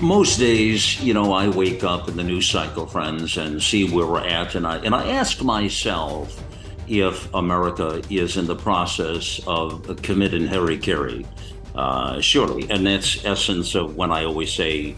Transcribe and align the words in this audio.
Most 0.00 0.38
days, 0.38 0.98
you 1.02 1.12
know, 1.12 1.34
I 1.34 1.48
wake 1.48 1.84
up 1.84 2.08
in 2.08 2.16
the 2.16 2.24
news 2.24 2.48
cycle, 2.48 2.86
friends, 2.86 3.36
and 3.36 3.62
see 3.62 3.84
where 3.84 4.06
we're 4.06 4.24
at, 4.24 4.54
and 4.54 4.66
I 4.66 4.78
and 4.78 4.94
I 4.94 5.10
ask 5.10 5.42
myself 5.42 6.42
if 6.88 7.32
America 7.34 8.00
is 8.08 8.38
in 8.38 8.46
the 8.46 8.56
process 8.56 9.40
of 9.46 10.00
committing 10.02 10.46
hara-kiri. 10.46 11.26
Uh, 11.74 12.18
surely, 12.20 12.68
and 12.70 12.86
that's 12.86 13.24
essence 13.26 13.74
of 13.74 13.94
when 13.94 14.10
I 14.10 14.24
always 14.24 14.50
say 14.50 14.96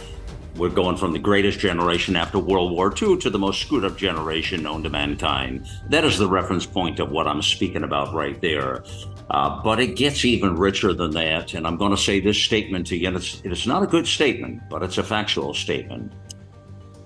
we're 0.56 0.68
going 0.68 0.96
from 0.96 1.12
the 1.12 1.18
greatest 1.18 1.58
generation 1.58 2.14
after 2.14 2.38
World 2.38 2.72
War 2.72 2.92
II 3.00 3.16
to 3.18 3.30
the 3.30 3.38
most 3.38 3.62
screwed 3.62 3.84
up 3.84 3.96
generation 3.96 4.62
known 4.62 4.82
to 4.82 4.90
mankind. 4.90 5.66
That 5.88 6.04
is 6.04 6.18
the 6.18 6.28
reference 6.28 6.66
point 6.66 7.00
of 7.00 7.10
what 7.10 7.26
I'm 7.26 7.40
speaking 7.40 7.84
about 7.84 8.12
right 8.12 8.40
there. 8.40 8.84
Uh, 9.30 9.62
but 9.62 9.80
it 9.80 9.96
gets 9.96 10.24
even 10.24 10.56
richer 10.56 10.92
than 10.92 11.12
that. 11.12 11.54
And 11.54 11.66
I'm 11.66 11.78
going 11.78 11.92
to 11.92 11.96
say 11.96 12.20
this 12.20 12.38
statement 12.38 12.86
to 12.88 12.96
you. 12.96 13.08
And 13.08 13.16
it's, 13.16 13.40
it's 13.44 13.66
not 13.66 13.82
a 13.82 13.86
good 13.86 14.06
statement, 14.06 14.62
but 14.68 14.82
it's 14.82 14.98
a 14.98 15.02
factual 15.02 15.54
statement. 15.54 16.12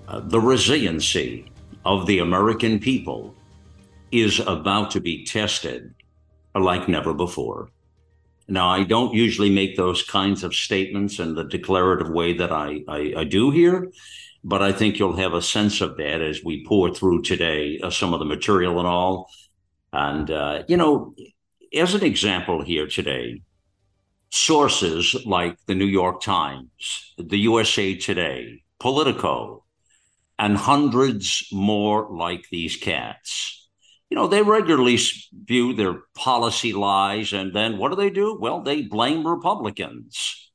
Uh, 0.07 0.19
the 0.19 0.41
resiliency 0.41 1.49
of 1.85 2.05
the 2.05 2.19
American 2.19 2.79
people 2.79 3.33
is 4.11 4.39
about 4.41 4.91
to 4.91 4.99
be 4.99 5.23
tested 5.23 5.93
like 6.53 6.89
never 6.89 7.13
before. 7.13 7.69
Now, 8.47 8.69
I 8.69 8.83
don't 8.83 9.13
usually 9.13 9.49
make 9.49 9.75
those 9.75 10.03
kinds 10.03 10.43
of 10.43 10.55
statements 10.55 11.19
in 11.19 11.35
the 11.35 11.43
declarative 11.43 12.09
way 12.09 12.33
that 12.33 12.51
I, 12.51 12.81
I, 12.87 13.13
I 13.17 13.23
do 13.25 13.51
here, 13.51 13.91
but 14.43 14.61
I 14.61 14.71
think 14.71 14.97
you'll 14.97 15.17
have 15.17 15.33
a 15.33 15.41
sense 15.41 15.81
of 15.81 15.97
that 15.97 16.21
as 16.21 16.43
we 16.43 16.65
pour 16.65 16.93
through 16.93 17.23
today 17.23 17.79
uh, 17.83 17.89
some 17.89 18.13
of 18.13 18.19
the 18.19 18.25
material 18.25 18.79
and 18.79 18.87
all. 18.87 19.29
And, 19.91 20.31
uh, 20.31 20.63
you 20.67 20.77
know, 20.77 21.13
as 21.75 21.93
an 21.93 22.03
example 22.03 22.63
here 22.63 22.87
today, 22.87 23.41
sources 24.29 25.15
like 25.25 25.57
the 25.65 25.75
New 25.75 25.85
York 25.85 26.21
Times, 26.21 27.13
the 27.17 27.37
USA 27.39 27.95
Today, 27.95 28.63
Politico, 28.79 29.65
and 30.39 30.55
hundreds 30.55 31.47
more 31.51 32.07
like 32.11 32.45
these 32.49 32.77
cats. 32.77 33.66
You 34.09 34.15
know, 34.15 34.27
they 34.27 34.41
regularly 34.41 34.97
view 35.33 35.73
their 35.73 36.01
policy 36.15 36.71
lies, 36.73 37.33
and 37.33 37.53
then 37.53 37.77
what 37.77 37.89
do 37.89 37.95
they 37.95 38.09
do? 38.09 38.37
Well, 38.39 38.61
they 38.61 38.83
blame 38.83 39.27
Republicans. 39.27 40.51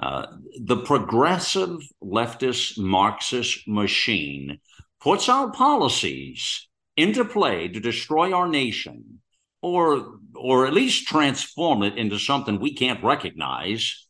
Uh, 0.00 0.26
the 0.60 0.76
progressive 0.76 1.78
leftist 2.02 2.78
Marxist 2.78 3.66
machine 3.66 4.58
puts 5.00 5.28
out 5.28 5.54
policies 5.54 6.68
into 6.96 7.24
play 7.24 7.68
to 7.68 7.80
destroy 7.80 8.32
our 8.32 8.48
nation 8.48 9.20
or 9.62 10.18
or 10.34 10.66
at 10.66 10.74
least 10.74 11.06
transform 11.06 11.82
it 11.82 11.96
into 11.96 12.18
something 12.18 12.58
we 12.58 12.74
can't 12.74 13.02
recognize. 13.04 14.06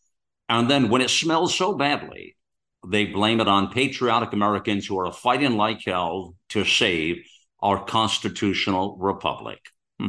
And 0.49 0.71
then 0.71 0.89
when 0.89 1.03
it 1.03 1.11
smells 1.11 1.55
so 1.55 1.75
badly, 1.75 2.37
they 2.89 3.07
blame 3.07 3.41
it 3.41 3.49
on 3.49 3.71
patriotic 3.73 4.33
Americans 4.33 4.87
who 4.87 4.99
are 4.99 5.13
fighting 5.13 5.57
like 5.57 5.83
hell 5.85 6.35
to 6.51 6.65
save 6.65 7.25
our 7.63 7.85
constitutional 7.85 8.97
republic. 8.99 9.61
Hmm. 9.99 10.09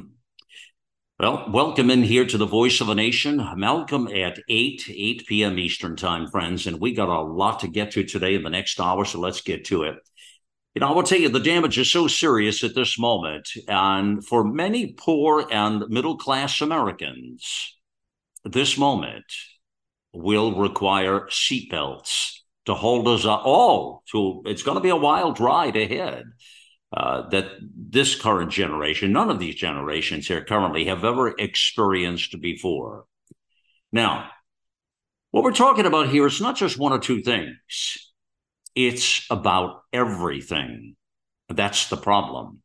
Well, 1.20 1.46
welcome 1.52 1.92
in 1.92 2.02
here 2.02 2.26
to 2.26 2.38
the 2.38 2.48
Voice 2.48 2.82
of 2.82 2.90
a 2.90 2.96
Nation. 2.96 3.38
Malcolm 3.56 4.08
at 4.08 4.40
8, 4.50 4.86
8 4.90 5.28
p.m. 5.28 5.60
Eastern 5.60 5.96
Time, 5.96 6.28
friends. 6.28 6.66
And 6.66 6.82
we 6.82 6.94
got 6.94 7.10
a 7.10 7.22
lot 7.22 7.60
to 7.60 7.68
get 7.68 7.92
to 7.92 8.04
today 8.04 8.36
in 8.36 8.44
the 8.44 8.50
next 8.50 8.80
hour, 8.80 9.06
so 9.06 9.20
let's 9.20 9.42
get 9.42 9.66
to 9.66 9.84
it. 9.84 9.96
You 10.74 10.80
know, 10.80 10.88
I 10.88 10.92
will 10.92 11.04
tell 11.04 11.20
you, 11.20 11.30
the 11.30 11.40
damage 11.40 11.78
is 11.78 11.92
so 11.92 12.08
serious 12.08 12.64
at 12.64 12.74
this 12.74 12.98
moment. 12.98 13.48
And 13.68 14.26
for 14.26 14.44
many 14.44 14.94
poor 14.94 15.46
and 15.52 15.88
middle 15.90 16.18
class 16.18 16.62
Americans, 16.62 17.78
this 18.44 18.76
moment 18.78 19.26
will 20.12 20.60
require 20.60 21.28
seatbelts 21.30 22.40
to 22.66 22.74
hold 22.74 23.08
us 23.08 23.26
all 23.26 24.04
to 24.12 24.42
it's 24.46 24.64
going 24.64 24.78
to 24.78 24.82
be 24.82 24.90
a 24.90 24.96
wild 24.96 25.40
ride 25.40 25.76
ahead. 25.76 26.24
Uh, 26.96 27.28
that 27.30 27.48
this 27.60 28.14
current 28.14 28.52
generation, 28.52 29.12
none 29.12 29.32
of 29.32 29.40
these 29.40 29.56
generations 29.56 30.28
here 30.28 30.46
currently 30.46 30.86
have 30.86 31.04
ever 31.04 31.34
experienced 31.40 32.40
before. 32.40 33.06
Now, 33.92 34.30
what 35.32 35.44
we're 35.44 35.54
talking 35.54 35.88
about 35.88 36.10
here 36.10 36.28
is 36.28 36.40
not 36.40 36.56
just 36.56 36.78
one 36.78 36.92
or 36.92 37.00
two 37.00 37.24
things. 37.24 38.14
It's 38.76 39.26
about 39.32 39.82
everything. 39.92 40.96
That's 41.50 41.90
the 41.90 41.98
problem. 41.98 42.62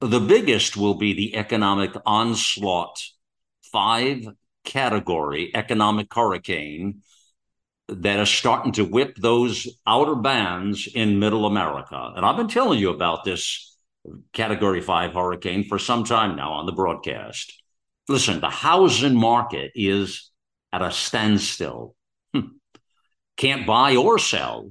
The 0.00 0.20
biggest 0.20 0.74
will 0.78 0.94
be 0.94 1.12
the 1.12 1.36
economic 1.36 1.90
onslaught, 2.06 3.02
five 3.70 4.28
category 4.64 5.50
economic 5.54 6.06
hurricane 6.14 7.02
that 7.88 8.20
is 8.20 8.28
starting 8.28 8.72
to 8.72 8.84
whip 8.84 9.16
those 9.16 9.66
outer 9.86 10.14
bands 10.14 10.88
in 10.94 11.18
middle 11.18 11.46
America. 11.46 12.12
And 12.16 12.24
I've 12.24 12.36
been 12.36 12.48
telling 12.48 12.78
you 12.78 12.90
about 12.90 13.24
this 13.24 13.76
category 14.32 14.80
five 14.80 15.14
hurricane 15.14 15.64
for 15.64 15.78
some 15.78 16.04
time 16.04 16.36
now 16.36 16.52
on 16.52 16.66
the 16.66 16.72
broadcast. 16.72 17.52
Listen, 18.08 18.40
the 18.40 18.50
housing 18.50 19.14
market 19.14 19.72
is 19.74 20.30
at 20.72 20.82
a 20.82 20.90
standstill. 20.90 21.94
Hmm. 22.34 22.56
Can't 23.36 23.66
buy 23.66 23.96
or 23.96 24.18
sell 24.18 24.70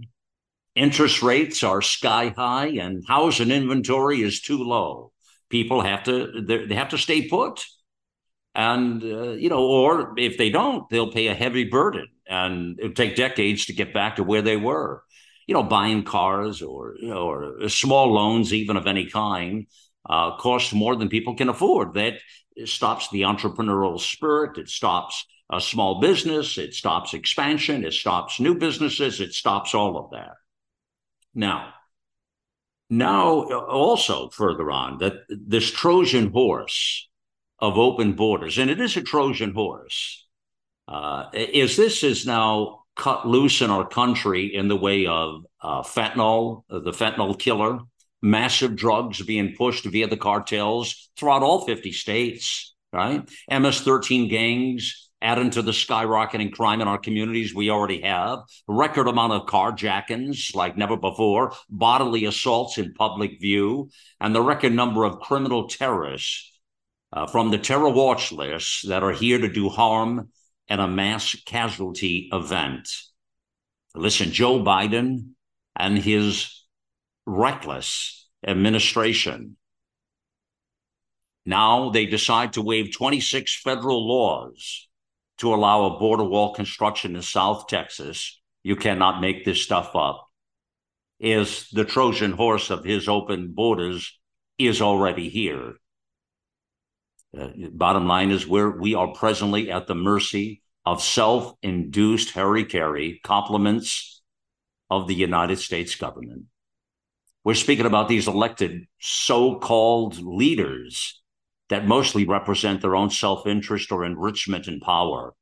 interest 0.77 1.23
rates 1.23 1.63
are 1.63 1.81
sky 1.81 2.29
high 2.29 2.67
and 2.67 3.03
housing 3.07 3.51
inventory 3.51 4.22
is 4.22 4.41
too 4.41 4.63
low. 4.63 5.11
People 5.50 5.81
have 5.81 6.03
to 6.03 6.41
they 6.41 6.75
have 6.75 6.89
to 6.89 6.97
stay 6.97 7.27
put, 7.27 7.66
and 8.53 9.01
uh, 9.03 9.31
you 9.31 9.50
know, 9.50 9.66
or 9.66 10.13
if 10.17 10.38
they 10.38 10.50
don't, 10.50 10.89
they'll 10.89 11.11
pay 11.11 11.27
a 11.27 11.33
heavy 11.33 11.63
burden, 11.63 12.07
and 12.29 12.79
it'll 12.79 12.93
take 12.93 13.15
decades 13.15 13.65
to 13.65 13.73
get 13.73 13.93
back 13.93 14.15
to 14.15 14.23
where 14.23 14.41
they 14.41 14.57
were. 14.57 15.03
You 15.47 15.53
know, 15.53 15.63
buying 15.63 16.03
cars 16.03 16.61
or 16.61 16.95
you 16.99 17.07
know, 17.07 17.29
or 17.29 17.69
small 17.69 18.11
loans, 18.11 18.53
even 18.53 18.75
of 18.75 18.85
any 18.85 19.05
kind, 19.05 19.67
uh, 20.09 20.35
cost 20.38 20.73
more 20.73 20.95
than 20.95 21.09
people 21.09 21.35
can 21.35 21.49
afford. 21.49 21.93
That 21.93 22.15
stops 22.65 23.09
the 23.09 23.21
entrepreneurial 23.21 23.99
spirit. 23.99 24.57
It 24.57 24.67
stops 24.67 25.25
a 25.51 25.61
small 25.61 26.01
business. 26.01 26.57
It 26.57 26.73
stops 26.73 27.13
expansion. 27.13 27.85
It 27.85 27.93
stops 27.93 28.39
new 28.39 28.55
businesses. 28.55 29.21
It 29.21 29.33
stops 29.33 29.73
all 29.73 29.97
of 29.97 30.11
that. 30.11 30.33
Now, 31.33 31.73
now 32.89 33.44
also 33.44 34.29
further 34.29 34.71
on 34.71 34.97
that 34.99 35.13
this 35.29 35.71
Trojan 35.71 36.31
horse 36.31 37.07
of 37.59 37.77
open 37.77 38.13
borders, 38.13 38.57
and 38.57 38.69
it 38.69 38.79
is 38.79 38.97
a 38.97 39.01
Trojan 39.01 39.53
horse, 39.53 40.26
uh, 40.88 41.25
is 41.34 41.75
this 41.75 42.03
is 42.03 42.25
now 42.25 42.84
cut 42.96 43.28
loose 43.28 43.62
in 43.62 43.70
our 43.70 43.88
country 43.88 44.56
in 44.56 44.68
the 44.68 44.75
way 44.75 45.06
of 45.06 45.46
uh, 45.62 45.81
fentanyl, 45.81 46.64
the 46.70 46.92
fentanyl 46.92 47.38
killer, 47.38 47.80
massive 48.22 48.75
drugs 48.75 49.22
being 49.22 49.56
pushed 49.56 49.86
via 49.86 50.08
the 50.08 50.18
cartels 50.18 51.09
throughout 51.18 51.44
all 51.44 51.66
50 51.66 51.92
states, 51.92 52.75
right? 52.92 53.30
MS 53.52 53.81
13 53.81 54.30
gangs, 54.30 55.09
adding 55.22 55.50
to 55.52 55.62
the 55.62 55.72
skyrocketing 55.72 56.52
crime 56.52 56.81
in 56.81 56.88
our 56.88 56.98
communities 56.98 57.54
we 57.54 57.69
already 57.69 58.01
have, 58.01 58.40
record 58.68 59.07
amount 59.07 59.33
of 59.33 59.45
carjackings 59.45 60.56
like 60.56 60.78
never 60.78 60.98
before, 60.98 61.54
bodily 61.69 62.25
assaults 62.25 62.78
in 62.78 62.94
public 62.94 63.40
view, 63.40 63.90
and 64.19 64.33
the 64.33 64.42
record 64.42 64.74
number 64.74 65.04
of 65.04 65.19
criminal 65.19 65.68
terrorists 65.68 66.51
uh, 67.13 67.28
from 67.28 67.51
the 67.51 67.57
terror 67.57 67.90
watch 67.90 68.31
list 68.31 68.88
that 68.90 69.04
are 69.04 69.12
here 69.13 69.40
to 69.40 69.48
do 69.48 69.69
harm 69.69 70.30
in 70.68 70.80
a 70.80 70.88
mass 70.88 71.36
casualty 71.46 72.30
event. 72.31 72.90
Listen, 73.96 74.31
Joe 74.31 74.60
Biden 74.60 75.31
and 75.75 75.98
his 75.98 76.64
reckless 77.25 78.28
administration. 78.46 79.58
Now 81.46 81.90
they 81.90 82.06
decide 82.06 82.54
to 82.54 82.62
waive 82.62 82.94
26 82.94 83.62
federal 83.62 84.08
laws 84.08 84.88
to 85.38 85.54
allow 85.54 85.86
a 85.86 86.00
border 86.00 86.24
wall 86.24 86.54
construction 86.54 87.16
in 87.16 87.22
South 87.22 87.68
Texas. 87.68 88.40
You 88.64 88.75
cannot 88.75 89.22
make 89.22 89.46
this 89.46 89.62
stuff 89.62 89.96
up. 89.96 90.28
Is 91.19 91.69
the 91.72 91.86
Trojan 91.86 92.34
horse 92.34 92.69
of 92.69 92.84
his 92.84 93.08
open 93.08 93.54
borders 93.54 94.19
is 94.58 94.81
already 94.81 95.30
here. 95.30 95.75
Uh, 97.38 97.50
bottom 97.71 98.07
line 98.07 98.31
is 98.31 98.47
where 98.47 98.69
we 98.69 98.94
are 98.94 99.13
presently 99.13 99.71
at 99.71 99.88
the 99.88 99.95
mercy 99.95 100.62
of 100.85 101.01
self-induced 101.01 102.31
hara-kiri 102.31 103.19
compliments 103.24 104.21
of 104.89 105.07
the 105.07 105.15
United 105.15 105.57
States 105.57 105.95
government. 105.95 106.45
We're 107.44 107.56
speaking 107.56 107.85
about 107.85 108.09
these 108.09 108.27
elected 108.27 108.88
so 109.00 109.56
called 109.59 110.21
leaders 110.21 111.21
that 111.69 111.85
mostly 111.88 112.25
represent 112.25 112.81
their 112.81 112.95
own 112.95 113.09
self 113.09 113.45
interest 113.45 113.91
or 113.91 114.06
enrichment 114.06 114.68
and 114.68 114.81
power. 114.81 115.33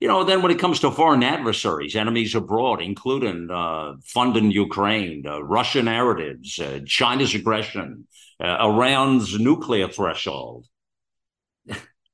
You 0.00 0.08
know, 0.08 0.24
then 0.24 0.42
when 0.42 0.52
it 0.52 0.58
comes 0.58 0.80
to 0.80 0.90
foreign 0.90 1.22
adversaries, 1.22 1.96
enemies 1.96 2.34
abroad, 2.34 2.82
including 2.82 3.48
uh, 3.50 3.94
funding 4.04 4.50
Ukraine, 4.50 5.24
uh, 5.26 5.42
Russian 5.42 5.86
narratives, 5.86 6.58
uh, 6.58 6.80
China's 6.86 7.34
aggression, 7.34 8.06
uh, 8.38 8.58
Iran's 8.60 9.38
nuclear 9.38 9.88
threshold, 9.88 10.66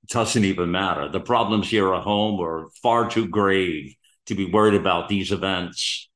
doesn't 0.08 0.44
even 0.44 0.70
matter. 0.70 1.08
The 1.08 1.20
problems 1.20 1.68
here 1.68 1.94
at 1.94 2.02
home 2.02 2.40
are 2.40 2.68
far 2.82 3.08
too 3.08 3.28
grave 3.28 3.94
to 4.26 4.34
be 4.34 4.50
worried 4.50 4.74
about 4.74 5.08
these 5.08 5.32
events. 5.32 6.08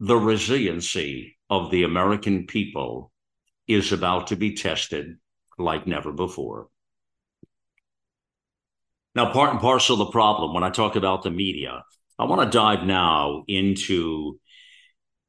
The 0.00 0.16
resiliency 0.16 1.38
of 1.48 1.70
the 1.70 1.84
American 1.84 2.46
people 2.46 3.12
is 3.66 3.92
about 3.92 4.28
to 4.28 4.36
be 4.36 4.54
tested 4.54 5.16
like 5.58 5.86
never 5.86 6.12
before. 6.12 6.68
Now, 9.14 9.32
part 9.32 9.50
and 9.50 9.60
parcel 9.60 10.00
of 10.00 10.06
the 10.06 10.12
problem 10.12 10.52
when 10.52 10.62
I 10.62 10.70
talk 10.70 10.94
about 10.94 11.22
the 11.22 11.30
media, 11.30 11.82
I 12.18 12.24
want 12.24 12.50
to 12.50 12.58
dive 12.58 12.84
now 12.84 13.44
into 13.48 14.38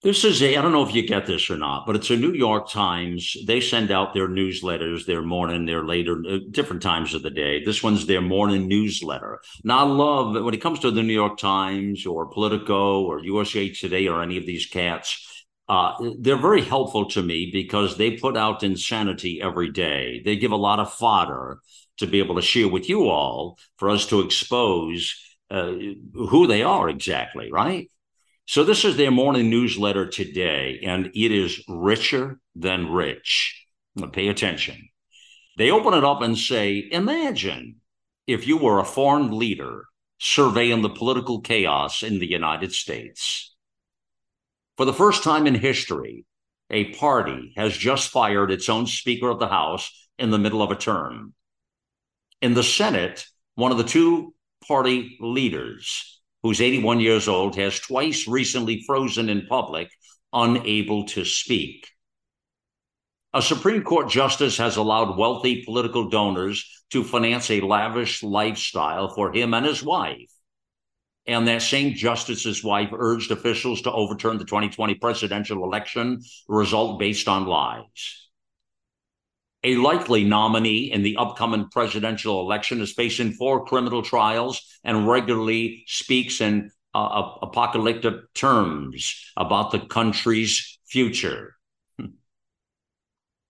this 0.04 0.24
is 0.24 0.44
a, 0.44 0.56
I 0.56 0.62
don't 0.62 0.72
know 0.72 0.88
if 0.88 0.94
you 0.94 1.08
get 1.08 1.26
this 1.26 1.50
or 1.50 1.58
not, 1.58 1.88
but 1.88 1.96
it's 1.96 2.12
a 2.12 2.16
New 2.16 2.34
York 2.34 2.70
Times. 2.70 3.36
They 3.48 3.60
send 3.60 3.90
out 3.90 4.14
their 4.14 4.28
newsletters, 4.28 5.06
their 5.06 5.24
morning, 5.24 5.66
their 5.66 5.84
later, 5.84 6.22
uh, 6.30 6.38
different 6.52 6.84
times 6.84 7.16
of 7.16 7.24
the 7.24 7.32
day. 7.32 7.64
This 7.64 7.82
one's 7.82 8.06
their 8.06 8.22
morning 8.22 8.68
newsletter. 8.68 9.42
Now, 9.64 9.80
I 9.80 9.90
love 9.90 10.44
when 10.44 10.54
it 10.54 10.62
comes 10.62 10.80
to 10.80 10.92
the 10.92 11.02
New 11.02 11.14
York 11.14 11.40
Times 11.40 12.06
or 12.06 12.28
Politico 12.28 13.02
or 13.04 13.24
USA 13.24 13.70
Today 13.70 14.08
or 14.08 14.22
any 14.22 14.38
of 14.38 14.46
these 14.46 14.68
cats. 14.68 15.46
Uh, 15.68 15.94
they're 16.20 16.38
very 16.38 16.62
helpful 16.62 17.10
to 17.10 17.22
me 17.22 17.50
because 17.52 17.98
they 17.98 18.12
put 18.12 18.38
out 18.38 18.64
insanity 18.64 19.42
every 19.42 19.72
day. 19.72 20.22
They 20.24 20.36
give 20.38 20.52
a 20.52 20.56
lot 20.56 20.80
of 20.80 20.94
fodder 20.94 21.60
to 21.98 22.08
be 22.08 22.20
able 22.20 22.36
to 22.36 22.42
share 22.42 22.68
with 22.68 22.88
you 22.88 23.10
all 23.10 23.58
for 23.78 23.90
us 23.90 24.06
to 24.08 24.22
expose 24.22 25.16
uh, 25.50 25.74
who 26.14 26.46
they 26.48 26.62
are 26.62 26.88
exactly, 26.88 27.52
right? 27.52 27.90
So 28.48 28.64
this 28.64 28.86
is 28.86 28.96
their 28.96 29.12
morning 29.12 29.50
newsletter 29.50 30.08
today, 30.08 30.80
and 30.82 31.08
it 31.08 31.32
is 31.34 31.62
richer 31.68 32.40
than 32.56 32.90
rich. 32.90 33.62
Now 33.94 34.08
pay 34.08 34.30
attention. 34.30 34.88
They 35.58 35.70
open 35.70 35.94
it 35.94 36.06
up 36.06 36.22
and 36.22 36.38
say, 36.38 36.88
Imagine 36.90 37.82
if 38.26 38.48
you 38.48 38.56
were 38.56 38.80
a 38.80 38.86
foreign 38.86 39.38
leader 39.38 39.84
surveying 40.20 40.82
the 40.82 40.90
political 40.90 41.42
chaos 41.42 42.04
in 42.04 42.20
the 42.20 42.30
United 42.30 42.72
States. 42.72 43.54
For 44.78 44.86
the 44.86 44.94
first 44.94 45.24
time 45.24 45.46
in 45.46 45.56
history, 45.56 46.24
a 46.70 46.94
party 46.94 47.52
has 47.58 47.76
just 47.76 48.12
fired 48.12 48.50
its 48.50 48.70
own 48.70 48.88
Speaker 48.88 49.28
of 49.28 49.40
the 49.40 49.50
House 49.50 49.92
in 50.18 50.32
the 50.32 50.40
middle 50.40 50.62
of 50.62 50.72
a 50.72 50.76
term. 50.76 51.34
In 52.42 52.54
the 52.54 52.64
Senate, 52.64 53.26
one 53.56 53.74
of 53.74 53.78
the 53.78 53.84
two 53.84 54.34
party 54.66 55.18
leaders 55.20 56.17
who's 56.48 56.62
81 56.62 57.02
years 57.02 57.28
old, 57.28 57.58
has 57.58 57.78
twice 57.78 58.26
recently 58.26 58.82
frozen 58.88 59.28
in 59.28 59.46
public, 59.48 59.90
unable 60.32 61.06
to 61.06 61.26
speak. 61.26 61.90
A 63.34 63.42
Supreme 63.42 63.84
Court 63.84 64.10
justice 64.10 64.58
has 64.58 64.78
allowed 64.78 65.18
wealthy 65.18 65.66
political 65.66 66.10
donors 66.10 66.86
to 66.92 67.04
finance 67.04 67.52
a 67.52 67.60
lavish 67.60 68.24
lifestyle 68.24 69.10
for 69.10 69.34
him 69.34 69.54
and 69.54 69.66
his 69.66 69.84
wife. 69.84 70.32
And 71.26 71.46
that 71.50 71.62
same 71.64 71.96
justice's 71.96 72.64
wife 72.64 72.92
urged 72.94 73.32
officials 73.32 73.82
to 73.82 73.92
overturn 73.92 74.38
the 74.38 74.46
2020 74.46 74.96
presidential 74.96 75.66
election 75.66 76.22
result 76.48 76.98
based 76.98 77.28
on 77.28 77.46
lies 77.46 78.27
a 79.68 79.76
likely 79.76 80.24
nominee 80.24 80.90
in 80.94 81.04
the 81.04 81.18
upcoming 81.18 81.68
presidential 81.70 82.40
election 82.40 82.80
is 82.80 82.94
facing 82.94 83.34
four 83.34 83.66
criminal 83.66 84.02
trials 84.02 84.80
and 84.86 85.10
regularly 85.10 85.84
speaks 85.88 86.40
in 86.40 86.72
uh, 86.96 87.32
apocalyptic 87.42 88.34
terms 88.34 89.30
about 89.36 89.72
the 89.72 89.80
country's 89.80 90.80
future. 90.86 91.58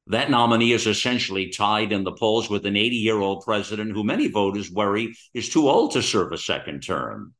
That 0.08 0.32
nominee 0.32 0.72
is 0.72 0.88
essentially 0.88 1.50
tied 1.50 1.92
in 1.92 2.04
the 2.04 2.14
polls 2.14 2.50
with 2.50 2.66
an 2.66 2.76
80 2.76 2.96
year 2.96 3.20
old 3.20 3.44
president 3.44 3.92
who 3.92 4.04
many 4.04 4.28
voters 4.28 4.72
worry 4.72 5.16
is 5.36 5.50
too 5.50 5.70
old 5.70 5.92
to 5.92 6.02
serve 6.02 6.32
a 6.32 6.38
second 6.40 6.82
term. 6.82 7.36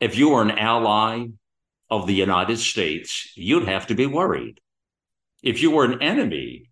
If 0.00 0.18
you 0.18 0.28
were 0.30 0.42
an 0.42 0.50
ally 0.50 1.28
of 1.88 2.06
the 2.06 2.14
United 2.14 2.58
States, 2.58 3.32
you'd 3.36 3.68
have 3.68 3.86
to 3.86 3.94
be 3.94 4.04
worried. 4.04 4.60
If 5.42 5.62
you 5.62 5.70
were 5.70 5.86
an 5.86 6.02
enemy 6.02 6.71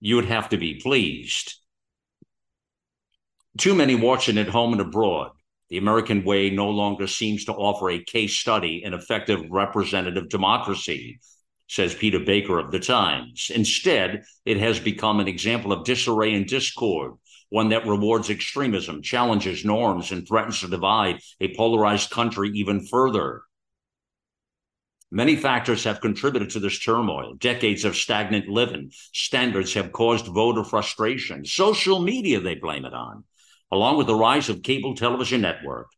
you 0.00 0.16
would 0.16 0.24
have 0.24 0.48
to 0.48 0.56
be 0.56 0.74
pleased. 0.74 1.54
Too 3.58 3.74
many 3.74 3.94
watching 3.94 4.38
at 4.38 4.48
home 4.48 4.72
and 4.72 4.80
abroad. 4.80 5.32
The 5.68 5.78
American 5.78 6.24
way 6.24 6.50
no 6.50 6.70
longer 6.70 7.06
seems 7.06 7.44
to 7.44 7.52
offer 7.52 7.90
a 7.90 8.02
case 8.02 8.34
study 8.34 8.82
in 8.82 8.92
effective 8.92 9.40
representative 9.50 10.28
democracy, 10.28 11.20
says 11.68 11.94
Peter 11.94 12.18
Baker 12.18 12.58
of 12.58 12.72
The 12.72 12.80
Times. 12.80 13.50
Instead, 13.54 14.24
it 14.44 14.56
has 14.56 14.80
become 14.80 15.20
an 15.20 15.28
example 15.28 15.72
of 15.72 15.84
disarray 15.84 16.34
and 16.34 16.46
discord, 16.46 17.12
one 17.50 17.68
that 17.68 17.86
rewards 17.86 18.30
extremism, 18.30 19.02
challenges 19.02 19.64
norms, 19.64 20.10
and 20.10 20.26
threatens 20.26 20.60
to 20.60 20.68
divide 20.68 21.20
a 21.40 21.54
polarized 21.54 22.10
country 22.10 22.50
even 22.54 22.84
further. 22.86 23.42
Many 25.12 25.34
factors 25.34 25.82
have 25.84 26.00
contributed 26.00 26.50
to 26.50 26.60
this 26.60 26.78
turmoil. 26.78 27.34
Decades 27.34 27.84
of 27.84 27.96
stagnant 27.96 28.48
living 28.48 28.92
standards 29.12 29.74
have 29.74 29.90
caused 29.90 30.26
voter 30.26 30.62
frustration. 30.62 31.44
Social 31.44 31.98
media, 31.98 32.40
they 32.40 32.54
blame 32.54 32.84
it 32.84 32.94
on, 32.94 33.24
along 33.72 33.96
with 33.96 34.06
the 34.06 34.14
rise 34.14 34.48
of 34.48 34.62
cable 34.62 34.94
television 34.94 35.40
network, 35.40 35.88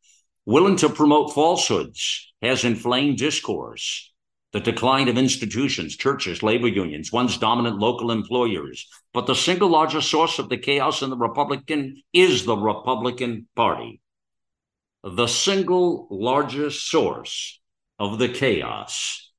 willing 0.47 0.77
to 0.77 0.89
promote 0.89 1.35
falsehoods, 1.35 2.33
has 2.41 2.65
inflamed 2.65 3.19
discourse. 3.19 4.11
The 4.53 4.61
decline 4.61 5.09
of 5.09 5.17
institutions, 5.17 5.97
churches, 5.97 6.43
labor 6.43 6.69
unions, 6.69 7.13
once 7.13 7.39
dominant 7.39 7.79
local 7.79 8.11
employers. 8.11 8.87
But 9.13 9.27
the 9.27 9.35
single 9.35 9.71
largest 9.71 10.11
source 10.11 10.39
of 10.39 10.49
the 10.49 10.59
chaos 10.59 11.03
in 11.03 11.11
the 11.11 11.17
Republican 11.17 12.03
is 12.13 12.45
the 12.45 12.57
Republican 12.57 13.47
Party. 13.57 14.01
The 15.05 15.27
single 15.27 16.07
largest 16.11 16.89
source 16.89 17.62
of 18.03 18.19
the 18.19 18.29
chaos 18.29 19.31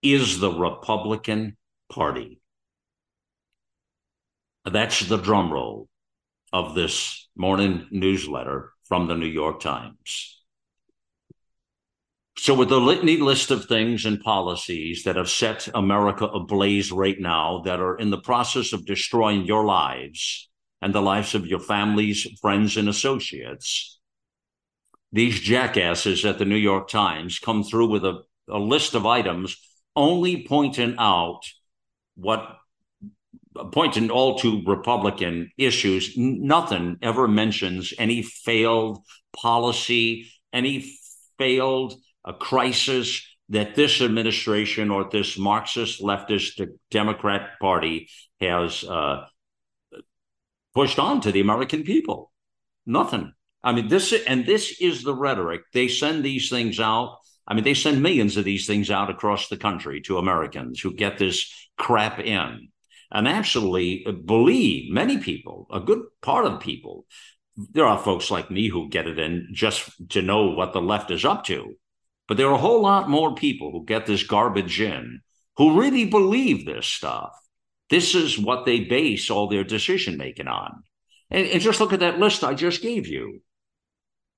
is 0.00 0.38
the 0.38 0.52
Republican 0.52 1.56
Party. 1.92 2.40
That's 4.64 5.00
the 5.00 5.16
drum 5.16 5.52
roll 5.52 5.88
of 6.52 6.76
this 6.76 7.28
morning 7.34 7.88
newsletter 7.90 8.70
from 8.84 9.08
the 9.08 9.16
New 9.16 9.26
York 9.26 9.58
Times. 9.58 10.40
So, 12.38 12.54
with 12.54 12.68
the 12.68 12.80
litany 12.80 13.16
list 13.16 13.50
of 13.50 13.64
things 13.64 14.04
and 14.06 14.20
policies 14.20 15.02
that 15.02 15.16
have 15.16 15.28
set 15.28 15.68
America 15.74 16.26
ablaze 16.26 16.92
right 16.92 17.18
now 17.18 17.62
that 17.64 17.80
are 17.80 17.96
in 17.96 18.10
the 18.10 18.20
process 18.20 18.72
of 18.72 18.86
destroying 18.86 19.46
your 19.46 19.64
lives 19.64 20.48
and 20.80 20.94
the 20.94 21.02
lives 21.02 21.34
of 21.34 21.44
your 21.44 21.58
families, 21.58 22.24
friends, 22.40 22.76
and 22.76 22.88
associates, 22.88 23.99
these 25.12 25.40
jackasses 25.40 26.24
at 26.24 26.38
the 26.38 26.44
New 26.44 26.56
York 26.56 26.88
Times 26.88 27.38
come 27.38 27.64
through 27.64 27.88
with 27.88 28.04
a, 28.04 28.22
a 28.48 28.58
list 28.58 28.94
of 28.94 29.06
items 29.06 29.56
only 29.96 30.46
pointing 30.46 30.94
out 30.98 31.40
what 32.14 32.56
pointing 33.72 34.10
all 34.10 34.38
to 34.38 34.62
Republican 34.64 35.50
issues. 35.58 36.16
Nothing 36.16 36.98
ever 37.02 37.26
mentions 37.26 37.92
any 37.98 38.22
failed 38.22 38.98
policy, 39.32 40.30
any 40.52 40.94
failed 41.38 41.94
a 42.24 42.32
crisis 42.32 43.26
that 43.48 43.74
this 43.74 44.00
administration 44.00 44.90
or 44.90 45.08
this 45.10 45.36
Marxist 45.36 46.00
leftist 46.00 46.64
Democrat 46.90 47.58
Party 47.60 48.08
has 48.40 48.84
uh, 48.84 49.26
pushed 50.74 50.98
on 50.98 51.20
to 51.22 51.32
the 51.32 51.40
American 51.40 51.82
people. 51.82 52.30
Nothing. 52.86 53.32
I 53.62 53.72
mean, 53.72 53.88
this 53.88 54.12
and 54.26 54.46
this 54.46 54.80
is 54.80 55.02
the 55.02 55.14
rhetoric. 55.14 55.62
They 55.72 55.88
send 55.88 56.24
these 56.24 56.48
things 56.48 56.80
out. 56.80 57.18
I 57.46 57.54
mean, 57.54 57.64
they 57.64 57.74
send 57.74 58.02
millions 58.02 58.36
of 58.36 58.44
these 58.44 58.66
things 58.66 58.90
out 58.90 59.10
across 59.10 59.48
the 59.48 59.56
country 59.56 60.00
to 60.02 60.18
Americans 60.18 60.80
who 60.80 60.94
get 60.94 61.18
this 61.18 61.68
crap 61.76 62.18
in 62.20 62.68
and 63.10 63.28
actually 63.28 64.04
uh, 64.06 64.12
believe 64.12 64.92
many 64.92 65.18
people, 65.18 65.66
a 65.72 65.80
good 65.80 66.02
part 66.22 66.46
of 66.46 66.60
people. 66.60 67.06
There 67.56 67.86
are 67.86 67.98
folks 67.98 68.30
like 68.30 68.50
me 68.50 68.68
who 68.68 68.88
get 68.88 69.06
it 69.06 69.18
in 69.18 69.48
just 69.52 69.90
to 70.10 70.22
know 70.22 70.50
what 70.50 70.72
the 70.72 70.80
left 70.80 71.10
is 71.10 71.24
up 71.24 71.44
to. 71.44 71.74
But 72.28 72.36
there 72.36 72.46
are 72.48 72.54
a 72.54 72.58
whole 72.58 72.80
lot 72.80 73.10
more 73.10 73.34
people 73.34 73.72
who 73.72 73.84
get 73.84 74.06
this 74.06 74.22
garbage 74.22 74.80
in 74.80 75.20
who 75.56 75.80
really 75.80 76.06
believe 76.06 76.64
this 76.64 76.86
stuff. 76.86 77.32
This 77.90 78.14
is 78.14 78.38
what 78.38 78.64
they 78.64 78.84
base 78.84 79.30
all 79.30 79.48
their 79.48 79.64
decision 79.64 80.16
making 80.16 80.46
on. 80.46 80.84
And, 81.28 81.46
and, 81.48 81.60
just 81.60 81.80
look 81.80 81.92
at 81.92 82.00
that 82.00 82.20
list 82.20 82.44
I 82.44 82.54
just 82.54 82.82
gave 82.82 83.08
you. 83.08 83.42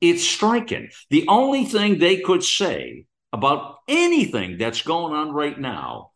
It's 0.03 0.25
striking. 0.25 0.91
The 1.11 1.27
only 1.29 1.65
thing 1.65 1.99
they 1.99 2.19
could 2.19 2.43
say 2.43 3.07
about 3.33 3.77
anything 3.87 4.59
that's 4.59 4.83
going 4.83 5.15
on 5.15 5.31
right 5.33 5.59
now 5.59 6.11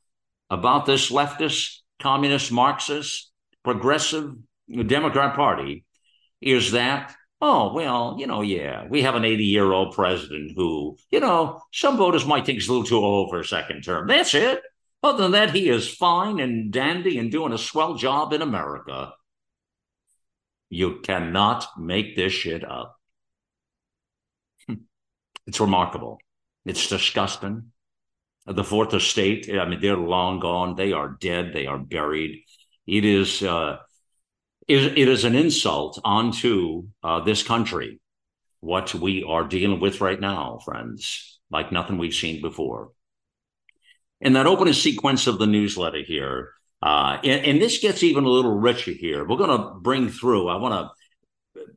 about 0.50 0.86
this 0.86 1.12
leftist, 1.12 1.78
communist, 2.02 2.50
Marxist, 2.50 3.30
progressive 3.62 4.34
Democrat 4.86 5.36
Party 5.36 5.84
is 6.40 6.72
that, 6.72 7.14
oh, 7.40 7.72
well, 7.74 8.16
you 8.18 8.26
know, 8.26 8.42
yeah, 8.42 8.86
we 8.88 9.02
have 9.02 9.14
an 9.14 9.24
80 9.24 9.44
year 9.44 9.72
old 9.72 9.94
president 9.94 10.52
who, 10.56 10.96
you 11.12 11.20
know, 11.20 11.62
some 11.72 11.96
voters 11.96 12.26
might 12.26 12.44
think 12.44 12.58
he's 12.58 12.68
a 12.68 12.72
little 12.72 12.86
too 12.86 12.98
old 12.98 13.30
for 13.30 13.38
a 13.38 13.44
second 13.44 13.82
term. 13.82 14.08
That's 14.08 14.34
it. 14.34 14.62
Other 15.00 15.22
than 15.22 15.32
that, 15.32 15.54
he 15.54 15.68
is 15.68 15.88
fine 15.88 16.40
and 16.40 16.72
dandy 16.72 17.18
and 17.18 17.30
doing 17.30 17.52
a 17.52 17.58
swell 17.58 17.94
job 17.94 18.32
in 18.32 18.42
America. 18.42 19.12
You 20.70 20.98
cannot 21.04 21.66
make 21.78 22.16
this 22.16 22.32
shit 22.32 22.68
up. 22.68 22.95
It's 25.46 25.60
remarkable. 25.60 26.18
It's 26.64 26.88
disgusting. 26.88 27.72
The 28.46 28.64
fourth 28.64 28.94
estate, 28.94 29.50
I 29.52 29.68
mean, 29.68 29.80
they're 29.80 29.96
long 29.96 30.40
gone. 30.40 30.76
They 30.76 30.92
are 30.92 31.16
dead. 31.20 31.52
They 31.52 31.66
are 31.66 31.78
buried. 31.78 32.44
It 32.86 33.04
is, 33.04 33.42
uh, 33.42 33.78
it, 34.68 34.98
it 34.98 35.08
is 35.08 35.24
an 35.24 35.34
insult 35.34 36.00
onto 36.04 36.88
uh, 37.02 37.20
this 37.20 37.42
country, 37.42 38.00
what 38.60 38.94
we 38.94 39.24
are 39.24 39.46
dealing 39.46 39.80
with 39.80 40.00
right 40.00 40.20
now, 40.20 40.58
friends, 40.64 41.40
like 41.50 41.72
nothing 41.72 41.98
we've 41.98 42.14
seen 42.14 42.40
before. 42.40 42.90
In 44.20 44.32
that 44.34 44.46
opening 44.46 44.74
sequence 44.74 45.26
of 45.26 45.38
the 45.38 45.46
newsletter 45.46 46.02
here, 46.06 46.52
uh, 46.82 47.18
and, 47.24 47.44
and, 47.44 47.62
this 47.62 47.78
gets 47.78 48.02
even 48.02 48.24
a 48.24 48.28
little 48.28 48.58
richer 48.58 48.92
here. 48.92 49.26
We're 49.26 49.38
going 49.38 49.58
to 49.58 49.74
bring 49.80 50.10
through, 50.10 50.48
I 50.48 50.56
want 50.56 50.74
to 50.74 50.90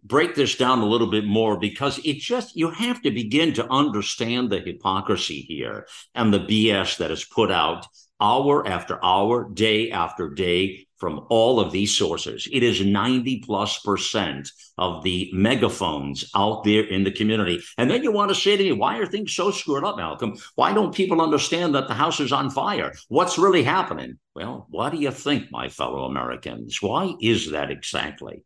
break 0.04 0.36
this 0.36 0.56
down 0.56 0.80
a 0.80 0.86
little 0.86 1.10
bit 1.10 1.26
more 1.26 1.58
because 1.60 2.00
it 2.06 2.20
just, 2.20 2.56
you 2.56 2.70
have 2.72 3.02
to 3.02 3.12
begin 3.12 3.54
to 3.54 3.70
understand 3.70 4.50
the 4.50 4.60
hypocrisy 4.60 5.42
here 5.42 5.88
and 6.16 6.34
the 6.34 6.40
BS 6.40 6.98
that 6.98 7.12
is 7.12 7.24
put 7.24 7.52
out 7.52 7.88
hour 8.22 8.68
after 8.68 9.04
hour, 9.04 9.50
day 9.50 9.92
after 9.92 10.30
day 10.30 10.86
from 10.98 11.26
all 11.30 11.60
of 11.60 11.72
these 11.72 11.98
sources. 11.98 12.48
It 12.52 12.62
is 12.62 12.86
90 12.86 13.40
plus 13.46 13.80
percent 13.80 14.52
of 14.78 15.04
the 15.04 15.30
megaphones 15.34 16.30
out 16.36 16.64
there 16.64 16.84
in 16.84 17.04
the 17.04 17.12
community. 17.12 17.62
And 17.78 17.90
then 17.90 18.04
you 18.04 18.12
want 18.12 18.30
to 18.30 18.36
say 18.36 18.58
to 18.58 18.64
me, 18.64 18.74
why 18.74 18.98
are 18.98 19.06
things 19.06 19.34
so 19.34 19.52
screwed 19.52 19.86
up, 19.86 19.98
Malcolm? 19.98 20.36
Why 20.56 20.74
don't 20.74 20.94
people 20.94 21.22
understand 21.22 21.74
that 21.76 21.88
the 21.88 21.94
house 21.94 22.20
is 22.20 22.34
on 22.34 22.50
fire? 22.50 22.94
What's 23.08 23.38
really 23.38 23.64
happening? 23.64 24.20
Well, 24.36 24.68
what 24.70 24.92
do 24.92 24.98
you 24.98 25.12
think, 25.12 25.52
my 25.52 25.70
fellow 25.70 26.04
Americans? 26.04 26.82
Why 26.82 27.16
is 27.22 27.52
that 27.52 27.72
exactly? 27.72 28.44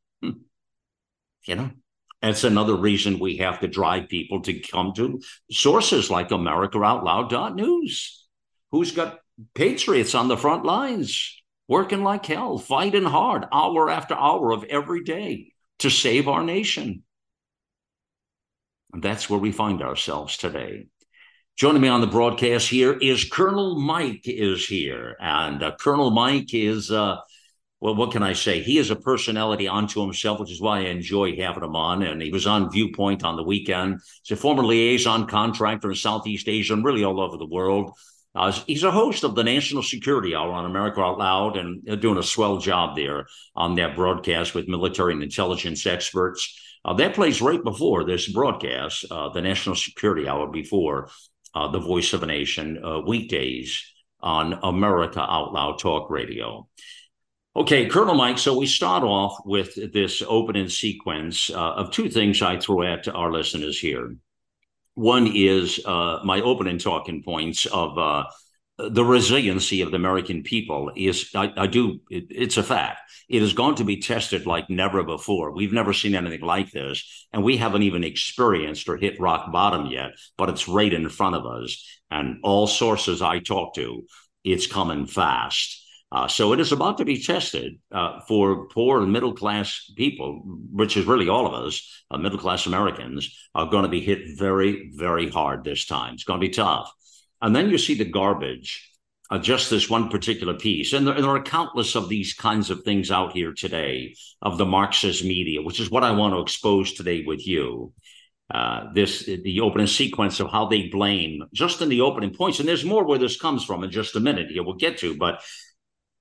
You 1.45 1.55
know, 1.55 1.71
that's 2.21 2.43
another 2.43 2.75
reason 2.75 3.19
we 3.19 3.37
have 3.37 3.59
to 3.59 3.67
drive 3.67 4.09
people 4.09 4.41
to 4.43 4.59
come 4.59 4.93
to 4.95 5.21
sources 5.51 6.09
like 6.09 6.29
AmericaOutloud.news. 6.29 8.25
Who's 8.71 8.91
got 8.91 9.19
patriots 9.53 10.15
on 10.15 10.27
the 10.27 10.37
front 10.37 10.65
lines? 10.65 11.43
working 11.67 12.03
like 12.03 12.25
hell, 12.25 12.57
fighting 12.57 13.03
hard, 13.03 13.45
hour 13.51 13.89
after 13.89 14.15
hour 14.15 14.51
of 14.51 14.63
every 14.65 15.03
day 15.03 15.53
to 15.79 15.89
save 15.89 16.27
our 16.27 16.43
nation. 16.43 17.03
And 18.93 19.01
that's 19.01 19.29
where 19.29 19.39
we 19.39 19.51
find 19.51 19.81
ourselves 19.81 20.37
today. 20.37 20.87
Joining 21.55 21.81
me 21.81 21.87
on 21.87 22.01
the 22.01 22.07
broadcast 22.07 22.67
here 22.67 22.93
is 22.93 23.25
Colonel 23.25 23.79
Mike 23.79 24.23
is 24.25 24.65
here. 24.65 25.15
And 25.19 25.63
uh, 25.63 25.75
Colonel 25.79 26.11
Mike 26.11 26.53
is, 26.53 26.91
uh, 26.91 27.17
well, 27.83 27.95
what 27.95 28.13
can 28.13 28.23
I 28.23 28.31
say? 28.31 28.61
He 28.61 28.77
is 28.77 28.91
a 28.91 28.95
personality 28.95 29.67
unto 29.67 29.99
himself, 29.99 30.39
which 30.39 30.53
is 30.53 30.61
why 30.61 30.77
I 30.77 30.83
enjoy 30.83 31.35
having 31.35 31.65
him 31.65 31.75
on. 31.75 32.01
And 32.01 32.21
he 32.21 32.31
was 32.31 32.47
on 32.47 32.71
Viewpoint 32.71 33.25
on 33.25 33.35
the 33.35 33.43
weekend. 33.43 33.99
He's 34.23 34.37
a 34.37 34.39
former 34.39 34.63
liaison 34.63 35.27
contractor 35.27 35.89
in 35.89 35.95
Southeast 35.97 36.47
Asia 36.47 36.75
and 36.75 36.85
really 36.85 37.03
all 37.03 37.19
over 37.19 37.35
the 37.35 37.45
world. 37.45 37.91
Uh, 38.33 38.53
he's 38.67 38.85
a 38.85 38.91
host 38.91 39.25
of 39.25 39.35
the 39.35 39.43
National 39.43 39.83
Security 39.83 40.33
Hour 40.33 40.53
on 40.53 40.63
America 40.63 41.01
Out 41.01 41.17
Loud 41.17 41.57
and 41.57 41.99
doing 41.99 42.17
a 42.17 42.23
swell 42.23 42.57
job 42.57 42.95
there 42.95 43.25
on 43.53 43.75
that 43.75 43.97
broadcast 43.97 44.55
with 44.55 44.69
military 44.69 45.11
and 45.11 45.21
intelligence 45.21 45.85
experts. 45.85 46.57
Uh, 46.85 46.93
that 46.93 47.15
plays 47.15 47.41
right 47.41 47.61
before 47.65 48.05
this 48.05 48.31
broadcast, 48.31 49.03
uh, 49.11 49.27
the 49.27 49.41
National 49.41 49.75
Security 49.75 50.25
Hour 50.25 50.47
before 50.47 51.09
uh, 51.53 51.67
the 51.67 51.79
Voice 51.79 52.13
of 52.13 52.23
a 52.23 52.27
Nation 52.27 52.81
uh, 52.81 53.01
weekdays 53.01 53.83
on 54.21 54.57
America 54.63 55.19
Out 55.19 55.51
Loud 55.51 55.79
Talk 55.79 56.09
Radio. 56.09 56.69
Okay, 57.55 57.85
Colonel 57.85 58.15
Mike. 58.15 58.39
So 58.39 58.57
we 58.57 58.65
start 58.65 59.03
off 59.03 59.37
with 59.45 59.93
this 59.93 60.23
opening 60.27 60.69
sequence 60.69 61.51
uh, 61.51 61.73
of 61.73 61.91
two 61.91 62.09
things 62.09 62.41
I 62.41 62.57
throw 62.57 62.81
at 62.81 63.07
our 63.07 63.31
listeners 63.31 63.79
here. 63.79 64.15
One 64.95 65.27
is 65.27 65.79
uh, 65.85 66.21
my 66.23 66.41
opening 66.41 66.79
talking 66.79 67.21
points 67.21 67.67
of 67.67 67.95
uh, 67.95 68.23
the 68.79 69.05
resiliency 69.05 69.81
of 69.81 69.91
the 69.91 69.97
American 69.97 70.41
people 70.41 70.91
is 70.95 71.29
I, 71.35 71.53
I 71.55 71.67
do 71.67 71.99
it, 72.09 72.25
it's 72.31 72.57
a 72.57 72.63
fact. 72.63 73.01
It 73.29 73.43
is 73.43 73.53
going 73.53 73.75
to 73.75 73.83
be 73.83 74.01
tested 74.01 74.47
like 74.47 74.67
never 74.71 75.03
before. 75.03 75.51
We've 75.51 75.73
never 75.73 75.93
seen 75.93 76.15
anything 76.15 76.41
like 76.41 76.71
this, 76.71 77.27
and 77.31 77.43
we 77.43 77.57
haven't 77.57 77.83
even 77.83 78.03
experienced 78.03 78.89
or 78.89 78.97
hit 78.97 79.19
rock 79.19 79.51
bottom 79.51 79.85
yet. 79.85 80.13
But 80.39 80.49
it's 80.49 80.67
right 80.67 80.91
in 80.91 81.07
front 81.07 81.35
of 81.35 81.45
us, 81.45 81.87
and 82.09 82.39
all 82.41 82.65
sources 82.65 83.21
I 83.21 83.37
talk 83.37 83.75
to, 83.75 84.07
it's 84.43 84.65
coming 84.65 85.05
fast. 85.05 85.82
Uh, 86.13 86.27
so 86.27 86.53
it 86.53 86.59
is 86.59 86.71
about 86.71 86.99
to 86.99 87.05
be 87.05 87.21
tested 87.21 87.79
uh, 87.91 88.19
for 88.27 88.67
poor 88.67 89.01
and 89.01 89.11
middle 89.11 89.33
class 89.33 89.91
people, 89.97 90.43
which 90.71 90.95
is 90.95 91.07
really 91.07 91.27
all 91.27 91.47
of 91.47 91.65
us, 91.65 92.03
uh, 92.11 92.17
middle 92.19 92.37
class 92.37 92.67
Americans, 92.67 93.35
are 93.55 93.65
going 93.65 93.81
to 93.81 93.89
be 93.89 93.99
hit 93.99 94.37
very, 94.37 94.91
very 94.93 95.27
hard 95.27 95.63
this 95.63 95.87
time. 95.87 96.13
It's 96.13 96.23
going 96.23 96.39
to 96.39 96.47
be 96.47 96.53
tough. 96.53 96.91
And 97.41 97.55
then 97.55 97.71
you 97.71 97.79
see 97.79 97.95
the 97.95 98.05
garbage, 98.05 98.91
uh, 99.31 99.39
just 99.39 99.71
this 99.71 99.89
one 99.89 100.09
particular 100.09 100.53
piece. 100.53 100.93
And 100.93 101.07
there, 101.07 101.15
and 101.15 101.23
there, 101.23 101.31
are 101.31 101.41
countless 101.41 101.95
of 101.95 102.09
these 102.09 102.35
kinds 102.35 102.69
of 102.69 102.83
things 102.83 103.09
out 103.09 103.33
here 103.33 103.51
today 103.51 104.13
of 104.43 104.59
the 104.59 104.67
Marxist 104.67 105.23
media, 105.23 105.63
which 105.63 105.79
is 105.79 105.89
what 105.89 106.03
I 106.03 106.11
want 106.11 106.35
to 106.35 106.41
expose 106.41 106.93
today 106.93 107.23
with 107.25 107.47
you. 107.47 107.91
Uh, 108.53 108.93
this 108.93 109.25
the 109.25 109.61
opening 109.61 109.87
sequence 109.87 110.39
of 110.39 110.51
how 110.51 110.67
they 110.67 110.89
blame 110.89 111.43
just 111.53 111.81
in 111.81 111.89
the 111.89 112.01
opening 112.01 112.35
points 112.35 112.59
and 112.59 112.67
there's 112.67 112.83
more 112.83 113.05
where 113.05 113.17
this 113.17 113.39
comes 113.39 113.63
from 113.63 113.83
in 113.83 113.89
just 113.89 114.17
a 114.17 114.19
minute 114.19 114.51
here 114.51 114.61
we'll 114.61 114.75
get 114.75 114.97
to 114.97 115.17
but 115.17 115.41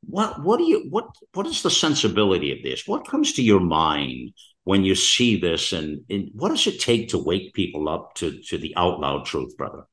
what 0.06 0.42
what 0.42 0.58
do 0.58 0.64
you 0.64 0.86
what 0.90 1.06
what 1.34 1.46
is 1.46 1.62
the 1.62 1.70
sensibility 1.70 2.52
of 2.52 2.62
this? 2.62 2.86
What 2.86 3.06
comes 3.06 3.32
to 3.34 3.42
your 3.42 3.60
mind 3.60 4.32
when 4.64 4.84
you 4.84 4.94
see 4.94 5.40
this, 5.40 5.72
and, 5.72 6.00
and 6.08 6.30
what 6.34 6.50
does 6.50 6.66
it 6.66 6.80
take 6.80 7.08
to 7.08 7.18
wake 7.18 7.52
people 7.54 7.88
up 7.88 8.14
to 8.16 8.40
to 8.48 8.58
the 8.58 8.74
out 8.76 9.00
loud 9.00 9.24
truth, 9.26 9.56
brother? 9.56 9.84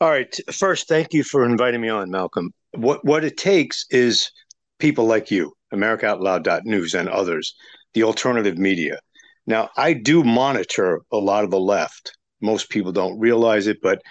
All 0.00 0.10
right. 0.10 0.34
First, 0.52 0.88
thank 0.88 1.12
you 1.12 1.22
for 1.22 1.44
inviting 1.44 1.80
me 1.80 1.88
on, 1.88 2.10
Malcolm. 2.10 2.52
What 2.72 3.04
what 3.04 3.24
it 3.24 3.36
takes 3.36 3.86
is 3.90 4.30
people 4.78 5.06
like 5.06 5.30
you, 5.30 5.52
AmericaOutloud.news 5.72 6.94
and 6.94 7.08
others, 7.08 7.54
the 7.94 8.02
alternative 8.02 8.58
media. 8.58 8.98
Now, 9.46 9.70
I 9.76 9.92
do 9.92 10.24
monitor 10.24 11.02
a 11.12 11.18
lot 11.18 11.44
of 11.44 11.50
the 11.50 11.60
left. 11.60 12.12
Most 12.40 12.68
people 12.68 12.92
don't 12.92 13.18
realize 13.18 13.66
it, 13.66 13.78
but 13.80 14.02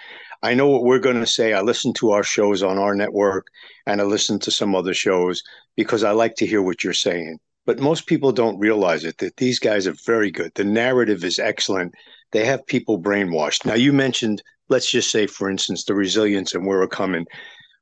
I 0.46 0.54
know 0.54 0.68
what 0.68 0.84
we're 0.84 1.00
going 1.00 1.18
to 1.18 1.26
say. 1.26 1.54
I 1.54 1.60
listen 1.60 1.92
to 1.94 2.12
our 2.12 2.22
shows 2.22 2.62
on 2.62 2.78
our 2.78 2.94
network 2.94 3.48
and 3.84 4.00
I 4.00 4.04
listen 4.04 4.38
to 4.38 4.52
some 4.52 4.76
other 4.76 4.94
shows 4.94 5.42
because 5.74 6.04
I 6.04 6.12
like 6.12 6.36
to 6.36 6.46
hear 6.46 6.62
what 6.62 6.84
you're 6.84 6.92
saying. 6.92 7.40
But 7.64 7.80
most 7.80 8.06
people 8.06 8.30
don't 8.30 8.60
realize 8.60 9.02
it 9.02 9.18
that 9.18 9.38
these 9.38 9.58
guys 9.58 9.88
are 9.88 9.96
very 10.06 10.30
good. 10.30 10.52
The 10.54 10.62
narrative 10.62 11.24
is 11.24 11.40
excellent. 11.40 11.94
They 12.30 12.44
have 12.44 12.64
people 12.66 13.02
brainwashed. 13.02 13.66
Now, 13.66 13.74
you 13.74 13.92
mentioned, 13.92 14.40
let's 14.68 14.88
just 14.88 15.10
say, 15.10 15.26
for 15.26 15.50
instance, 15.50 15.82
the 15.82 15.94
resilience 15.94 16.54
and 16.54 16.64
where 16.64 16.78
we're 16.78 16.86
coming. 16.86 17.26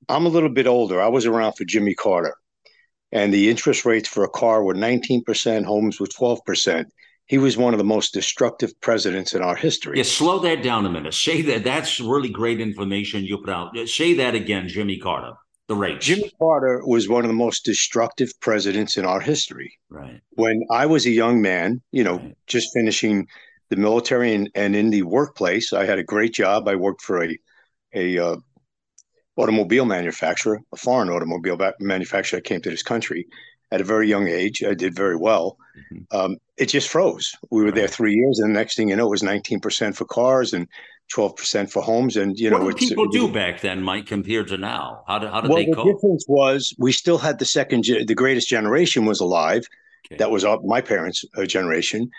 I'm 0.09 0.25
a 0.25 0.30
little 0.30 0.49
bit 0.49 0.66
older. 0.66 1.02
I 1.02 1.09
was 1.09 1.26
around 1.26 1.52
for 1.52 1.66
Jimmy 1.66 1.92
Carter, 1.94 2.35
and 3.12 3.30
the 3.30 3.50
interest 3.50 3.85
rates 3.85 4.09
for 4.09 4.25
a 4.25 4.30
car 4.30 4.64
were 4.64 4.75
19%, 4.75 5.66
homes 5.66 6.00
were 6.00 6.06
12% 6.06 6.87
he 7.26 7.38
was 7.38 7.57
one 7.57 7.73
of 7.73 7.78
the 7.78 7.85
most 7.85 8.12
destructive 8.12 8.78
presidents 8.81 9.35
in 9.35 9.43
our 9.43 9.57
history. 9.57 9.97
Yeah, 9.97 10.04
slow 10.04 10.38
that 10.40 10.62
down 10.62 10.85
a 10.85 10.90
minute. 10.90 11.14
Say 11.14 11.43
that. 11.43 11.64
That's 11.64 11.99
really 12.00 12.28
great 12.28 12.61
information 12.61 13.25
you 13.25 13.38
put 13.38 13.50
out. 13.50 13.76
Say 13.88 14.14
that 14.14 14.35
again, 14.35 14.69
Jimmy 14.69 14.99
Carter. 14.99 15.33
The 15.66 15.75
rates. 15.75 16.04
Jimmy 16.04 16.31
Carter 16.38 16.83
was 16.85 17.09
one 17.09 17.25
of 17.25 17.28
the 17.28 17.35
most 17.35 17.64
destructive 17.64 18.31
presidents 18.40 18.99
in 18.99 19.07
our 19.07 19.21
history. 19.21 19.78
Right. 19.88 20.21
When 20.33 20.62
I 20.71 20.85
was 20.85 21.07
a 21.07 21.11
young 21.11 21.40
man, 21.40 21.81
you 21.90 22.04
know, 22.04 22.19
right. 22.19 22.37
just 22.47 22.75
finishing 22.75 23.26
the 23.71 23.76
military 23.76 24.35
and, 24.35 24.50
and 24.54 24.76
in 24.76 24.90
the 24.90 25.02
workplace, 25.04 25.73
I 25.73 25.87
had 25.87 25.99
a 25.99 26.04
great 26.04 26.35
job. 26.35 26.69
I 26.69 26.75
worked 26.75 27.00
for 27.00 27.25
a 27.25 27.38
a 27.95 28.19
uh, 28.19 28.37
automobile 29.37 29.85
manufacturer, 29.87 30.61
a 30.73 30.76
foreign 30.76 31.09
automobile 31.09 31.57
manufacturer 31.81 32.38
that 32.38 32.45
came 32.45 32.61
to 32.61 32.71
this 32.71 32.83
country 32.83 33.26
at 33.75 33.81
a 33.81 33.85
very 33.85 34.09
young 34.09 34.28
age. 34.28 34.62
I 34.62 34.75
did 34.75 34.95
very 34.95 35.16
well. 35.16 35.59
Mm-hmm. 35.93 36.16
Um, 36.16 36.37
it 36.57 36.66
just 36.66 36.88
froze. 36.88 37.35
We 37.50 37.64
were 37.64 37.73
there 37.73 37.88
three 37.88 38.14
years, 38.14 38.38
and 38.38 38.54
the 38.54 38.59
next 38.59 38.76
thing 38.76 38.88
you 38.88 38.97
know, 38.97 39.07
it 39.07 39.11
was 39.11 39.23
19% 39.23 39.97
for 39.97 40.04
cars 40.04 40.52
and 40.52 40.69
12% 41.12 41.71
for 41.71 41.83
homes. 41.83 42.16
And 42.16 42.38
you 42.38 42.50
know, 42.50 42.61
what 42.61 42.78
did 42.78 42.88
people 42.88 43.09
do 43.09 43.31
back 43.33 43.61
then, 43.61 43.83
Mike, 43.83 44.07
compared 44.07 44.49
to 44.49 44.57
now? 44.57 45.02
How 45.09 45.19
did 45.19 45.31
how 45.31 45.40
did 45.40 45.50
well, 45.50 45.59
they 45.59 45.66
the 45.66 45.75
cope? 45.75 45.87
The 45.87 45.93
difference 45.93 46.25
was 46.28 46.73
we 46.78 46.93
still 46.93 47.19
had 47.19 47.40
the 47.40 47.45
second, 47.45 47.85
the 47.85 48.14
greatest 48.14 48.49
generation 48.49 49.04
was 49.04 49.21
alive. 49.21 49.66
Okay. 50.07 50.19
That 50.19 50.31
was 50.31 50.45
my 50.64 50.81
parents' 50.81 51.25
uh, 51.37 51.45
generation, 51.45 52.11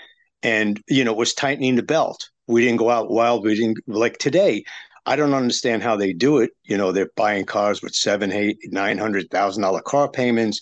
and 0.44 0.82
you 0.90 1.06
know, 1.06 1.12
it 1.12 1.18
was 1.18 1.34
tightening 1.34 1.76
the 1.76 1.84
belt. 1.84 2.30
We 2.48 2.64
didn't 2.64 2.78
go 2.78 2.90
out 2.90 3.10
wild. 3.10 3.44
We 3.44 3.56
didn't 3.56 3.78
like 3.88 4.18
today. 4.18 4.66
I 5.08 5.16
don't 5.16 5.34
understand 5.34 5.84
how 5.84 5.96
they 5.96 6.14
do 6.14 6.40
it. 6.40 6.52
You 6.64 6.78
know, 6.78 6.92
they're 6.92 7.10
buying 7.16 7.46
cars 7.46 7.82
with 7.82 7.94
seven, 7.94 8.32
eight, 8.32 8.58
nine 8.66 8.98
hundred 8.98 9.30
thousand 9.30 9.64
dollar 9.64 9.82
car 9.82 10.10
payments. 10.10 10.60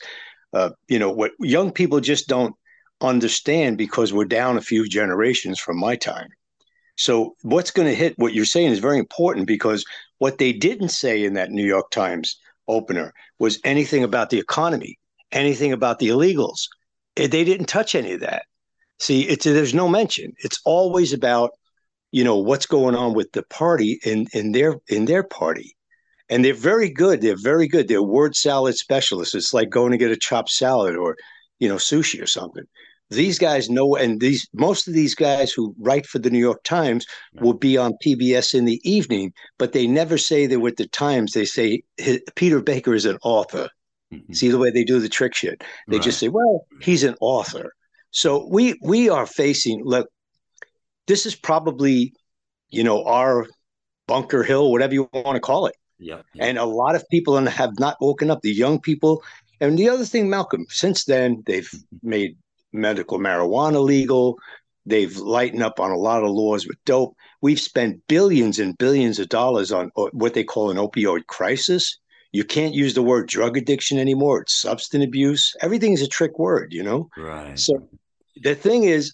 Uh, 0.54 0.70
you 0.88 1.00
know 1.00 1.12
what 1.12 1.32
young 1.40 1.72
people 1.72 2.00
just 2.00 2.28
don't 2.28 2.56
understand 3.02 3.78
because 3.78 4.14
we're 4.14 4.26
down 4.26 4.58
a 4.58 4.62
few 4.62 4.88
generations 4.88 5.60
from 5.60 5.80
my 5.80 5.96
time. 5.96 6.30
So 6.96 7.36
what's 7.42 7.72
going 7.72 7.88
to 7.88 7.96
hit 7.96 8.18
what 8.18 8.34
you're 8.34 8.46
saying 8.46 8.72
is 8.72 8.80
very 8.80 9.00
important 9.00 9.48
because 9.48 9.84
what 10.20 10.38
they 10.38 10.54
didn't 10.54 10.90
say 10.90 11.24
in 11.24 11.34
that 11.34 11.52
New 11.52 11.66
York 11.66 11.90
Times 11.90 12.40
opener 12.68 13.14
was 13.40 13.60
anything 13.64 14.04
about 14.04 14.30
the 14.30 14.40
economy, 14.40 15.00
anything 15.32 15.74
about 15.74 16.00
the 16.00 16.10
illegals. 16.10 16.68
They 17.16 17.28
didn't 17.28 17.66
touch 17.66 17.96
any 17.96 18.14
of 18.14 18.22
that. 18.22 18.44
See, 19.00 19.24
it's 19.24 19.46
there's 19.46 19.74
no 19.74 19.90
mention. 19.90 20.34
It's 20.44 20.62
always 20.66 21.14
about 21.14 21.52
you 22.12 22.24
know 22.24 22.38
what's 22.38 22.68
going 22.68 22.96
on 22.96 23.14
with 23.14 23.32
the 23.32 23.44
party 23.44 24.00
in 24.06 24.28
in 24.34 24.52
their 24.52 24.76
in 24.88 25.06
their 25.06 25.24
party 25.24 25.76
and 26.34 26.44
they're 26.44 26.56
very 26.56 26.90
good. 26.90 27.22
They're 27.22 27.38
very 27.38 27.68
good. 27.68 27.88
They're 27.88 28.02
word 28.02 28.36
salad 28.36 28.76
specialists. 28.76 29.36
It's 29.36 29.54
like 29.54 29.70
going 29.70 29.92
to 29.92 30.00
get 30.00 30.12
a 30.12 30.18
chopped 30.18 30.50
salad 30.50 30.96
or 30.96 31.16
you 31.60 31.70
know 31.70 31.76
sushi 31.76 32.20
or 32.20 32.26
something. 32.26 32.64
These 33.12 33.38
guys 33.38 33.70
know 33.70 33.96
and 33.96 34.20
these 34.20 34.48
most 34.52 34.88
of 34.88 34.96
these 34.96 35.14
guys 35.14 35.52
who 35.52 35.76
write 35.78 36.08
for 36.08 36.18
the 36.18 36.32
new 36.32 36.40
york 36.40 36.64
times 36.64 37.06
will 37.36 37.54
be 37.54 37.78
on 37.78 37.94
pbs 38.04 38.56
in 38.56 38.66
the 38.66 38.82
evening 38.84 39.32
but 39.60 39.74
they 39.74 39.86
never 39.86 40.18
say 40.18 40.48
they're 40.48 40.60
with 40.60 40.78
the 40.78 40.88
times. 40.88 41.34
They 41.34 41.46
say 41.46 41.84
peter 42.36 42.62
baker 42.62 42.96
is 42.96 43.06
an 43.06 43.20
author. 43.22 43.70
Mm-hmm. 44.12 44.34
see 44.34 44.50
the 44.50 44.58
way 44.58 44.72
they 44.72 44.84
do 44.84 45.00
the 45.00 45.10
trick 45.10 45.36
shit. 45.36 45.64
They 45.88 45.98
right. 45.98 46.04
just 46.04 46.20
say 46.20 46.30
well 46.30 46.66
he's 46.82 47.04
an 47.04 47.16
author. 47.22 47.74
So 48.10 48.48
we 48.50 48.80
we 48.82 49.08
are 49.10 49.28
facing 49.28 49.84
look 49.86 50.08
this 51.06 51.28
is 51.28 51.36
probably, 51.36 52.14
you 52.70 52.84
know, 52.84 53.04
our 53.04 53.46
bunker 54.08 54.42
hill, 54.42 54.72
whatever 54.72 54.94
you 54.96 55.08
want 55.14 55.36
to 55.36 55.40
call 55.40 55.68
it. 55.68 55.76
Yeah, 56.00 56.22
yeah. 56.34 56.46
And 56.46 56.58
a 56.58 56.66
lot 56.66 56.96
of 56.96 57.08
people 57.10 57.38
have 57.46 57.80
not 57.80 57.98
woken 58.02 58.32
up, 58.32 58.42
the 58.42 58.52
young 58.52 58.80
people. 58.80 59.24
And 59.62 59.78
the 59.78 59.90
other 59.90 60.06
thing, 60.06 60.30
Malcolm, 60.30 60.66
since 60.70 61.06
then, 61.06 61.44
they've 61.46 61.70
made 62.02 62.38
medical 62.74 63.20
marijuana 63.20 63.82
legal. 63.84 64.38
They've 64.86 65.16
lightened 65.16 65.64
up 65.64 65.80
on 65.80 65.92
a 65.92 65.98
lot 65.98 66.24
of 66.24 66.32
laws 66.32 66.68
with 66.68 66.84
dope. 66.86 67.16
We've 67.42 67.60
spent 67.60 68.02
billions 68.08 68.60
and 68.60 68.78
billions 68.78 69.20
of 69.20 69.30
dollars 69.30 69.72
on 69.72 69.92
uh, 69.96 70.08
what 70.12 70.34
they 70.34 70.44
call 70.44 70.72
an 70.72 70.78
opioid 70.78 71.28
crisis. 71.28 71.98
You 72.34 72.44
can't 72.44 72.74
use 72.74 72.94
the 72.94 73.04
word 73.04 73.28
drug 73.28 73.56
addiction 73.58 74.00
anymore. 74.00 74.42
It's 74.42 74.60
substance 74.60 75.06
abuse. 75.06 75.56
Everything's 75.62 76.02
a 76.02 76.08
trick 76.08 76.38
word, 76.40 76.74
you 76.74 76.84
know? 76.84 77.10
Right. 77.16 77.58
So 77.58 77.88
the 78.42 78.56
thing 78.56 78.84
is, 78.84 79.14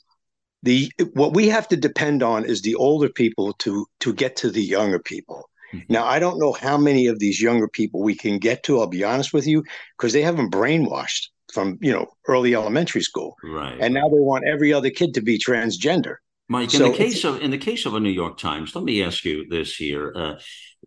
the 0.63 0.91
what 1.13 1.33
we 1.33 1.47
have 1.49 1.67
to 1.69 1.77
depend 1.77 2.23
on 2.23 2.45
is 2.45 2.61
the 2.61 2.75
older 2.75 3.09
people 3.09 3.53
to 3.53 3.85
to 4.01 4.13
get 4.13 4.35
to 4.37 4.49
the 4.49 4.63
younger 4.63 4.99
people. 4.99 5.49
Mm-hmm. 5.73 5.93
Now, 5.93 6.05
I 6.05 6.19
don't 6.19 6.39
know 6.39 6.53
how 6.53 6.77
many 6.77 7.07
of 7.07 7.19
these 7.19 7.41
younger 7.41 7.67
people 7.67 8.01
we 8.01 8.15
can 8.15 8.39
get 8.39 8.63
to. 8.63 8.79
I'll 8.79 8.87
be 8.87 9.03
honest 9.03 9.33
with 9.33 9.47
you, 9.47 9.63
because 9.97 10.13
they 10.13 10.21
haven't 10.21 10.51
brainwashed 10.51 11.27
from 11.53 11.77
you 11.81 11.91
know 11.91 12.07
early 12.27 12.55
elementary 12.55 13.01
school, 13.01 13.35
right? 13.43 13.77
And 13.79 13.93
now 13.93 14.07
they 14.07 14.19
want 14.19 14.45
every 14.45 14.73
other 14.73 14.89
kid 14.89 15.13
to 15.15 15.21
be 15.21 15.37
transgender. 15.37 16.15
Mike, 16.47 16.73
in 16.73 16.81
the 16.81 16.97
case 16.97 17.23
of 17.23 17.41
in 17.41 17.51
the 17.51 17.57
case 17.57 17.85
of 17.85 17.93
a 17.93 17.99
New 17.99 18.09
York 18.09 18.37
Times, 18.37 18.75
let 18.75 18.83
me 18.83 19.03
ask 19.03 19.23
you 19.23 19.47
this 19.49 19.75
here: 19.75 20.11
uh, 20.15 20.33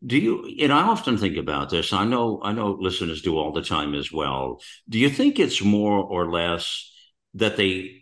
Do 0.05 0.19
you? 0.19 0.57
And 0.61 0.73
I 0.73 0.83
often 0.83 1.17
think 1.17 1.37
about 1.37 1.71
this. 1.71 1.93
I 1.93 2.05
know 2.05 2.41
I 2.43 2.53
know 2.53 2.77
listeners 2.81 3.23
do 3.23 3.39
all 3.39 3.53
the 3.53 3.62
time 3.62 3.95
as 3.95 4.11
well. 4.11 4.61
Do 4.89 4.99
you 4.99 5.09
think 5.09 5.39
it's 5.39 5.62
more 5.62 5.99
or 5.99 6.31
less 6.31 6.91
that 7.35 7.57
they 7.57 8.02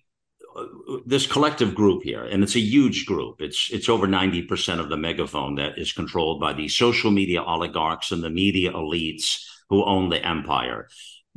this 1.07 1.27
collective 1.27 1.75
group 1.75 2.03
here, 2.03 2.25
and 2.25 2.43
it's 2.43 2.57
a 2.57 2.61
huge 2.61 3.07
group. 3.07 3.41
It's 3.41 3.71
it's 3.73 3.89
over 3.89 4.07
ninety 4.07 4.43
percent 4.43 4.81
of 4.81 4.89
the 4.89 4.97
megaphone 4.97 5.57
that 5.57 5.79
is 5.79 5.93
controlled 5.93 6.41
by 6.41 6.53
the 6.53 6.69
social 6.69 7.11
media 7.11 7.43
oligarchs 7.43 8.13
and 8.13 8.23
the 8.23 8.31
media 8.31 8.73
elites 8.73 9.45
who 9.69 9.85
own 9.85 10.11
the 10.11 10.25
empire. 10.25 10.89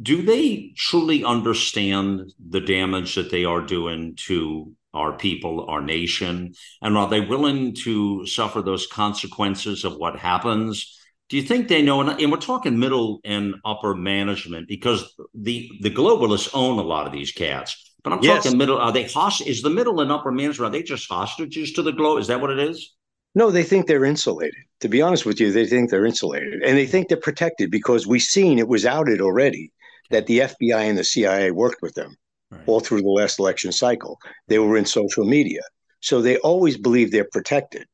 Do 0.01 0.21
they 0.23 0.73
truly 0.75 1.23
understand 1.23 2.33
the 2.49 2.62
damage 2.62 3.15
that 3.15 3.29
they 3.29 3.45
are 3.45 3.62
doing 3.62 4.15
to 4.27 4.73
our 4.93 5.13
people, 5.13 5.65
our 5.69 5.81
nation, 5.81 6.53
and 6.81 6.97
are 6.97 7.09
they 7.09 7.21
willing 7.21 7.75
to 7.83 8.25
suffer 8.25 8.62
those 8.62 8.88
consequences 8.88 9.83
of 9.83 9.97
what 9.97 10.17
happens? 10.17 10.99
Do 11.29 11.38
you 11.38 11.43
think 11.43 11.67
they 11.67 11.81
know? 11.81 12.01
And 12.01 12.31
we're 12.31 12.38
talking 12.38 12.77
middle 12.77 13.19
and 13.23 13.55
upper 13.65 13.95
management 13.95 14.67
because 14.67 15.15
the 15.33 15.69
the 15.81 15.89
globalists 15.89 16.49
own 16.53 16.79
a 16.79 16.83
lot 16.83 17.07
of 17.07 17.13
these 17.13 17.31
cats 17.31 17.92
but 18.03 18.13
I'm 18.13 18.21
yes. 18.21 18.43
talking 18.43 18.57
middle. 18.57 18.77
Are 18.77 18.91
they 18.91 19.03
hostage? 19.03 19.47
Is 19.47 19.61
the 19.61 19.69
middle 19.69 20.01
and 20.01 20.11
upper 20.11 20.31
management? 20.31 20.69
Are 20.69 20.77
they 20.77 20.83
just 20.83 21.09
hostages 21.09 21.73
to 21.73 21.81
the 21.81 21.91
globe? 21.91 22.19
Is 22.19 22.27
that 22.27 22.41
what 22.41 22.51
it 22.51 22.59
is? 22.59 22.93
No, 23.35 23.49
they 23.49 23.63
think 23.63 23.87
they're 23.87 24.05
insulated. 24.05 24.55
To 24.81 24.89
be 24.89 25.01
honest 25.01 25.25
with 25.25 25.39
you, 25.39 25.51
they 25.51 25.65
think 25.65 25.89
they're 25.89 26.05
insulated, 26.05 26.61
and 26.61 26.77
they 26.77 26.85
think 26.85 27.07
they're 27.07 27.17
protected 27.17 27.71
because 27.71 28.05
we've 28.05 28.21
seen 28.21 28.59
it 28.59 28.67
was 28.67 28.85
outed 28.85 29.21
already 29.21 29.71
that 30.11 30.27
the 30.27 30.39
FBI 30.39 30.89
and 30.89 30.97
the 30.97 31.03
CIA 31.03 31.51
worked 31.51 31.81
with 31.81 31.95
them 31.95 32.15
right. 32.51 32.61
all 32.67 32.79
through 32.79 33.01
the 33.01 33.09
last 33.09 33.39
election 33.39 33.71
cycle. 33.71 34.19
They 34.47 34.59
were 34.59 34.77
in 34.77 34.85
social 34.85 35.25
media, 35.25 35.61
so 36.01 36.21
they 36.21 36.37
always 36.39 36.77
believe 36.77 37.11
they're 37.11 37.27
protected 37.31 37.87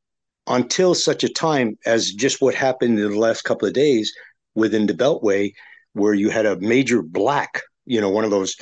until 0.46 0.94
such 0.94 1.24
a 1.24 1.28
time 1.28 1.78
as 1.86 2.10
just 2.12 2.42
what 2.42 2.54
happened 2.54 2.98
in 2.98 3.10
the 3.10 3.18
last 3.18 3.42
couple 3.42 3.68
of 3.68 3.74
days 3.74 4.12
within 4.54 4.86
the 4.86 4.94
Beltway, 4.94 5.52
where 5.92 6.14
you 6.14 6.28
had 6.28 6.44
a 6.44 6.58
major 6.60 7.02
black, 7.02 7.62
you 7.86 8.00
know, 8.00 8.10
one 8.10 8.24
of 8.24 8.30
those 8.30 8.56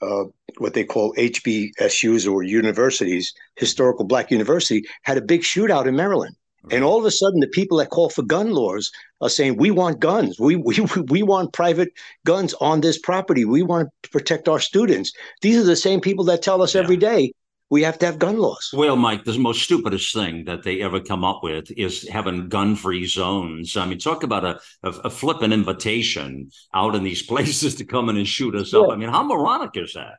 uh, 0.00 0.24
what 0.62 0.74
they 0.74 0.84
call 0.84 1.14
HBCUs 1.14 2.30
or 2.30 2.42
universities, 2.42 3.32
historical 3.56 4.04
black 4.04 4.30
university, 4.30 4.84
had 5.02 5.18
a 5.18 5.22
big 5.22 5.42
shootout 5.42 5.86
in 5.86 5.96
Maryland. 5.96 6.36
And 6.70 6.84
all 6.84 6.98
of 6.98 7.04
a 7.04 7.10
sudden, 7.10 7.40
the 7.40 7.48
people 7.48 7.78
that 7.78 7.90
call 7.90 8.08
for 8.08 8.22
gun 8.22 8.52
laws 8.52 8.92
are 9.20 9.28
saying, 9.28 9.56
"We 9.56 9.72
want 9.72 9.98
guns. 9.98 10.38
We 10.38 10.54
we 10.54 10.80
we 11.08 11.22
want 11.24 11.52
private 11.52 11.92
guns 12.24 12.54
on 12.60 12.82
this 12.82 12.98
property. 12.98 13.44
We 13.44 13.64
want 13.64 13.88
to 14.04 14.10
protect 14.10 14.48
our 14.48 14.60
students." 14.60 15.12
These 15.40 15.56
are 15.56 15.64
the 15.64 15.74
same 15.74 16.00
people 16.00 16.24
that 16.26 16.40
tell 16.40 16.62
us 16.62 16.76
yeah. 16.76 16.82
every 16.82 16.96
day 16.96 17.32
we 17.72 17.82
have 17.82 17.98
to 17.98 18.04
have 18.04 18.18
gun 18.18 18.36
laws. 18.36 18.68
Well, 18.74 18.96
Mike, 18.96 19.24
the 19.24 19.38
most 19.38 19.62
stupidest 19.62 20.12
thing 20.12 20.44
that 20.44 20.62
they 20.62 20.82
ever 20.82 21.00
come 21.00 21.24
up 21.24 21.42
with 21.42 21.70
is 21.70 22.06
having 22.06 22.50
gun-free 22.50 23.06
zones. 23.06 23.78
I 23.78 23.86
mean, 23.86 23.98
talk 23.98 24.24
about 24.24 24.44
a, 24.44 24.60
a, 24.82 24.90
a 25.04 25.10
flippant 25.10 25.54
invitation 25.54 26.50
out 26.74 26.94
in 26.94 27.02
these 27.02 27.22
places 27.32 27.74
to 27.76 27.86
come 27.86 28.10
in 28.10 28.18
and 28.18 28.28
shoot 28.28 28.54
us 28.54 28.74
yeah. 28.74 28.80
up. 28.80 28.90
I 28.90 28.96
mean, 28.96 29.08
how 29.08 29.22
moronic 29.22 29.70
is 29.76 29.94
that? 29.94 30.18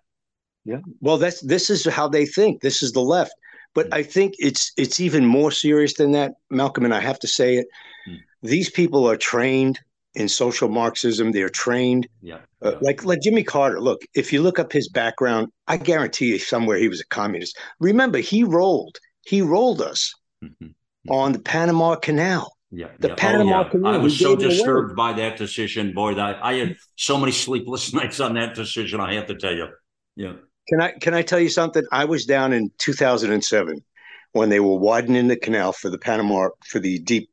Yeah. 0.65 0.80
Well, 1.02 1.17
that's 1.17 1.41
this 1.41 1.69
is 1.69 1.86
how 1.86 2.08
they 2.08 2.26
think. 2.26 2.62
This 2.62 2.82
is 2.82 2.91
the 2.91 3.02
left. 3.02 3.34
But 3.73 3.89
mm. 3.89 3.93
I 3.93 4.04
think 4.04 4.36
it's 4.39 4.71
it's 4.78 4.99
even 4.99 5.26
more 5.26 5.52
serious 5.52 5.95
than 5.95 6.12
that, 6.12 6.34
Malcolm. 6.49 6.86
And 6.86 6.93
I 6.93 6.99
have 6.99 7.19
to 7.19 7.28
say 7.28 7.58
it. 7.58 7.67
Mm. 8.08 8.19
These 8.41 8.69
people 8.69 9.10
are 9.10 9.17
trained 9.17 9.80
in 10.15 10.30
social 10.30 10.69
Marxism. 10.69 11.32
They're 11.32 11.49
trained. 11.49 12.08
Yeah. 12.21 12.39
Uh, 12.62 12.73
like 12.82 13.04
like 13.04 13.21
Jimmy 13.21 13.43
Carter. 13.43 13.82
Look, 13.82 14.02
if 14.15 14.32
you 14.32 14.41
look 14.41 14.60
up 14.60 14.71
his 14.71 14.89
background, 14.89 15.49
I 15.67 15.78
guarantee 15.78 16.28
you 16.28 16.39
somewhere 16.39 16.78
he 16.78 16.88
was 16.88 17.02
a 17.02 17.08
communist. 17.08 17.58
Remember, 17.80 18.19
he 18.19 18.43
rolled. 18.43 18.97
He 19.26 19.41
rolled 19.41 19.82
us 19.82 20.13
mm-hmm. 20.43 20.67
on 21.10 21.32
the 21.34 21.39
Panama 21.39 21.95
Canal. 21.95 22.54
Yeah, 22.71 22.88
the 22.99 23.10
yeah. 23.10 23.15
Panama 23.15 23.60
oh, 23.60 23.62
yeah. 23.63 23.69
Canal. 23.69 23.93
I 23.93 23.97
was 23.97 24.17
so 24.17 24.36
disturbed 24.36 24.95
by 24.95 25.13
that 25.13 25.38
decision, 25.38 25.93
boy. 25.93 26.15
That 26.15 26.39
I 26.43 26.54
had 26.54 26.78
so 26.95 27.17
many 27.17 27.32
sleepless 27.32 27.93
nights 27.93 28.19
on 28.19 28.36
that 28.36 28.56
decision. 28.56 28.99
I 28.99 29.15
have 29.15 29.28
to 29.28 29.36
tell 29.36 29.54
you. 29.54 29.67
Yeah. 30.15 30.34
Can 30.67 30.82
I 30.82 30.91
can 30.91 31.13
I 31.13 31.21
tell 31.21 31.39
you 31.39 31.49
something? 31.49 31.84
I 31.91 32.06
was 32.06 32.26
down 32.26 32.54
in 32.54 32.71
2007 32.78 33.84
when 34.32 34.49
they 34.49 34.60
were 34.60 34.78
widening 34.78 35.28
the 35.28 35.36
canal 35.36 35.73
for 35.73 35.89
the 35.89 35.97
Panama 35.97 36.49
for 36.65 36.80
the 36.80 36.99
deep 36.99 37.30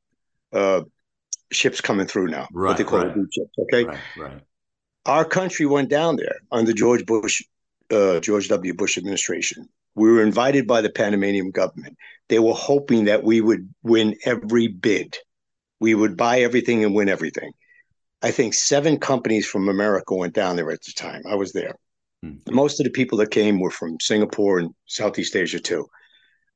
uh, 0.52 0.82
ships 1.52 1.80
coming 1.80 2.06
through 2.06 2.28
now. 2.28 2.48
Right, 2.52 2.70
what 2.70 2.76
they 2.76 2.84
call 2.84 3.00
right. 3.00 3.14
deep 3.14 3.32
ships. 3.32 3.50
Okay. 3.58 3.84
Right, 3.84 3.98
right. 4.18 4.40
Our 5.06 5.24
country 5.24 5.66
went 5.66 5.88
down 5.88 6.16
there 6.16 6.36
under 6.52 6.72
George 6.72 7.06
Bush, 7.06 7.42
uh, 7.90 8.20
George 8.20 8.48
W. 8.48 8.74
Bush 8.74 8.98
administration. 8.98 9.68
We 9.94 10.10
were 10.10 10.22
invited 10.22 10.66
by 10.66 10.82
the 10.82 10.90
Panamanian 10.90 11.50
government. 11.50 11.96
They 12.28 12.38
were 12.38 12.54
hoping 12.54 13.06
that 13.06 13.24
we 13.24 13.40
would 13.40 13.72
win 13.82 14.16
every 14.24 14.68
bid. 14.68 15.18
We 15.80 15.94
would 15.94 16.16
buy 16.16 16.40
everything 16.40 16.84
and 16.84 16.94
win 16.94 17.08
everything. 17.08 17.52
I 18.22 18.30
think 18.30 18.54
seven 18.54 18.98
companies 18.98 19.46
from 19.46 19.68
America 19.68 20.14
went 20.14 20.34
down 20.34 20.56
there 20.56 20.70
at 20.70 20.82
the 20.82 20.92
time. 20.92 21.22
I 21.28 21.36
was 21.36 21.52
there. 21.52 21.74
Hmm. 22.22 22.36
Most 22.50 22.80
of 22.80 22.84
the 22.84 22.90
people 22.90 23.18
that 23.18 23.30
came 23.30 23.60
were 23.60 23.70
from 23.70 23.98
Singapore 24.00 24.58
and 24.58 24.74
Southeast 24.86 25.36
Asia 25.36 25.60
too. 25.60 25.88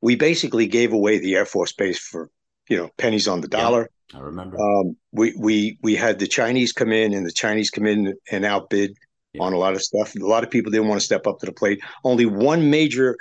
We 0.01 0.17
basically 0.17 0.67
gave 0.67 0.93
away 0.93 1.19
the 1.19 1.35
Air 1.35 1.47
Force 1.47 1.73
Base 1.73 1.99
for, 1.99 2.31
you 2.69 2.77
know, 2.77 2.91
pennies 2.99 3.27
on 3.27 3.41
the 3.41 3.49
dollar. 3.49 3.89
I 4.13 4.21
remember. 4.21 4.61
Um, 4.61 4.97
we 5.13 5.35
we 5.39 5.79
we 5.83 5.95
had 5.95 6.19
the 6.19 6.27
Chinese 6.27 6.73
come 6.73 6.93
in, 6.93 7.15
and 7.15 7.27
the 7.27 7.33
Chinese 7.33 7.71
come 7.71 7.87
in 7.87 8.15
and 8.31 8.45
outbid 8.45 8.95
yeah. 9.33 9.43
on 9.43 9.55
a 9.55 9.59
lot 9.59 9.75
of 9.75 9.83
stuff. 9.83 10.15
A 10.15 10.19
lot 10.19 10.45
of 10.45 10.51
people 10.51 10.71
didn't 10.71 10.89
want 10.89 11.01
to 11.01 11.05
step 11.05 11.27
up 11.27 11.41
to 11.41 11.47
the 11.47 11.53
plate. 11.53 11.81
Only 12.05 12.27
one 12.27 12.71
major 12.71 13.17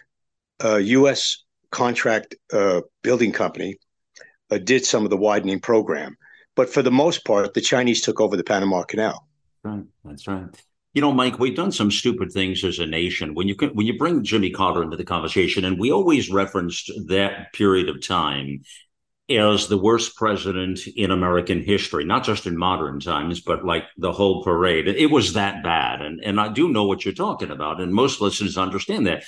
uh, 0.63 0.77
U.S. 0.77 1.43
contract 1.71 2.35
uh, 2.51 2.81
building 3.01 3.31
company 3.31 3.77
uh, 4.51 4.57
did 4.57 4.85
some 4.85 5.05
of 5.05 5.09
the 5.09 5.17
widening 5.17 5.61
program, 5.61 6.17
but 6.55 6.69
for 6.69 6.81
the 6.81 6.91
most 6.91 7.23
part, 7.23 7.53
the 7.53 7.61
Chinese 7.61 8.01
took 8.01 8.19
over 8.19 8.35
the 8.35 8.43
Panama 8.43 8.83
Canal. 8.83 9.25
Right, 9.63 9.85
that's 10.03 10.27
right. 10.27 10.49
You 10.93 11.01
know, 11.01 11.11
Mike, 11.11 11.39
we've 11.39 11.55
done 11.55 11.71
some 11.71 11.89
stupid 11.89 12.31
things 12.31 12.63
as 12.63 12.77
a 12.77 12.85
nation. 12.85 13.33
When 13.33 13.47
you 13.47 13.55
when 13.73 13.87
you 13.87 13.97
bring 13.97 14.23
Jimmy 14.23 14.51
Carter 14.51 14.83
into 14.83 14.97
the 14.97 15.03
conversation, 15.03 15.65
and 15.65 15.79
we 15.79 15.91
always 15.91 16.31
referenced 16.31 16.91
that 17.07 17.51
period 17.53 17.89
of 17.89 18.05
time 18.05 18.61
as 19.29 19.67
the 19.67 19.77
worst 19.77 20.15
president 20.15 20.81
in 20.95 21.09
American 21.09 21.63
history, 21.63 22.03
not 22.03 22.23
just 22.23 22.45
in 22.45 22.57
modern 22.57 22.99
times, 22.99 23.41
but 23.41 23.65
like 23.65 23.85
the 23.97 24.11
whole 24.11 24.43
parade. 24.43 24.87
It 24.87 25.09
was 25.09 25.33
that 25.33 25.63
bad. 25.63 26.01
And, 26.01 26.21
and 26.23 26.39
I 26.39 26.49
do 26.49 26.69
know 26.69 26.83
what 26.83 27.05
you're 27.05 27.13
talking 27.13 27.49
about. 27.49 27.79
And 27.79 27.93
most 27.93 28.21
listeners 28.21 28.57
understand 28.57 29.07
that. 29.07 29.23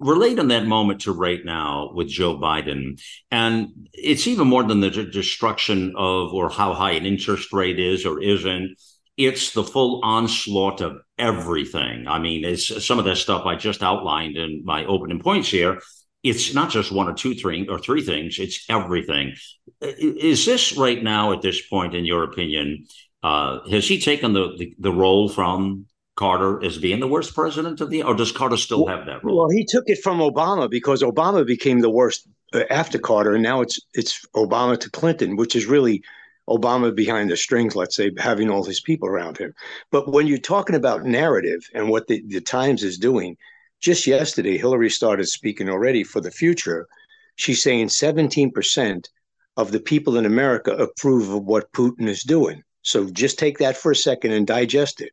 Relate 0.00 0.38
in 0.38 0.48
that 0.48 0.66
moment 0.66 1.02
to 1.02 1.12
right 1.12 1.44
now 1.44 1.92
with 1.92 2.08
Joe 2.08 2.38
Biden. 2.38 3.00
And 3.30 3.88
it's 3.92 4.26
even 4.26 4.48
more 4.48 4.64
than 4.64 4.80
the 4.80 4.90
destruction 4.90 5.92
of 5.96 6.32
or 6.32 6.48
how 6.48 6.72
high 6.72 6.92
an 6.92 7.06
interest 7.06 7.52
rate 7.52 7.78
is 7.78 8.06
or 8.06 8.20
isn't. 8.20 8.76
It's 9.16 9.52
the 9.52 9.64
full 9.64 10.00
onslaught 10.04 10.80
of 10.80 10.98
everything. 11.18 12.06
I 12.06 12.18
mean, 12.18 12.44
it's 12.44 12.84
some 12.84 12.98
of 12.98 13.06
that 13.06 13.16
stuff 13.16 13.46
I 13.46 13.56
just 13.56 13.82
outlined 13.82 14.36
in 14.36 14.62
my 14.64 14.84
opening 14.84 15.20
points 15.20 15.48
here 15.48 15.80
it's 16.28 16.54
not 16.54 16.70
just 16.70 16.90
one 16.90 17.08
or 17.08 17.14
two, 17.14 17.34
three 17.34 17.66
or 17.68 17.78
three 17.78 18.02
things. 18.02 18.38
It's 18.38 18.64
everything. 18.68 19.34
Is 19.80 20.44
this 20.44 20.76
right 20.76 21.02
now 21.02 21.32
at 21.32 21.42
this 21.42 21.64
point, 21.68 21.94
in 21.94 22.04
your 22.04 22.24
opinion, 22.24 22.86
uh, 23.22 23.60
has 23.70 23.86
he 23.86 24.00
taken 24.00 24.32
the, 24.32 24.54
the, 24.58 24.74
the 24.78 24.92
role 24.92 25.28
from 25.28 25.86
Carter 26.16 26.64
as 26.64 26.78
being 26.78 27.00
the 27.00 27.06
worst 27.06 27.34
president 27.34 27.80
of 27.80 27.90
the, 27.90 28.02
or 28.02 28.14
does 28.14 28.32
Carter 28.32 28.56
still 28.56 28.84
well, 28.84 28.96
have 28.96 29.06
that 29.06 29.22
role? 29.22 29.36
Well, 29.36 29.50
he 29.50 29.64
took 29.64 29.84
it 29.86 30.02
from 30.02 30.18
Obama 30.18 30.68
because 30.68 31.02
Obama 31.02 31.46
became 31.46 31.80
the 31.80 31.90
worst 31.90 32.28
uh, 32.54 32.64
after 32.70 32.98
Carter, 32.98 33.34
and 33.34 33.42
now 33.42 33.60
it's 33.60 33.78
it's 33.94 34.24
Obama 34.34 34.78
to 34.80 34.90
Clinton, 34.90 35.36
which 35.36 35.54
is 35.54 35.66
really 35.66 36.02
Obama 36.48 36.94
behind 36.94 37.30
the 37.30 37.36
strings, 37.36 37.74
let's 37.74 37.96
say, 37.96 38.10
having 38.18 38.50
all 38.50 38.64
his 38.64 38.80
people 38.80 39.08
around 39.08 39.36
him. 39.38 39.54
But 39.90 40.12
when 40.12 40.26
you're 40.26 40.38
talking 40.38 40.76
about 40.76 41.04
narrative 41.04 41.68
and 41.74 41.88
what 41.88 42.06
the, 42.06 42.22
the 42.26 42.40
Times 42.40 42.82
is 42.82 42.98
doing, 42.98 43.36
just 43.80 44.06
yesterday, 44.06 44.56
Hillary 44.56 44.90
started 44.90 45.28
speaking 45.28 45.68
already 45.68 46.04
for 46.04 46.20
the 46.20 46.30
future. 46.30 46.86
She's 47.36 47.62
saying 47.62 47.88
17% 47.88 49.08
of 49.56 49.72
the 49.72 49.80
people 49.80 50.16
in 50.16 50.26
America 50.26 50.72
approve 50.72 51.30
of 51.30 51.44
what 51.44 51.72
Putin 51.72 52.08
is 52.08 52.22
doing. 52.22 52.62
So 52.82 53.10
just 53.10 53.38
take 53.38 53.58
that 53.58 53.76
for 53.76 53.90
a 53.90 53.96
second 53.96 54.32
and 54.32 54.46
digest 54.46 55.00
it. 55.00 55.12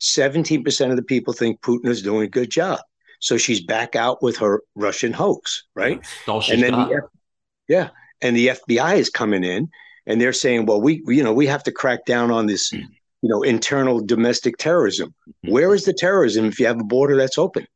17% 0.00 0.90
of 0.90 0.96
the 0.96 1.02
people 1.02 1.32
think 1.32 1.60
Putin 1.60 1.88
is 1.88 2.02
doing 2.02 2.22
a 2.22 2.28
good 2.28 2.50
job. 2.50 2.80
So 3.20 3.36
she's 3.36 3.62
back 3.62 3.94
out 3.94 4.22
with 4.22 4.36
her 4.38 4.62
Russian 4.74 5.12
hoax, 5.12 5.64
right? 5.76 6.04
and 6.54 6.62
then 6.62 6.72
the, 6.72 7.02
yeah, 7.68 7.90
and 8.20 8.36
the 8.36 8.48
FBI 8.48 8.96
is 8.96 9.10
coming 9.10 9.44
in 9.44 9.68
and 10.06 10.20
they're 10.20 10.32
saying, 10.32 10.66
well, 10.66 10.80
we 10.80 11.02
you 11.06 11.22
know, 11.22 11.32
we 11.32 11.46
have 11.46 11.62
to 11.64 11.72
crack 11.72 12.04
down 12.04 12.30
on 12.30 12.46
this, 12.46 12.72
you 12.72 12.88
know, 13.22 13.42
internal 13.42 14.04
domestic 14.04 14.56
terrorism. 14.58 15.14
Mm-hmm. 15.28 15.52
Where 15.52 15.74
is 15.74 15.84
the 15.84 15.92
terrorism 15.92 16.46
if 16.46 16.58
you 16.58 16.66
have 16.66 16.80
a 16.80 16.84
border 16.84 17.16
that's 17.16 17.38
open? 17.38 17.66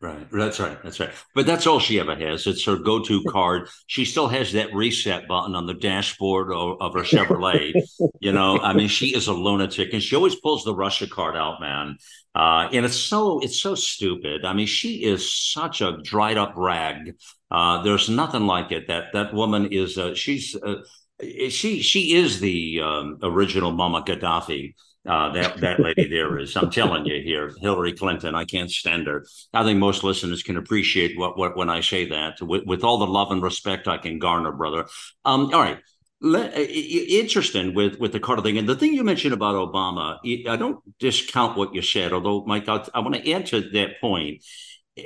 Right. 0.00 0.30
That's 0.30 0.60
right. 0.60 0.80
That's 0.84 1.00
right. 1.00 1.10
But 1.34 1.46
that's 1.46 1.66
all 1.66 1.80
she 1.80 1.98
ever 1.98 2.14
has. 2.14 2.46
It's 2.46 2.64
her 2.66 2.76
go 2.76 3.02
to 3.02 3.24
card. 3.28 3.68
She 3.88 4.04
still 4.04 4.28
has 4.28 4.52
that 4.52 4.72
reset 4.72 5.26
button 5.26 5.56
on 5.56 5.66
the 5.66 5.74
dashboard 5.74 6.52
of, 6.52 6.76
of 6.80 6.94
her 6.94 7.00
Chevrolet. 7.00 7.74
you 8.20 8.30
know, 8.30 8.60
I 8.60 8.74
mean, 8.74 8.86
she 8.86 9.08
is 9.08 9.26
a 9.26 9.32
lunatic 9.32 9.92
and 9.92 10.00
she 10.00 10.14
always 10.14 10.36
pulls 10.36 10.62
the 10.62 10.74
Russia 10.74 11.08
card 11.08 11.36
out, 11.36 11.60
man. 11.60 11.96
Uh, 12.32 12.68
and 12.72 12.84
it's 12.84 12.96
so 12.96 13.40
it's 13.40 13.60
so 13.60 13.74
stupid. 13.74 14.44
I 14.44 14.52
mean, 14.52 14.68
she 14.68 15.02
is 15.02 15.34
such 15.34 15.80
a 15.80 15.96
dried 16.04 16.38
up 16.38 16.52
rag. 16.54 17.16
Uh, 17.50 17.82
there's 17.82 18.08
nothing 18.08 18.46
like 18.46 18.70
it. 18.70 18.86
That 18.86 19.12
that 19.14 19.34
woman 19.34 19.72
is 19.72 19.98
uh, 19.98 20.14
she's 20.14 20.54
uh, 20.54 20.76
she 21.20 21.82
she 21.82 22.14
is 22.14 22.40
the 22.40 22.80
um, 22.80 23.18
original 23.22 23.72
Mama 23.72 24.02
Gaddafi. 24.02 24.74
Uh, 25.08 25.32
that 25.32 25.56
that 25.60 25.80
lady 25.80 26.06
there 26.08 26.38
is. 26.38 26.54
I'm 26.54 26.70
telling 26.70 27.06
you 27.06 27.22
here, 27.22 27.52
Hillary 27.60 27.94
Clinton. 27.94 28.34
I 28.34 28.44
can't 28.44 28.70
stand 28.70 29.06
her. 29.06 29.24
I 29.54 29.62
think 29.64 29.78
most 29.78 30.04
listeners 30.04 30.42
can 30.42 30.56
appreciate 30.56 31.18
what 31.18 31.38
what 31.38 31.56
when 31.56 31.70
I 31.70 31.80
say 31.80 32.08
that 32.10 32.42
with, 32.42 32.64
with 32.66 32.84
all 32.84 32.98
the 32.98 33.06
love 33.06 33.30
and 33.30 33.42
respect 33.42 33.88
I 33.88 33.96
can 33.96 34.18
garner, 34.18 34.52
brother. 34.52 34.86
Um, 35.24 35.46
all 35.54 35.60
right. 35.60 35.78
Let, 36.20 36.58
interesting 36.58 37.74
with 37.74 37.98
with 38.00 38.12
the 38.12 38.20
Carter 38.20 38.42
thing 38.42 38.58
and 38.58 38.68
the 38.68 38.74
thing 38.74 38.92
you 38.92 39.04
mentioned 39.04 39.32
about 39.32 39.54
Obama. 39.54 40.18
I 40.48 40.56
don't 40.56 40.80
discount 40.98 41.56
what 41.56 41.74
you 41.74 41.80
said, 41.80 42.12
although 42.12 42.44
Mike, 42.44 42.68
I, 42.68 42.84
I 42.92 42.98
want 42.98 43.14
to 43.14 43.32
add 43.32 43.46
to 43.46 43.70
that 43.70 44.00
point. 44.00 44.44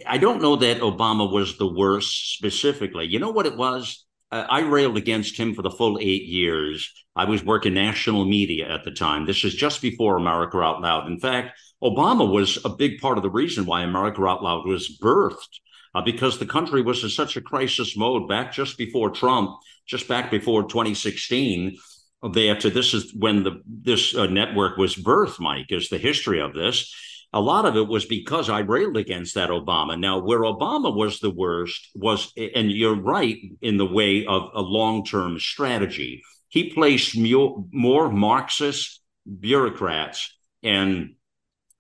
I 0.07 0.17
don't 0.17 0.41
know 0.41 0.57
that 0.57 0.81
Obama 0.81 1.31
was 1.31 1.59
the 1.59 1.71
worst 1.71 2.35
specifically. 2.35 3.07
You 3.07 3.19
know 3.19 3.31
what 3.31 3.47
it 3.47 3.59
was? 3.59 4.07
I 4.33 4.61
railed 4.61 4.97
against 4.97 5.37
him 5.37 5.55
for 5.55 5.61
the 5.63 5.71
full 5.71 5.99
eight 6.01 6.25
years. 6.25 6.91
I 7.15 7.27
was 7.27 7.45
working 7.45 7.75
national 7.75 8.25
media 8.25 8.73
at 8.73 8.83
the 8.83 8.91
time. 8.91 9.27
This 9.27 9.45
is 9.45 9.55
just 9.55 9.83
before 9.83 10.17
America 10.17 10.59
Out 10.59 10.81
Loud. 10.81 11.07
In 11.07 11.21
fact, 11.21 11.59
Obama 11.83 12.31
was 12.31 12.59
a 12.65 12.71
big 12.71 12.99
part 12.99 13.19
of 13.19 13.23
the 13.23 13.31
reason 13.31 13.67
why 13.67 13.83
America 13.83 14.25
Out 14.27 14.43
Loud 14.43 14.67
was 14.67 14.99
birthed, 15.03 15.61
uh, 15.95 16.01
because 16.01 16.39
the 16.39 16.47
country 16.47 16.81
was 16.81 17.05
in 17.05 17.11
such 17.11 17.37
a 17.37 17.43
crisis 17.43 17.95
mode 17.95 18.27
back 18.27 18.53
just 18.53 18.79
before 18.79 19.11
Trump, 19.11 19.51
just 19.87 20.09
back 20.09 20.31
before 20.31 20.63
2016. 20.63 21.77
That 22.23 22.71
this 22.73 22.95
is 22.95 23.13
when 23.19 23.43
the 23.43 23.61
this 23.67 24.15
uh, 24.15 24.29
network 24.29 24.79
was 24.79 24.95
birthed. 24.95 25.41
Mike 25.41 25.67
is 25.71 25.89
the 25.89 25.99
history 25.99 26.41
of 26.41 26.55
this 26.55 26.95
a 27.33 27.41
lot 27.41 27.65
of 27.65 27.77
it 27.77 27.89
was 27.89 28.05
because 28.05 28.51
I 28.51 28.61
railed 28.61 28.97
against 28.97 29.35
that 29.35 29.51
Obama. 29.51 29.99
Now, 29.99 30.19
where 30.19 30.41
Obama 30.41 30.95
was 30.95 31.19
the 31.19 31.31
worst 31.31 31.89
was, 31.95 32.33
and 32.37 32.71
you're 32.71 33.01
right 33.01 33.39
in 33.63 33.79
the 33.79 33.87
way 33.87 34.27
of 34.27 34.51
a 34.55 34.61
long 34.61 35.05
term 35.05 35.39
strategy. 35.39 36.23
He 36.49 36.73
placed 36.73 37.17
more 37.17 38.13
Marxist 38.13 39.01
bureaucrats 39.41 40.37
and 40.63 41.15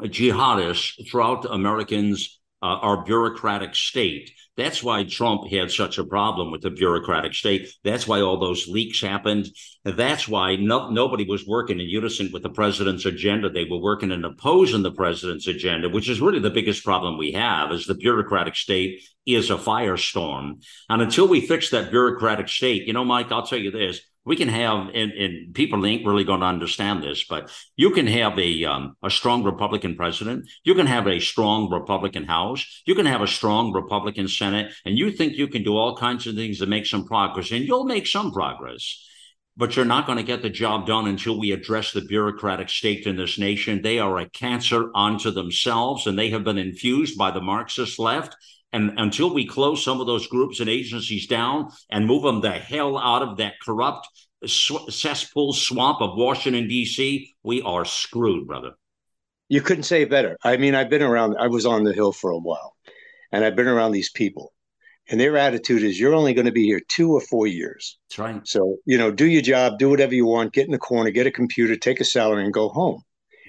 jihadists 0.02 1.10
throughout 1.10 1.44
Americans 1.44 2.40
uh, 2.62 2.78
our 2.80 3.04
bureaucratic 3.04 3.74
state. 3.74 4.30
That's 4.56 4.82
why 4.82 5.04
Trump 5.04 5.50
had 5.50 5.70
such 5.70 5.98
a 5.98 6.04
problem 6.04 6.50
with 6.50 6.60
the 6.60 6.70
bureaucratic 6.70 7.34
state. 7.34 7.68
That's 7.84 8.06
why 8.06 8.20
all 8.20 8.38
those 8.38 8.68
leaks 8.68 9.00
happened. 9.00 9.48
That's 9.84 10.28
why 10.28 10.56
no, 10.56 10.90
nobody 10.90 11.24
was 11.24 11.46
working 11.46 11.80
in 11.80 11.88
unison 11.88 12.30
with 12.32 12.42
the 12.42 12.50
president's 12.50 13.06
agenda. 13.06 13.48
They 13.48 13.64
were 13.64 13.80
working 13.80 14.12
and 14.12 14.24
opposing 14.24 14.82
the 14.82 14.92
president's 14.92 15.46
agenda, 15.46 15.88
which 15.88 16.08
is 16.08 16.20
really 16.20 16.38
the 16.38 16.50
biggest 16.50 16.84
problem 16.84 17.16
we 17.16 17.32
have 17.32 17.72
is 17.72 17.86
the 17.86 17.94
bureaucratic 17.94 18.54
state 18.54 19.02
is 19.26 19.50
a 19.50 19.56
firestorm. 19.56 20.62
And 20.88 21.02
until 21.02 21.26
we 21.26 21.40
fix 21.40 21.70
that 21.70 21.90
bureaucratic 21.90 22.48
state, 22.48 22.86
you 22.86 22.92
know, 22.92 23.04
Mike, 23.04 23.32
I'll 23.32 23.46
tell 23.46 23.58
you 23.58 23.70
this, 23.70 24.00
we 24.24 24.36
can 24.36 24.48
have 24.48 24.88
and, 24.94 25.12
and 25.12 25.54
people 25.54 25.84
ain't 25.84 26.06
really 26.06 26.24
going 26.24 26.40
to 26.40 26.46
understand 26.46 27.02
this 27.02 27.24
but 27.24 27.50
you 27.76 27.90
can 27.90 28.06
have 28.06 28.38
a 28.38 28.64
um, 28.64 28.96
a 29.02 29.10
strong 29.10 29.42
republican 29.42 29.96
president 29.96 30.48
you 30.64 30.74
can 30.74 30.86
have 30.86 31.06
a 31.06 31.20
strong 31.20 31.70
republican 31.70 32.24
house 32.24 32.82
you 32.86 32.94
can 32.94 33.06
have 33.06 33.22
a 33.22 33.26
strong 33.26 33.72
republican 33.72 34.28
senate 34.28 34.72
and 34.84 34.98
you 34.98 35.10
think 35.10 35.34
you 35.34 35.48
can 35.48 35.62
do 35.62 35.76
all 35.76 35.96
kinds 35.96 36.26
of 36.26 36.34
things 36.34 36.58
to 36.58 36.66
make 36.66 36.86
some 36.86 37.04
progress 37.04 37.50
and 37.50 37.64
you'll 37.64 37.84
make 37.84 38.06
some 38.06 38.32
progress 38.32 39.06
but 39.56 39.76
you're 39.76 39.84
not 39.84 40.06
going 40.06 40.18
to 40.18 40.24
get 40.24 40.42
the 40.42 40.50
job 40.50 40.86
done 40.86 41.06
until 41.06 41.38
we 41.38 41.52
address 41.52 41.92
the 41.92 42.00
bureaucratic 42.00 42.68
state 42.68 43.06
in 43.06 43.16
this 43.16 43.38
nation. 43.38 43.82
They 43.82 43.98
are 43.98 44.18
a 44.18 44.28
cancer 44.30 44.90
unto 44.94 45.30
themselves, 45.30 46.06
and 46.06 46.18
they 46.18 46.30
have 46.30 46.44
been 46.44 46.58
infused 46.58 47.18
by 47.18 47.30
the 47.30 47.42
Marxist 47.42 47.98
left. 47.98 48.34
And 48.72 48.98
until 48.98 49.32
we 49.32 49.46
close 49.46 49.84
some 49.84 50.00
of 50.00 50.06
those 50.06 50.26
groups 50.26 50.60
and 50.60 50.68
agencies 50.68 51.26
down 51.26 51.70
and 51.90 52.06
move 52.06 52.22
them 52.22 52.40
the 52.40 52.52
hell 52.52 52.96
out 52.96 53.22
of 53.22 53.36
that 53.36 53.54
corrupt 53.62 54.08
cesspool 54.46 55.52
swamp 55.52 56.00
of 56.00 56.16
Washington, 56.16 56.68
D.C., 56.68 57.34
we 57.42 57.62
are 57.62 57.84
screwed, 57.84 58.46
brother. 58.46 58.72
You 59.48 59.60
couldn't 59.60 59.84
say 59.84 60.02
it 60.02 60.10
better. 60.10 60.38
I 60.42 60.56
mean, 60.56 60.74
I've 60.74 60.88
been 60.88 61.02
around, 61.02 61.36
I 61.38 61.48
was 61.48 61.66
on 61.66 61.84
the 61.84 61.92
Hill 61.92 62.12
for 62.12 62.30
a 62.30 62.38
while, 62.38 62.74
and 63.30 63.44
I've 63.44 63.56
been 63.56 63.68
around 63.68 63.92
these 63.92 64.10
people. 64.10 64.52
And 65.08 65.20
their 65.20 65.36
attitude 65.36 65.82
is 65.82 66.00
you're 66.00 66.14
only 66.14 66.32
going 66.32 66.46
to 66.46 66.52
be 66.52 66.64
here 66.64 66.80
two 66.88 67.12
or 67.12 67.20
four 67.20 67.46
years. 67.46 67.98
That's 68.08 68.18
right. 68.18 68.48
So, 68.48 68.78
you 68.86 68.96
know, 68.96 69.10
do 69.10 69.26
your 69.26 69.42
job, 69.42 69.78
do 69.78 69.90
whatever 69.90 70.14
you 70.14 70.26
want, 70.26 70.54
get 70.54 70.64
in 70.64 70.72
the 70.72 70.78
corner, 70.78 71.10
get 71.10 71.26
a 71.26 71.30
computer, 71.30 71.76
take 71.76 72.00
a 72.00 72.04
salary, 72.04 72.44
and 72.44 72.54
go 72.54 72.68
home. 72.68 73.02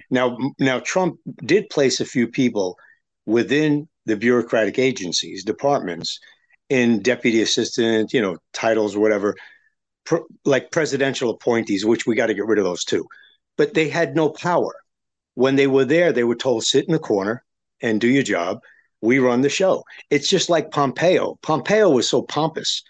Now, 0.10 0.38
now 0.60 0.80
Trump 0.80 1.20
did 1.46 1.70
place 1.70 2.00
a 2.02 2.06
few 2.06 2.28
people 2.28 2.78
within 3.26 3.88
the 4.06 4.18
bureaucratic 4.18 4.80
agencies, 4.80 5.44
departments, 5.44 6.20
in 6.70 7.02
deputy 7.02 7.42
assistant, 7.42 8.14
you 8.14 8.22
know, 8.22 8.38
titles, 8.54 8.98
whatever, 8.98 9.36
pr- 10.06 10.28
like 10.46 10.72
presidential 10.72 11.30
appointees, 11.30 11.86
which 11.86 12.06
we 12.06 12.16
got 12.16 12.28
to 12.28 12.34
get 12.34 12.46
rid 12.46 12.58
of 12.58 12.66
those 12.66 12.84
too. 12.84 13.06
But 13.58 13.74
they 13.74 13.90
had 13.90 14.16
no 14.16 14.30
power. 14.30 14.74
When 15.36 15.56
they 15.56 15.68
were 15.68 15.86
there, 15.86 16.12
they 16.12 16.24
were 16.24 16.36
told, 16.36 16.64
sit 16.64 16.86
in 16.86 16.94
the 16.94 17.00
corner 17.00 17.44
and 17.82 18.00
do 18.00 18.08
your 18.08 18.24
job. 18.24 18.60
We 19.02 19.20
run 19.20 19.42
the 19.42 19.50
show. 19.50 19.84
It's 20.10 20.28
just 20.28 20.50
like 20.50 20.72
Pompeo. 20.72 21.38
Pompeo 21.42 21.90
was 21.90 22.10
so 22.10 22.22
pompous. 22.22 22.84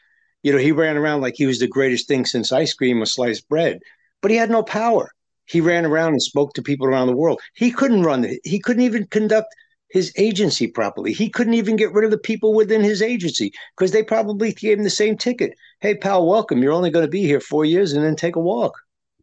You 0.43 0.51
know, 0.51 0.59
he 0.59 0.71
ran 0.71 0.97
around 0.97 1.21
like 1.21 1.35
he 1.35 1.45
was 1.45 1.59
the 1.59 1.67
greatest 1.67 2.07
thing 2.07 2.25
since 2.25 2.51
ice 2.51 2.73
cream 2.73 3.01
or 3.01 3.05
sliced 3.05 3.47
bread, 3.49 3.79
but 4.21 4.29
he 4.29 4.37
had 4.37 4.51
no 4.51 4.61
power. 4.61 5.09
He 5.45 5.61
ran 5.61 5.85
around 5.85 6.13
and 6.13 6.21
spoke 6.21 6.53
to 6.53 6.61
people 6.61 6.85
around 6.85 7.07
the 7.07 7.15
world. 7.15 7.41
He 7.53 7.71
couldn't 7.71 8.03
run, 8.03 8.27
he 8.43 8.59
couldn't 8.59 8.83
even 8.83 9.07
conduct 9.07 9.47
his 9.93 10.11
agency 10.17 10.65
properly. 10.65 11.13
He 11.13 11.29
couldn't 11.29 11.53
even 11.53 11.75
get 11.75 11.93
rid 11.93 12.03
of 12.03 12.09
the 12.09 12.17
people 12.17 12.55
within 12.55 12.81
his 12.81 12.99
agency 12.99 13.53
because 13.77 13.91
they 13.91 14.01
probably 14.01 14.51
gave 14.51 14.79
him 14.79 14.83
the 14.83 14.89
same 14.89 15.15
ticket. 15.15 15.53
Hey, 15.81 15.93
pal, 15.93 16.25
welcome. 16.25 16.63
You're 16.63 16.73
only 16.73 16.89
going 16.89 17.05
to 17.05 17.11
be 17.11 17.21
here 17.21 17.39
four 17.39 17.63
years 17.63 17.93
and 17.93 18.03
then 18.03 18.15
take 18.15 18.35
a 18.35 18.39
walk. 18.39 18.73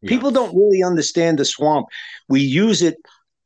Yeah. 0.00 0.10
People 0.10 0.30
don't 0.30 0.56
really 0.56 0.84
understand 0.84 1.40
the 1.40 1.44
swamp. 1.44 1.88
We 2.28 2.40
use 2.40 2.82
it 2.82 2.94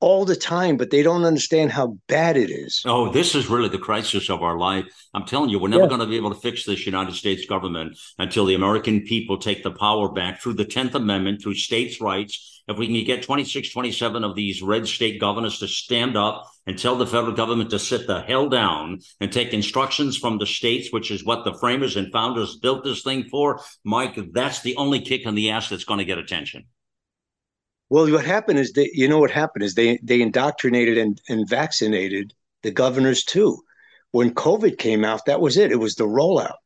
all 0.04 0.26
the 0.26 0.36
time, 0.36 0.76
but 0.76 0.90
they 0.90 1.02
don't 1.02 1.24
understand 1.24 1.72
how 1.72 1.96
bad 2.08 2.36
it 2.36 2.50
is. 2.50 2.82
Oh, 2.84 3.10
this 3.10 3.34
is 3.34 3.48
really 3.48 3.70
the 3.70 3.78
crisis 3.78 4.28
of 4.28 4.42
our 4.42 4.58
life. 4.58 4.84
I'm 5.14 5.24
telling 5.24 5.48
you, 5.48 5.58
we're 5.58 5.68
never 5.68 5.84
yeah. 5.84 5.88
going 5.88 6.02
to 6.02 6.06
be 6.06 6.16
able 6.16 6.34
to 6.34 6.40
fix 6.40 6.66
this 6.66 6.84
United 6.84 7.14
States 7.14 7.46
government 7.46 7.96
until 8.18 8.44
the 8.44 8.54
American 8.54 9.00
people 9.00 9.38
take 9.38 9.62
the 9.62 9.70
power 9.70 10.10
back 10.12 10.42
through 10.42 10.54
the 10.54 10.66
10th 10.66 10.94
Amendment, 10.94 11.40
through 11.40 11.54
states' 11.54 12.02
rights. 12.02 12.62
If 12.68 12.76
we 12.76 12.86
can 12.86 13.02
get 13.06 13.22
26, 13.22 13.72
27 13.72 14.24
of 14.24 14.34
these 14.34 14.60
red 14.60 14.86
state 14.86 15.18
governors 15.18 15.58
to 15.60 15.68
stand 15.68 16.18
up 16.18 16.50
and 16.66 16.78
tell 16.78 16.96
the 16.96 17.06
federal 17.06 17.32
government 17.32 17.70
to 17.70 17.78
sit 17.78 18.06
the 18.06 18.20
hell 18.20 18.50
down 18.50 18.98
and 19.20 19.32
take 19.32 19.54
instructions 19.54 20.18
from 20.18 20.36
the 20.36 20.46
states, 20.46 20.92
which 20.92 21.10
is 21.10 21.24
what 21.24 21.46
the 21.46 21.54
framers 21.54 21.96
and 21.96 22.12
founders 22.12 22.56
built 22.56 22.84
this 22.84 23.02
thing 23.02 23.24
for, 23.30 23.62
Mike, 23.84 24.18
that's 24.34 24.60
the 24.60 24.76
only 24.76 25.00
kick 25.00 25.24
in 25.24 25.34
the 25.34 25.50
ass 25.50 25.70
that's 25.70 25.84
going 25.84 25.98
to 25.98 26.04
get 26.04 26.18
attention. 26.18 26.64
Well, 27.94 28.10
what 28.10 28.24
happened 28.24 28.58
is 28.58 28.72
they, 28.72 28.90
you 28.92 29.06
know, 29.06 29.20
what 29.20 29.30
happened 29.30 29.62
is 29.62 29.76
they 29.76 30.00
they 30.02 30.20
indoctrinated 30.20 30.98
and, 30.98 31.20
and 31.28 31.48
vaccinated 31.48 32.34
the 32.64 32.72
governors 32.72 33.22
too. 33.22 33.62
When 34.10 34.34
COVID 34.34 34.78
came 34.78 35.04
out, 35.04 35.26
that 35.26 35.40
was 35.40 35.56
it. 35.56 35.70
It 35.70 35.78
was 35.78 35.94
the 35.94 36.08
rollout. 36.08 36.56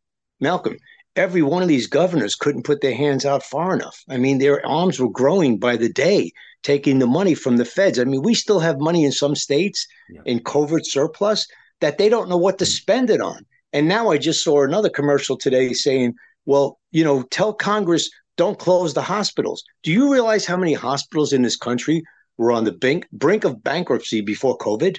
Malcolm, 0.41 0.79
every 1.17 1.43
one 1.43 1.61
of 1.61 1.69
these 1.69 1.87
governors 1.87 2.35
couldn't 2.35 2.65
put 2.65 2.81
their 2.81 2.95
hands 2.95 3.27
out 3.27 3.43
far 3.43 3.75
enough. 3.75 4.03
I 4.09 4.17
mean, 4.17 4.39
their 4.39 4.65
arms 4.67 4.99
were 4.99 5.11
growing 5.11 5.59
by 5.59 5.77
the 5.77 5.93
day, 5.93 6.33
taking 6.63 6.99
the 6.99 7.07
money 7.07 7.35
from 7.35 7.59
the 7.59 7.67
feds. 7.67 7.99
I 7.99 8.05
mean, 8.05 8.23
we 8.23 8.33
still 8.33 8.61
have 8.61 8.81
money 8.81 9.05
in 9.05 9.13
some 9.13 9.37
states 9.37 9.87
yeah. 10.09 10.23
in 10.25 10.41
COVID 10.41 10.87
surplus 10.87 11.47
that 11.83 11.99
they 11.99 12.09
don't 12.09 12.31
know 12.31 12.39
what 12.39 12.59
to 12.61 12.65
spend 12.65 13.11
it 13.11 13.21
on. 13.21 13.45
And 13.75 13.87
now 13.87 14.09
I 14.09 14.17
just 14.17 14.43
saw 14.43 14.63
another 14.65 14.89
commercial 14.89 15.37
today 15.37 15.75
saying, 15.75 16.15
well, 16.47 16.79
you 16.91 17.05
know, 17.05 17.25
tell 17.25 17.53
Congress 17.53 18.09
don't 18.39 18.59
close 18.59 18.95
the 18.95 19.03
hospitals. 19.03 19.63
Do 19.83 19.93
you 19.93 20.11
realize 20.11 20.47
how 20.47 20.57
many 20.57 20.73
hospitals 20.73 21.35
in 21.35 21.43
this 21.43 21.57
country 21.57 22.03
were 22.39 22.53
on 22.53 22.65
the 22.65 22.73
brink, 22.73 23.07
brink 23.13 23.45
of 23.45 23.63
bankruptcy 23.63 24.23
before 24.23 24.57
COVID 24.57 24.99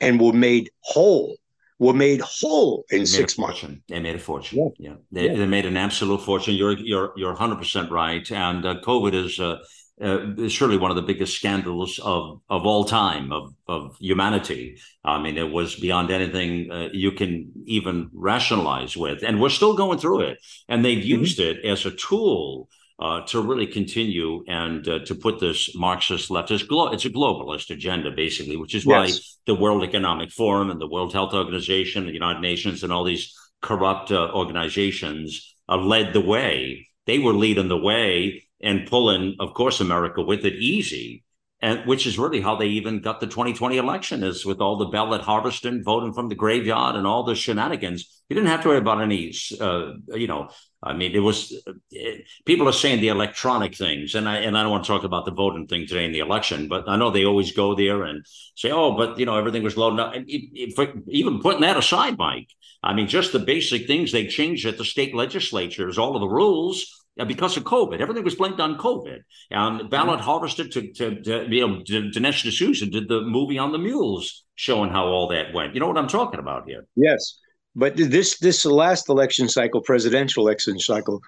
and 0.00 0.20
were 0.20 0.32
made 0.32 0.70
whole? 0.80 1.36
Were 1.78 1.94
made 1.94 2.20
whole 2.20 2.84
in 2.90 3.06
six 3.06 3.38
months. 3.38 3.64
They 3.88 4.00
made 4.00 4.16
a 4.16 4.18
fortune. 4.18 4.58
Yeah, 4.58 4.90
yeah. 4.90 4.96
They, 5.12 5.26
yeah. 5.28 5.36
they 5.38 5.46
made 5.46 5.64
an 5.64 5.78
absolute 5.78 6.20
fortune. 6.20 6.54
You're 6.54 6.76
you're 6.76 7.12
you're 7.16 7.30
100 7.30 7.56
percent 7.56 7.90
right. 7.90 8.30
And 8.30 8.66
uh, 8.66 8.82
COVID 8.82 9.14
is 9.14 9.40
uh, 9.40 9.56
uh, 10.02 10.48
surely 10.48 10.76
one 10.76 10.90
of 10.90 10.96
the 10.96 11.02
biggest 11.02 11.36
scandals 11.36 11.98
of 11.98 12.40
of 12.48 12.66
all 12.66 12.84
time 12.84 13.32
of 13.32 13.54
of 13.66 13.96
humanity. 14.00 14.78
I 15.04 15.20
mean, 15.22 15.36
it 15.36 15.50
was 15.50 15.74
beyond 15.74 16.10
anything 16.10 16.70
uh, 16.70 16.88
you 16.92 17.12
can 17.12 17.52
even 17.66 18.10
rationalize 18.12 18.96
with, 18.96 19.22
and 19.22 19.40
we're 19.40 19.50
still 19.50 19.74
going 19.74 19.98
through 19.98 20.20
it. 20.20 20.38
And 20.68 20.84
they've 20.84 20.98
mm-hmm. 20.98 21.20
used 21.20 21.40
it 21.40 21.64
as 21.64 21.86
a 21.86 21.90
tool 21.90 22.68
uh, 23.00 23.22
to 23.22 23.40
really 23.40 23.66
continue 23.66 24.44
and 24.46 24.86
uh, 24.86 24.98
to 25.06 25.14
put 25.14 25.40
this 25.40 25.74
Marxist 25.74 26.28
leftist, 26.28 26.68
glo- 26.68 26.92
it's 26.92 27.06
a 27.06 27.10
globalist 27.10 27.70
agenda, 27.70 28.10
basically, 28.10 28.56
which 28.56 28.74
is 28.74 28.84
yes. 28.84 28.90
why 29.12 29.18
the 29.46 29.58
World 29.58 29.82
Economic 29.82 30.30
Forum 30.30 30.70
and 30.70 30.80
the 30.80 30.86
World 30.88 31.12
Health 31.12 31.32
Organization, 31.32 32.04
the 32.04 32.12
United 32.12 32.40
Nations, 32.40 32.82
and 32.82 32.92
all 32.92 33.04
these 33.04 33.34
corrupt 33.62 34.12
uh, 34.12 34.30
organizations 34.34 35.56
uh, 35.68 35.78
led 35.78 36.12
the 36.12 36.20
way. 36.20 36.88
They 37.06 37.18
were 37.18 37.32
leading 37.32 37.68
the 37.68 37.78
way 37.78 38.44
and 38.62 38.86
pulling, 38.86 39.36
of 39.40 39.54
course, 39.54 39.80
America 39.80 40.22
with 40.22 40.44
it 40.44 40.54
easy. 40.54 41.24
And 41.62 41.86
which 41.86 42.06
is 42.06 42.18
really 42.18 42.40
how 42.40 42.56
they 42.56 42.68
even 42.68 43.02
got 43.02 43.20
the 43.20 43.26
2020 43.26 43.76
election 43.76 44.24
is 44.24 44.46
with 44.46 44.62
all 44.62 44.78
the 44.78 44.86
ballot 44.86 45.20
harvesting, 45.20 45.82
voting 45.84 46.14
from 46.14 46.30
the 46.30 46.34
graveyard, 46.34 46.96
and 46.96 47.06
all 47.06 47.22
the 47.22 47.34
shenanigans. 47.34 48.22
You 48.30 48.34
didn't 48.34 48.48
have 48.48 48.62
to 48.62 48.68
worry 48.68 48.78
about 48.78 49.02
any, 49.02 49.34
uh, 49.60 49.92
you 50.08 50.26
know, 50.26 50.48
I 50.82 50.94
mean, 50.94 51.12
it 51.14 51.18
was 51.18 51.52
it, 51.90 52.24
people 52.46 52.66
are 52.66 52.72
saying 52.72 53.02
the 53.02 53.08
electronic 53.08 53.76
things, 53.76 54.14
and 54.14 54.26
I 54.26 54.38
and 54.38 54.56
I 54.56 54.62
don't 54.62 54.70
want 54.70 54.84
to 54.84 54.88
talk 54.88 55.04
about 55.04 55.26
the 55.26 55.32
voting 55.32 55.66
thing 55.66 55.86
today 55.86 56.06
in 56.06 56.12
the 56.12 56.20
election, 56.20 56.68
but 56.68 56.88
I 56.88 56.96
know 56.96 57.10
they 57.10 57.26
always 57.26 57.52
go 57.52 57.74
there 57.74 58.04
and 58.04 58.24
say, 58.54 58.70
"Oh, 58.70 58.96
but 58.96 59.18
you 59.18 59.26
know, 59.26 59.36
everything 59.36 59.62
was 59.62 59.76
loaded 59.76 60.00
up." 60.00 60.14
even 60.26 61.40
putting 61.40 61.60
that 61.60 61.76
aside, 61.76 62.16
Mike, 62.16 62.48
I 62.82 62.94
mean, 62.94 63.08
just 63.08 63.32
the 63.32 63.38
basic 63.38 63.86
things 63.86 64.10
they 64.10 64.26
changed 64.26 64.64
at 64.64 64.78
the 64.78 64.84
state 64.86 65.14
legislatures, 65.14 65.98
all 65.98 66.16
of 66.16 66.20
the 66.20 66.28
rules 66.28 66.99
because 67.24 67.56
of 67.56 67.64
COVID. 67.64 68.00
Everything 68.00 68.24
was 68.24 68.34
blamed 68.34 68.60
on 68.60 68.78
COVID. 68.78 69.20
And 69.50 69.90
ballot 69.90 70.16
mm-hmm. 70.16 70.24
harvested 70.24 70.72
to, 70.72 70.92
to, 70.92 71.22
to 71.22 71.46
you 71.48 71.66
know, 71.66 71.82
Dinesh 71.84 72.48
D'Souza 72.48 72.86
did 72.86 73.08
the 73.08 73.22
movie 73.22 73.58
on 73.58 73.72
the 73.72 73.78
mules 73.78 74.44
showing 74.54 74.90
how 74.90 75.06
all 75.06 75.28
that 75.28 75.52
went. 75.54 75.74
You 75.74 75.80
know 75.80 75.88
what 75.88 75.98
I'm 75.98 76.08
talking 76.08 76.40
about 76.40 76.66
here? 76.66 76.86
Yes. 76.96 77.38
But 77.74 77.96
this 77.96 78.38
this 78.38 78.64
last 78.64 79.08
election 79.08 79.48
cycle, 79.48 79.80
presidential 79.80 80.46
election 80.46 80.78
cycle, 80.78 81.20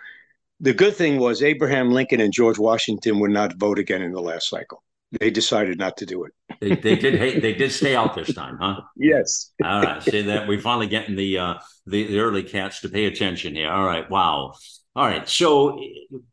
the 0.60 0.74
good 0.74 0.96
thing 0.96 1.18
was 1.18 1.42
Abraham 1.42 1.90
Lincoln 1.90 2.20
and 2.20 2.32
George 2.32 2.58
Washington 2.58 3.20
would 3.20 3.30
not 3.30 3.56
vote 3.56 3.78
again 3.78 4.02
in 4.02 4.12
the 4.12 4.20
last 4.20 4.48
cycle. 4.48 4.82
They 5.20 5.30
decided 5.30 5.78
not 5.78 5.98
to 5.98 6.06
do 6.06 6.24
it. 6.24 6.32
they, 6.60 6.74
they 6.74 6.96
did. 6.96 7.16
Hey, 7.16 7.38
they 7.38 7.52
did 7.52 7.70
stay 7.70 7.94
out 7.94 8.14
this 8.14 8.34
time, 8.34 8.56
huh? 8.60 8.80
Yes. 8.96 9.52
All 9.62 9.82
right. 9.82 10.02
See 10.02 10.22
that 10.22 10.48
we're 10.48 10.60
finally 10.60 10.86
getting 10.86 11.16
the 11.16 11.38
uh, 11.38 11.54
the, 11.86 12.06
the 12.06 12.18
early 12.18 12.42
cats 12.42 12.80
to 12.80 12.88
pay 12.88 13.04
attention 13.04 13.54
here. 13.54 13.70
All 13.70 13.84
right. 13.84 14.08
Wow. 14.10 14.54
All 14.94 15.06
right. 15.06 15.26
So 15.26 15.80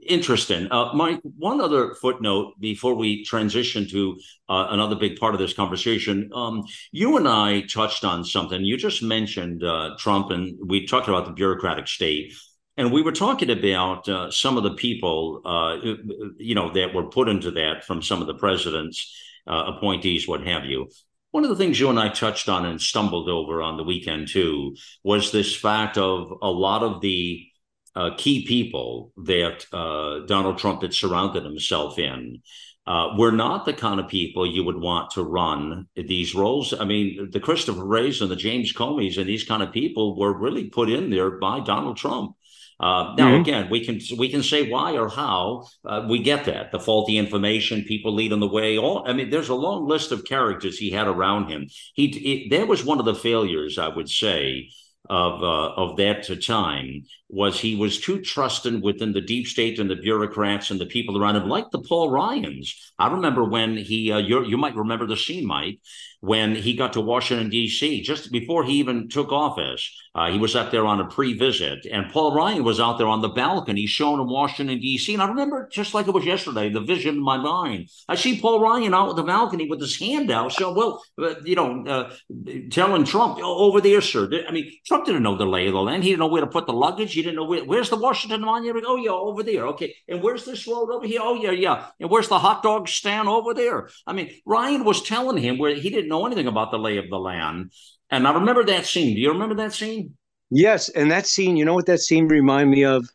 interesting. 0.05 0.67
Uh, 0.69 0.91
one 1.37 1.61
other 1.61 1.93
footnote 1.93 2.55
before 2.59 2.93
we 2.93 3.23
transition 3.23 3.87
to 3.87 4.19
uh, 4.49 4.67
another 4.71 4.97
big 4.97 5.17
part 5.17 5.33
of 5.33 5.39
this 5.39 5.53
conversation. 5.53 6.29
Um, 6.35 6.65
you 6.91 7.15
and 7.15 7.25
I 7.25 7.61
touched 7.61 8.03
on 8.03 8.25
something. 8.25 8.65
You 8.65 8.75
just 8.75 9.01
mentioned 9.01 9.63
uh, 9.63 9.95
Trump, 9.97 10.31
and 10.31 10.57
we 10.67 10.85
talked 10.85 11.07
about 11.07 11.25
the 11.25 11.31
bureaucratic 11.31 11.87
state. 11.87 12.33
And 12.75 12.91
we 12.91 13.01
were 13.01 13.13
talking 13.13 13.49
about 13.49 14.09
uh, 14.09 14.29
some 14.29 14.57
of 14.57 14.63
the 14.63 14.73
people, 14.73 15.41
uh, 15.45 15.77
you 16.37 16.55
know, 16.55 16.73
that 16.73 16.93
were 16.93 17.09
put 17.09 17.29
into 17.29 17.51
that 17.51 17.85
from 17.85 18.01
some 18.01 18.19
of 18.19 18.27
the 18.27 18.35
presidents, 18.35 19.15
uh, 19.47 19.71
appointees, 19.75 20.27
what 20.27 20.45
have 20.45 20.65
you. 20.65 20.89
One 21.31 21.43
of 21.43 21.49
the 21.49 21.55
things 21.55 21.79
you 21.79 21.89
and 21.89 21.99
I 21.99 22.09
touched 22.09 22.49
on 22.49 22.65
and 22.65 22.81
stumbled 22.81 23.29
over 23.29 23.61
on 23.61 23.77
the 23.77 23.83
weekend 23.83 24.29
too 24.29 24.75
was 25.03 25.31
this 25.31 25.55
fact 25.55 25.97
of 25.97 26.33
a 26.41 26.49
lot 26.49 26.83
of 26.83 27.01
the 27.01 27.45
uh, 27.95 28.11
key 28.17 28.45
people 28.45 29.11
that 29.17 29.65
uh, 29.73 30.25
Donald 30.25 30.57
Trump 30.57 30.81
had 30.81 30.93
surrounded 30.93 31.43
himself 31.43 31.97
in 31.97 32.41
uh, 32.89 33.15
were 33.17 33.31
not 33.31 33.65
the 33.65 33.73
kind 33.73 33.99
of 33.99 34.07
people 34.07 34.47
you 34.47 34.63
would 34.63 34.79
want 34.79 35.11
to 35.11 35.23
run 35.23 35.87
these 35.95 36.33
roles. 36.33 36.73
I 36.73 36.85
mean, 36.85 37.29
the 37.31 37.39
Christopher 37.39 37.85
Wrays 37.85 38.21
and 38.21 38.31
the 38.31 38.35
James 38.35 38.73
Comeys 38.73 39.17
and 39.17 39.29
these 39.29 39.43
kind 39.43 39.61
of 39.61 39.71
people 39.71 40.17
were 40.17 40.37
really 40.37 40.69
put 40.69 40.89
in 40.89 41.11
there 41.11 41.31
by 41.31 41.59
Donald 41.59 41.97
Trump. 41.97 42.35
Uh, 42.79 43.13
now, 43.17 43.31
mm-hmm. 43.31 43.41
again, 43.41 43.69
we 43.69 43.85
can 43.85 43.99
we 44.17 44.29
can 44.29 44.41
say 44.41 44.69
why 44.69 44.93
or 44.93 45.09
how. 45.09 45.67
Uh, 45.85 46.07
we 46.09 46.23
get 46.23 46.45
that 46.45 46.71
the 46.71 46.79
faulty 46.79 47.17
information, 47.17 47.83
people 47.83 48.15
leading 48.15 48.39
the 48.39 48.47
way. 48.47 48.77
All 48.77 49.03
I 49.05 49.11
mean, 49.11 49.29
there's 49.29 49.49
a 49.49 49.55
long 49.55 49.85
list 49.85 50.13
of 50.13 50.23
characters 50.23 50.77
he 50.77 50.89
had 50.89 51.07
around 51.07 51.49
him. 51.49 51.67
He 51.93 52.05
it, 52.05 52.49
that 52.51 52.69
was 52.69 52.85
one 52.85 52.99
of 52.99 53.05
the 53.05 53.15
failures, 53.15 53.77
I 53.77 53.89
would 53.89 54.09
say, 54.09 54.69
of 55.09 55.43
uh, 55.43 55.73
of 55.73 55.97
that 55.97 56.25
time 56.41 57.03
was 57.29 57.59
he 57.59 57.75
was 57.75 57.99
too 57.99 58.21
trusting 58.21 58.81
within 58.81 59.13
the 59.13 59.21
deep 59.21 59.45
state 59.45 59.79
and 59.79 59.89
the 59.89 59.95
bureaucrats 59.95 60.71
and 60.71 60.81
the 60.81 60.85
people 60.85 61.21
around 61.21 61.35
him, 61.35 61.47
like 61.47 61.69
the 61.71 61.79
Paul 61.79 62.09
Ryans. 62.09 62.93
I 62.97 63.11
remember 63.11 63.43
when 63.43 63.77
he, 63.77 64.11
uh, 64.11 64.17
you 64.17 64.57
might 64.57 64.75
remember 64.75 65.05
the 65.05 65.15
scene, 65.15 65.45
Mike, 65.45 65.79
when 66.21 66.55
he 66.55 66.75
got 66.75 66.93
to 66.93 67.01
Washington, 67.01 67.49
D.C., 67.49 68.01
just 68.01 68.31
before 68.31 68.63
he 68.63 68.73
even 68.73 69.07
took 69.07 69.31
office. 69.31 69.89
Uh, 70.15 70.31
he 70.31 70.39
was 70.39 70.55
up 70.55 70.71
there 70.71 70.85
on 70.85 70.99
a 70.99 71.05
pre 71.05 71.37
visit, 71.37 71.85
and 71.89 72.11
Paul 72.11 72.35
Ryan 72.35 72.63
was 72.63 72.79
out 72.79 72.97
there 72.97 73.07
on 73.07 73.21
the 73.21 73.29
balcony 73.29 73.85
shown 73.85 74.19
in 74.19 74.27
Washington, 74.27 74.79
D.C. 74.79 75.13
And 75.13 75.21
I 75.21 75.27
remember 75.27 75.69
just 75.71 75.93
like 75.93 76.07
it 76.07 76.13
was 76.13 76.25
yesterday, 76.25 76.69
the 76.69 76.81
vision 76.81 77.15
in 77.15 77.23
my 77.23 77.37
mind. 77.37 77.89
I 78.09 78.15
see 78.15 78.41
Paul 78.41 78.59
Ryan 78.59 78.93
out 78.93 79.09
on 79.09 79.15
the 79.15 79.23
balcony 79.23 79.69
with 79.69 79.79
his 79.79 79.97
hand 79.97 80.31
out. 80.31 80.51
So, 80.51 80.73
well, 80.73 81.03
uh, 81.21 81.35
you 81.45 81.55
know, 81.55 81.85
uh, 81.85 82.13
telling 82.71 83.05
Trump, 83.05 83.39
over 83.41 83.79
there, 83.79 84.01
sir. 84.01 84.29
I 84.47 84.51
mean, 84.51 84.71
Trump 84.87 85.05
didn't 85.05 85.23
know 85.23 85.37
the 85.37 85.45
lay 85.45 85.67
of 85.67 85.73
the 85.73 85.79
land. 85.79 86.03
He 86.03 86.09
didn't 86.09 86.19
know 86.19 86.27
where 86.27 86.41
to 86.41 86.47
put 86.47 86.65
the 86.65 86.73
luggage. 86.73 87.13
He 87.19 87.23
didn't 87.23 87.35
know 87.35 87.43
where, 87.43 87.65
where's 87.65 87.89
the 87.89 87.97
Washington 87.97 88.39
Monument? 88.39 88.85
Oh, 88.87 88.95
yeah, 88.95 89.11
over 89.11 89.43
there. 89.43 89.67
Okay. 89.67 89.93
And 90.07 90.23
where's 90.23 90.45
this 90.45 90.65
road 90.65 90.89
over 90.89 91.05
here? 91.05 91.19
Oh, 91.21 91.35
yeah, 91.35 91.51
yeah. 91.51 91.87
And 91.99 92.09
where's 92.09 92.29
the 92.29 92.39
hot 92.39 92.63
dog 92.63 92.87
stand 92.87 93.27
over 93.27 93.53
there? 93.53 93.89
I 94.07 94.13
mean, 94.13 94.31
Ryan 94.45 94.85
was 94.85 95.03
telling 95.03 95.35
him 95.35 95.57
where 95.57 95.75
he 95.75 95.89
didn't 95.89 96.07
know 96.07 96.25
anything 96.25 96.47
about 96.47 96.71
the 96.71 96.79
lay 96.79 96.95
of 96.97 97.09
the 97.09 97.17
land. 97.19 97.73
And 98.09 98.25
I 98.25 98.33
remember 98.33 98.63
that 98.63 98.85
scene. 98.85 99.15
Do 99.15 99.19
you 99.19 99.33
remember 99.33 99.55
that 99.55 99.73
scene? 99.73 100.15
Yes, 100.49 100.87
and 100.87 101.11
that 101.11 101.27
scene, 101.27 101.57
you 101.57 101.65
know 101.65 101.73
what 101.73 101.87
that 101.87 101.99
scene 101.99 102.29
remind 102.29 102.71
me 102.71 102.85
of? 102.85 103.05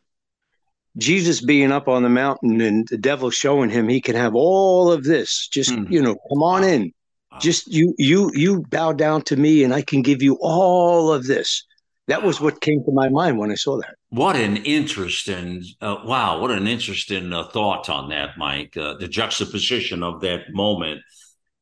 Jesus 0.97 1.41
being 1.41 1.71
up 1.71 1.87
on 1.87 2.03
the 2.03 2.09
mountain 2.09 2.61
and 2.61 2.87
the 2.87 2.97
devil 2.97 3.31
showing 3.31 3.71
him 3.71 3.89
he 3.89 3.99
can 3.99 4.15
have 4.15 4.35
all 4.35 4.91
of 4.91 5.03
this. 5.03 5.47
Just, 5.47 5.73
hmm. 5.73 5.91
you 5.91 5.99
know, 5.99 6.15
come 6.29 6.43
on 6.43 6.63
in. 6.63 6.93
Just 7.41 7.67
you 7.67 7.93
you 7.97 8.31
you 8.33 8.63
bow 8.69 8.93
down 8.93 9.21
to 9.23 9.35
me 9.35 9.65
and 9.65 9.73
I 9.73 9.81
can 9.81 10.01
give 10.01 10.21
you 10.21 10.37
all 10.39 11.11
of 11.11 11.25
this. 11.25 11.65
That 12.07 12.21
was 12.21 12.39
what 12.39 12.61
came 12.61 12.83
to 12.83 12.91
my 12.91 13.09
mind 13.09 13.39
when 13.39 13.51
I 13.51 13.55
saw 13.55 13.77
that. 13.77 13.95
What 14.09 14.35
an 14.35 14.57
interesting, 14.57 15.63
uh, 15.81 15.97
wow, 16.05 16.39
what 16.39 16.51
an 16.51 16.67
interesting 16.67 17.33
uh, 17.33 17.47
thought 17.49 17.89
on 17.89 18.09
that, 18.09 18.37
Mike. 18.37 18.77
Uh, 18.77 18.93
the 18.95 19.07
juxtaposition 19.07 20.03
of 20.03 20.21
that 20.21 20.53
moment 20.53 21.01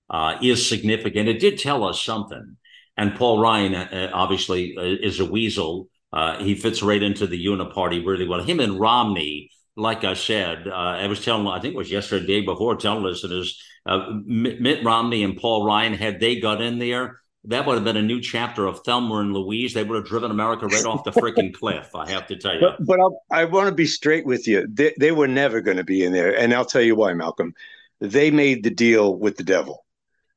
uh, 0.09 0.35
is 0.41 0.67
significant. 0.67 1.29
It 1.29 1.39
did 1.39 1.59
tell 1.59 1.85
us 1.85 2.03
something. 2.03 2.57
And 2.97 3.15
Paul 3.15 3.39
Ryan, 3.39 3.73
uh, 3.73 3.87
uh 3.91 4.09
obviously, 4.13 4.75
is 4.77 5.19
a 5.19 5.25
weasel. 5.25 5.87
He 6.39 6.55
fits 6.55 6.83
right 6.83 7.01
into 7.01 7.25
the 7.25 7.43
uniparty 7.43 8.05
really 8.05 8.27
well. 8.27 8.43
Him 8.43 8.59
and 8.59 8.79
Romney, 8.79 9.49
like 9.75 10.03
I 10.03 10.13
said, 10.13 10.67
I 10.67 11.07
was 11.07 11.23
telling, 11.23 11.47
I 11.47 11.59
think 11.59 11.73
it 11.73 11.77
was 11.77 11.89
yesterday, 11.89 12.27
day 12.27 12.41
before, 12.41 12.75
telling 12.75 13.03
listeners, 13.03 13.59
Mitt 14.25 14.83
Romney 14.83 15.23
and 15.23 15.37
Paul 15.37 15.65
Ryan, 15.65 15.93
had 15.93 16.19
they 16.19 16.39
got 16.39 16.61
in 16.61 16.77
there, 16.77 17.22
that 17.45 17.65
would 17.65 17.75
have 17.75 17.83
been 17.83 17.97
a 17.97 18.01
new 18.01 18.21
chapter 18.21 18.65
of 18.65 18.79
Thelma 18.81 19.15
and 19.15 19.33
Louise. 19.33 19.73
They 19.73 19.83
would 19.83 19.95
have 19.95 20.05
driven 20.05 20.31
America 20.31 20.65
right 20.65 20.85
off 20.85 21.03
the 21.03 21.11
freaking 21.11 21.53
cliff. 21.59 21.93
I 21.93 22.09
have 22.09 22.25
to 22.27 22.37
tell 22.37 22.53
you. 22.53 22.61
But, 22.61 22.85
but 22.85 22.99
i 23.31 23.43
want 23.43 23.67
to 23.67 23.75
be 23.75 23.85
straight 23.85 24.25
with 24.25 24.47
you. 24.47 24.65
They, 24.71 24.93
they 24.99 25.11
were 25.11 25.27
never 25.27 25.59
going 25.59 25.77
to 25.77 25.83
be 25.83 26.03
in 26.03 26.13
there, 26.13 26.37
and 26.37 26.53
I'll 26.53 26.65
tell 26.65 26.81
you 26.81 26.95
why, 26.95 27.13
Malcolm. 27.13 27.53
They 27.99 28.31
made 28.31 28.63
the 28.63 28.69
deal 28.69 29.15
with 29.15 29.37
the 29.37 29.43
devil. 29.43 29.85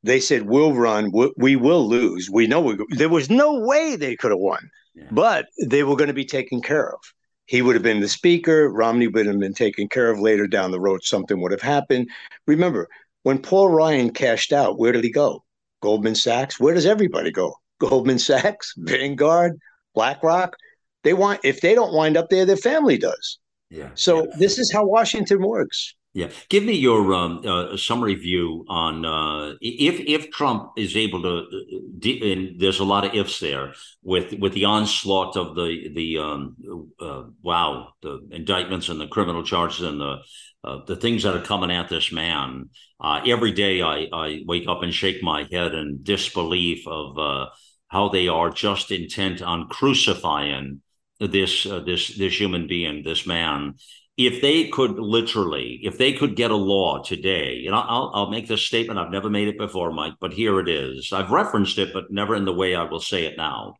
They 0.03 0.21
said, 0.21 0.43
"We'll 0.43 0.75
run. 0.75 1.11
We, 1.13 1.33
we 1.37 1.57
will 1.57 1.87
lose. 1.89 2.31
We 2.31 2.47
know 2.47 2.61
we, 2.61 2.77
there 2.91 3.09
was 3.09 3.31
no 3.31 3.61
way 3.61 3.97
they 3.97 4.17
could 4.17 4.31
have 4.31 4.41
won, 4.41 4.71
yeah. 4.95 5.05
but 5.11 5.47
they 5.65 5.83
were 5.83 5.97
going 5.97 6.09
to 6.09 6.15
be 6.15 6.25
taken 6.25 6.61
care 6.61 6.93
of." 6.93 7.01
He 7.47 7.63
would 7.63 7.77
have 7.77 7.83
been 7.83 8.01
the 8.01 8.09
speaker. 8.09 8.69
Romney 8.69 9.07
would 9.07 9.27
have 9.27 9.39
been 9.39 9.55
taken 9.55 9.89
care 9.89 10.11
of 10.11 10.19
later 10.19 10.49
down 10.49 10.73
the 10.73 10.81
road. 10.81 11.05
Something 11.05 11.41
would 11.41 11.53
have 11.53 11.63
happened. 11.63 12.09
Remember, 12.47 12.89
when 13.23 13.39
Paul 13.39 13.69
Ryan 13.69 14.11
cashed 14.11 14.53
out, 14.53 14.79
where 14.79 14.91
did 14.93 15.05
he 15.05 15.11
go? 15.11 15.45
Goldman 15.83 16.15
Sachs. 16.15 16.59
Where 16.61 16.75
does 16.75 16.87
everybody 16.87 17.31
go? 17.31 17.55
Goldman 17.81 18.19
Sachs, 18.19 18.73
Vanguard, 18.77 19.59
BlackRock. 19.95 20.57
They 21.05 21.13
want 21.13 21.41
if 21.45 21.61
they 21.61 21.75
don't 21.75 21.95
wind 21.95 22.17
up 22.17 22.31
there, 22.31 22.45
their 22.45 22.57
family 22.57 22.99
does. 22.99 23.39
Yeah. 23.71 23.91
So 23.95 24.25
yeah. 24.25 24.37
this 24.39 24.59
is 24.59 24.73
how 24.73 24.85
Washington 24.87 25.43
works. 25.43 25.95
Yeah, 26.17 26.31
give 26.49 26.65
me 26.65 26.73
your 26.73 27.13
um, 27.13 27.43
uh, 27.47 27.77
summary 27.77 28.15
view 28.15 28.65
on 28.71 29.05
uh, 29.05 29.57
if 29.61 30.01
if 30.01 30.31
Trump 30.31 30.71
is 30.79 30.97
able 30.97 31.21
to. 31.21 31.29
Uh, 31.29 32.27
and 32.27 32.59
there's 32.59 32.81
a 32.81 32.85
lot 32.85 33.05
of 33.05 33.15
ifs 33.15 33.39
there 33.39 33.75
with 34.03 34.33
with 34.39 34.55
the 34.55 34.65
onslaught 34.65 35.37
of 35.37 35.55
the 35.55 35.91
the 35.95 36.17
um, 36.17 36.57
uh, 36.99 37.25
wow 37.43 37.93
the 38.01 38.27
indictments 38.31 38.89
and 38.89 38.99
the 38.99 39.09
criminal 39.09 39.43
charges 39.43 39.83
and 39.83 40.01
the 40.01 40.17
uh, 40.67 40.85
the 40.87 40.97
things 40.97 41.23
that 41.23 41.37
are 41.37 41.43
coming 41.43 41.71
at 41.71 41.89
this 41.89 42.13
man. 42.13 42.71
Uh, 43.01 43.21
every 43.27 43.53
day 43.53 43.83
I 43.83 44.09
I 44.13 44.43
wake 44.47 44.69
up 44.69 44.83
and 44.83 44.93
shake 44.93 45.23
my 45.23 45.47
head 45.51 45.75
in 45.75 46.01
disbelief 46.03 46.87
of 46.87 47.49
how 47.89 48.09
they 48.09 48.29
are 48.29 48.51
just 48.51 48.91
intent 48.91 49.43
on 49.43 49.69
crucifying 49.69 50.83
this 51.21 51.65
this 51.65 52.17
this 52.17 52.41
human 52.41 52.67
being, 52.67 53.03
this 53.03 53.27
man 53.27 53.75
if 54.17 54.41
they 54.41 54.69
could 54.69 54.99
literally, 54.99 55.81
if 55.83 55.99
they 55.99 56.13
could 56.13 56.37
get 56.37 56.51
a 56.51 56.57
law 56.57 57.03
today, 57.03 57.65
and 57.67 57.75
I'll, 57.75 58.11
I'll 58.15 58.31
make 58.31 58.49
this 58.49 58.63
statement, 58.63 58.99
I've 58.99 59.11
never 59.11 59.29
made 59.29 59.49
it 59.49 59.59
before, 59.59 59.93
Mike, 59.93 60.15
but 60.21 60.33
here 60.33 60.59
it 60.59 60.69
is. 60.69 61.13
I've 61.13 61.31
referenced 61.31 61.79
it, 61.79 61.93
but 61.93 62.11
never 62.11 62.35
in 62.35 62.47
the 62.47 62.53
way 62.53 62.75
I 62.75 62.85
will 62.85 63.01
say 63.01 63.27
it 63.27 63.37
now. 63.37 63.75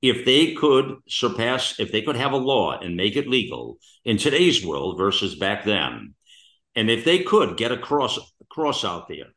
If 0.00 0.24
they 0.24 0.54
could 0.54 0.96
surpass, 1.08 1.78
if 1.78 1.92
they 1.92 2.02
could 2.02 2.16
have 2.16 2.32
a 2.32 2.38
law 2.38 2.78
and 2.78 2.96
make 2.96 3.16
it 3.16 3.28
legal 3.28 3.78
in 4.04 4.16
today's 4.16 4.64
world 4.64 4.96
versus 4.96 5.34
back 5.34 5.64
then, 5.64 6.14
and 6.74 6.90
if 6.90 7.04
they 7.04 7.20
could 7.20 7.56
get 7.56 7.72
a 7.72 7.78
cross, 7.78 8.18
a 8.18 8.44
cross 8.50 8.84
out 8.84 9.08
there 9.08 9.32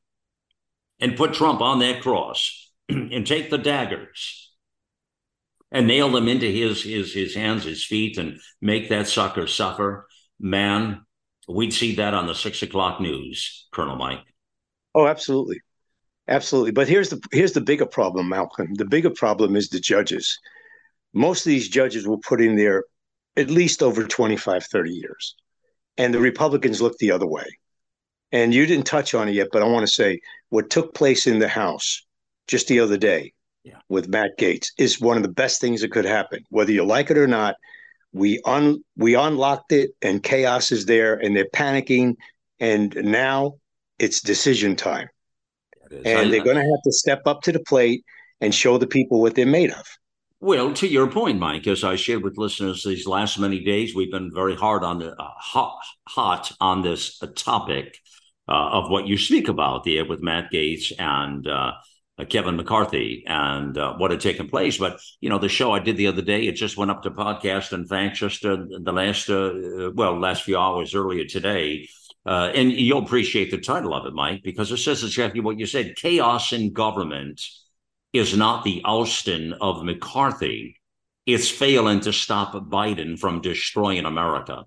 and 1.00 1.18
put 1.18 1.34
Trump 1.34 1.62
on 1.62 1.80
that 1.80 2.02
cross 2.02 2.72
and 2.90 3.26
take 3.26 3.50
the 3.50 3.58
daggers 3.58 4.52
and 5.72 5.88
nail 5.88 6.10
them 6.10 6.28
into 6.28 6.48
his 6.48 6.84
his 6.84 7.14
his 7.14 7.36
hands, 7.36 7.64
his 7.64 7.84
feet, 7.84 8.18
and 8.18 8.40
make 8.62 8.90
that 8.90 9.08
sucker 9.08 9.48
suffer 9.48 10.08
man, 10.40 11.06
we'd 11.48 11.74
see 11.74 11.96
that 11.96 12.14
on 12.14 12.28
the 12.28 12.36
six 12.36 12.62
o'clock 12.62 13.00
news, 13.02 13.68
Colonel 13.72 13.96
Mike. 13.96 14.24
Oh, 14.94 15.08
absolutely. 15.08 15.60
Absolutely. 16.28 16.72
But 16.72 16.90
here's 16.90 17.10
the 17.10 17.22
here's 17.32 17.54
the 17.54 17.62
bigger 17.62 17.86
problem, 17.86 18.30
Malcolm. 18.30 18.74
The 18.74 18.86
bigger 18.86 19.10
problem 19.10 19.56
is 19.56 19.70
the 19.70 19.80
judges. 19.80 20.38
Most 21.14 21.46
of 21.46 21.50
these 21.50 21.70
judges 21.70 22.08
were 22.08 22.18
put 22.18 22.42
in 22.42 22.56
there 22.56 22.84
at 23.38 23.50
least 23.50 23.82
over 23.82 24.04
25, 24.04 24.66
30 24.66 24.92
years. 24.92 25.36
And 25.98 26.14
the 26.14 26.20
Republicans 26.20 26.82
looked 26.82 27.00
the 27.00 27.12
other 27.12 27.28
way. 27.28 27.46
And 28.32 28.54
you 28.54 28.66
didn't 28.66 28.86
touch 28.86 29.14
on 29.14 29.30
it 29.30 29.34
yet, 29.34 29.48
but 29.52 29.62
I 29.62 29.66
want 29.66 29.88
to 29.88 29.92
say 29.92 30.20
what 30.50 30.70
took 30.70 30.94
place 30.94 31.28
in 31.28 31.40
the 31.40 31.48
House 31.48 32.06
just 32.48 32.68
the 32.68 32.80
other 32.80 32.98
day 32.98 33.34
yeah. 33.64 33.80
with 33.90 34.10
Matt 34.10 34.38
Gaetz 34.38 34.68
is 34.78 35.00
one 35.00 35.18
of 35.18 35.24
the 35.24 35.30
best 35.30 35.62
things 35.62 35.82
that 35.82 35.92
could 35.92 36.06
happen. 36.06 36.44
Whether 36.50 36.72
you 36.72 36.86
like 36.86 37.10
it 37.10 37.18
or 37.18 37.28
not, 37.28 37.56
we 38.14 38.42
un 38.46 38.84
we 38.96 39.16
unlocked 39.16 39.72
it 39.72 39.92
and 40.02 40.24
chaos 40.24 40.72
is 40.72 40.86
there 40.86 41.16
and 41.16 41.36
they're 41.36 41.50
panicking 41.54 42.16
and 42.60 42.96
now 42.96 43.56
it's 44.00 44.22
decision 44.22 44.76
time 44.76 45.10
and 45.92 46.32
they're 46.32 46.44
going 46.44 46.56
to 46.56 46.62
have 46.62 46.82
to 46.84 46.92
step 46.92 47.22
up 47.26 47.42
to 47.42 47.52
the 47.52 47.60
plate 47.60 48.04
and 48.42 48.54
show 48.54 48.78
the 48.78 48.88
people 48.88 49.22
what 49.22 49.36
they're 49.36 49.46
made 49.46 49.72
of 49.72 49.86
well 50.40 50.74
to 50.74 50.88
your 50.88 51.10
point 51.10 51.40
mike 51.40 51.66
as 51.68 51.84
i 51.84 51.96
shared 51.96 52.24
with 52.24 52.38
listeners 52.38 52.84
these 52.84 53.08
last 53.08 53.40
many 53.40 53.64
days 53.64 53.96
we've 53.96 54.12
been 54.12 54.32
very 54.34 54.56
hard 54.56 54.84
on 54.84 55.00
the 55.00 55.12
uh, 55.12 55.32
hot, 55.38 55.80
hot 56.08 56.52
on 56.60 56.82
this 56.82 57.22
uh, 57.24 57.28
topic 57.36 57.98
uh, 58.48 58.52
of 58.52 58.90
what 58.90 59.08
you 59.08 59.18
speak 59.18 59.48
about 59.48 59.84
there 59.84 60.06
with 60.06 60.22
matt 60.22 60.52
Gaetz 60.52 60.92
and 61.00 61.48
uh, 61.48 61.72
Kevin 62.30 62.56
McCarthy 62.56 63.24
and 63.28 63.78
uh, 63.78 63.94
what 63.98 64.10
had 64.10 64.22
taken 64.22 64.50
place. 64.50 64.80
But 64.80 65.00
you 65.22 65.30
know, 65.30 65.38
the 65.38 65.50
show 65.50 65.72
I 65.72 65.78
did 65.78 65.98
the 65.98 66.08
other 66.08 66.24
day, 66.24 66.48
it 66.48 66.54
just 66.54 66.76
went 66.76 66.90
up 66.90 67.04
to 67.04 67.12
podcast. 67.12 67.74
In 67.74 67.86
fact, 67.86 68.16
just 68.16 68.42
the 68.42 68.92
last 68.92 69.30
well, 69.30 70.20
last 70.20 70.42
few 70.42 70.58
hours 70.58 70.96
earlier 70.96 71.26
today. 71.26 71.88
And 72.26 72.72
you'll 72.72 73.04
appreciate 73.04 73.52
the 73.52 73.60
title 73.60 73.94
of 73.94 74.08
it, 74.08 74.16
Mike, 74.16 74.42
because 74.42 74.72
it 74.72 74.78
says 74.78 75.04
exactly 75.04 75.42
what 75.42 75.60
you 75.60 75.68
said. 75.68 75.96
Chaos 75.96 76.54
in 76.54 76.74
government 76.74 77.40
is 78.14 78.36
not 78.36 78.64
the 78.64 78.82
ousting 78.86 79.54
of 79.54 79.84
McCarthy; 79.84 80.80
it's 81.26 81.50
failing 81.50 82.00
to 82.02 82.14
stop 82.14 82.54
Biden 82.54 83.20
from 83.20 83.42
destroying 83.42 84.06
America. 84.06 84.66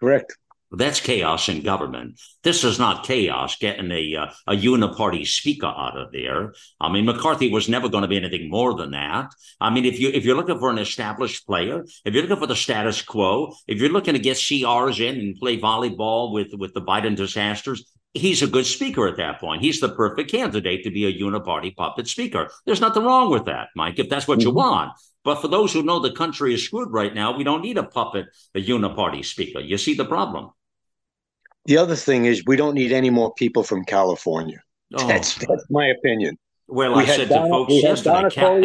Correct. 0.00 0.36
That's 0.72 1.00
chaos 1.00 1.48
in 1.48 1.62
government. 1.62 2.20
This 2.42 2.64
is 2.64 2.78
not 2.78 3.04
chaos 3.04 3.56
getting 3.56 3.90
a 3.92 4.16
uh, 4.16 4.26
a 4.48 4.52
uniparty 4.52 5.26
speaker 5.26 5.66
out 5.66 5.96
of 5.96 6.10
there. 6.12 6.54
I 6.80 6.90
mean, 6.90 7.04
McCarthy 7.04 7.50
was 7.50 7.68
never 7.68 7.88
going 7.88 8.02
to 8.02 8.08
be 8.08 8.16
anything 8.16 8.50
more 8.50 8.74
than 8.74 8.90
that. 8.90 9.32
I 9.60 9.70
mean, 9.70 9.84
if 9.84 10.00
you 10.00 10.08
if 10.08 10.24
you're 10.24 10.36
looking 10.36 10.58
for 10.58 10.70
an 10.70 10.78
established 10.78 11.46
player, 11.46 11.84
if 12.04 12.14
you're 12.14 12.22
looking 12.22 12.40
for 12.40 12.48
the 12.48 12.56
status 12.56 13.00
quo, 13.00 13.54
if 13.68 13.78
you're 13.78 13.90
looking 13.90 14.14
to 14.14 14.20
get 14.20 14.38
CRs 14.38 14.98
in 14.98 15.20
and 15.20 15.36
play 15.36 15.58
volleyball 15.58 16.32
with 16.32 16.52
with 16.54 16.74
the 16.74 16.82
Biden 16.82 17.14
disasters, 17.14 17.84
he's 18.12 18.42
a 18.42 18.46
good 18.46 18.66
speaker 18.66 19.06
at 19.06 19.18
that 19.18 19.40
point. 19.40 19.62
He's 19.62 19.80
the 19.80 19.88
perfect 19.88 20.30
candidate 20.30 20.84
to 20.84 20.90
be 20.90 21.06
a 21.06 21.12
uniparty 21.12 21.76
puppet 21.76 22.08
speaker. 22.08 22.50
There's 22.64 22.80
nothing 22.80 23.04
wrong 23.04 23.30
with 23.30 23.44
that, 23.44 23.68
Mike, 23.76 23.98
if 23.98 24.08
that's 24.08 24.26
what 24.26 24.40
mm-hmm. 24.40 24.48
you 24.48 24.54
want. 24.54 24.92
But 25.26 25.42
for 25.42 25.48
those 25.48 25.72
who 25.72 25.82
know 25.82 25.98
the 25.98 26.12
country 26.12 26.54
is 26.54 26.64
screwed 26.64 26.92
right 26.92 27.12
now, 27.12 27.36
we 27.36 27.42
don't 27.42 27.60
need 27.60 27.78
a 27.78 27.82
puppet, 27.82 28.26
a 28.54 28.64
uniparty 28.64 29.24
speaker. 29.24 29.58
You 29.58 29.76
see 29.76 29.94
the 29.94 30.04
problem. 30.04 30.50
The 31.64 31.78
other 31.78 31.96
thing 31.96 32.26
is 32.26 32.44
we 32.46 32.54
don't 32.54 32.74
need 32.74 32.92
any 32.92 33.10
more 33.10 33.34
people 33.34 33.64
from 33.64 33.84
California. 33.84 34.62
Oh. 34.94 35.08
That's 35.08 35.34
that's 35.34 35.64
my 35.68 35.88
opinion. 35.88 36.38
Well, 36.68 36.94
we 36.94 37.02
I 37.02 37.06
said 37.06 37.28
Donna, 37.28 37.46
to 37.46 37.50
folks 37.50 37.72
yesterday, 37.72 38.30
Cal- 38.30 38.60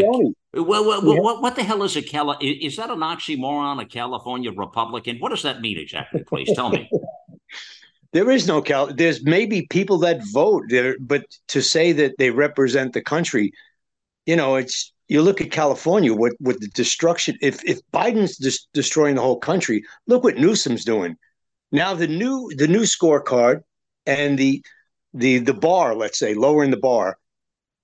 well, 0.53 0.85
well, 0.85 1.01
well 1.03 1.23
what, 1.23 1.41
what 1.41 1.55
the 1.55 1.63
hell 1.63 1.81
is 1.81 1.95
a 1.95 2.03
Cali? 2.03 2.37
Is 2.47 2.75
that 2.75 2.91
an 2.91 2.99
oxymoron? 2.99 3.81
A 3.81 3.85
California 3.85 4.51
Republican? 4.51 5.17
What 5.17 5.29
does 5.29 5.41
that 5.41 5.61
mean 5.61 5.79
exactly? 5.79 6.23
Please 6.23 6.53
tell 6.53 6.69
me. 6.69 6.87
there 8.13 8.29
is 8.29 8.45
no 8.45 8.61
Cal. 8.61 8.93
There's 8.93 9.23
maybe 9.23 9.65
people 9.65 9.97
that 9.99 10.21
vote 10.31 10.65
there, 10.69 10.95
but 10.99 11.25
to 11.47 11.59
say 11.59 11.91
that 11.93 12.19
they 12.19 12.29
represent 12.29 12.93
the 12.93 13.01
country, 13.01 13.51
you 14.27 14.35
know, 14.35 14.57
it's 14.57 14.93
you 15.11 15.21
look 15.21 15.41
at 15.41 15.51
California 15.51 16.13
with 16.13 16.37
with 16.39 16.61
the 16.61 16.69
destruction. 16.69 17.37
If 17.41 17.61
if 17.65 17.81
Biden's 17.91 18.37
destroying 18.73 19.15
the 19.15 19.21
whole 19.21 19.39
country, 19.39 19.83
look 20.07 20.23
what 20.23 20.37
Newsom's 20.37 20.85
doing. 20.85 21.17
Now 21.73 21.93
the 21.93 22.07
new 22.07 22.49
the 22.55 22.67
new 22.67 22.83
scorecard 22.83 23.59
and 24.05 24.39
the 24.39 24.63
the 25.13 25.39
the 25.39 25.53
bar, 25.53 25.95
let's 25.95 26.17
say, 26.17 26.33
lowering 26.33 26.71
the 26.71 26.77
bar, 26.77 27.17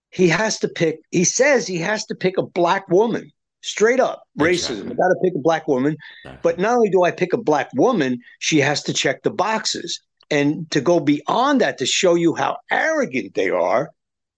he 0.10 0.30
has 0.30 0.58
to 0.60 0.70
pick. 0.70 1.00
He 1.12 1.26
says 1.26 1.68
he 1.68 1.80
has 1.80 2.06
to 2.06 2.16
pick 2.16 2.38
a 2.38 2.44
black 2.44 2.88
woman. 2.88 3.30
Straight 3.62 4.00
up 4.00 4.24
racism. 4.40 4.92
Exactly. 4.92 4.92
I 4.92 4.96
got 4.96 5.10
to 5.10 5.20
pick 5.22 5.34
a 5.36 5.40
black 5.40 5.68
woman. 5.68 5.98
Exactly. 6.24 6.40
But 6.44 6.60
not 6.60 6.76
only 6.76 6.90
do 6.90 7.04
I 7.04 7.12
pick 7.12 7.34
a 7.34 7.38
black 7.38 7.70
woman, 7.74 8.20
she 8.40 8.60
has 8.62 8.84
to 8.84 8.94
check 8.94 9.24
the 9.24 9.32
boxes. 9.32 10.00
And 10.32 10.70
to 10.72 10.80
go 10.80 11.02
beyond 11.02 11.60
that, 11.60 11.78
to 11.80 11.86
show 11.86 12.16
you 12.16 12.36
how 12.36 12.56
arrogant 12.72 13.34
they 13.34 13.50
are, 13.50 13.92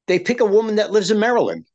they 0.07 0.17
pick 0.17 0.39
a 0.39 0.45
woman 0.45 0.77
that 0.77 0.91
lives 0.91 1.11
in 1.11 1.19
Maryland. 1.19 1.65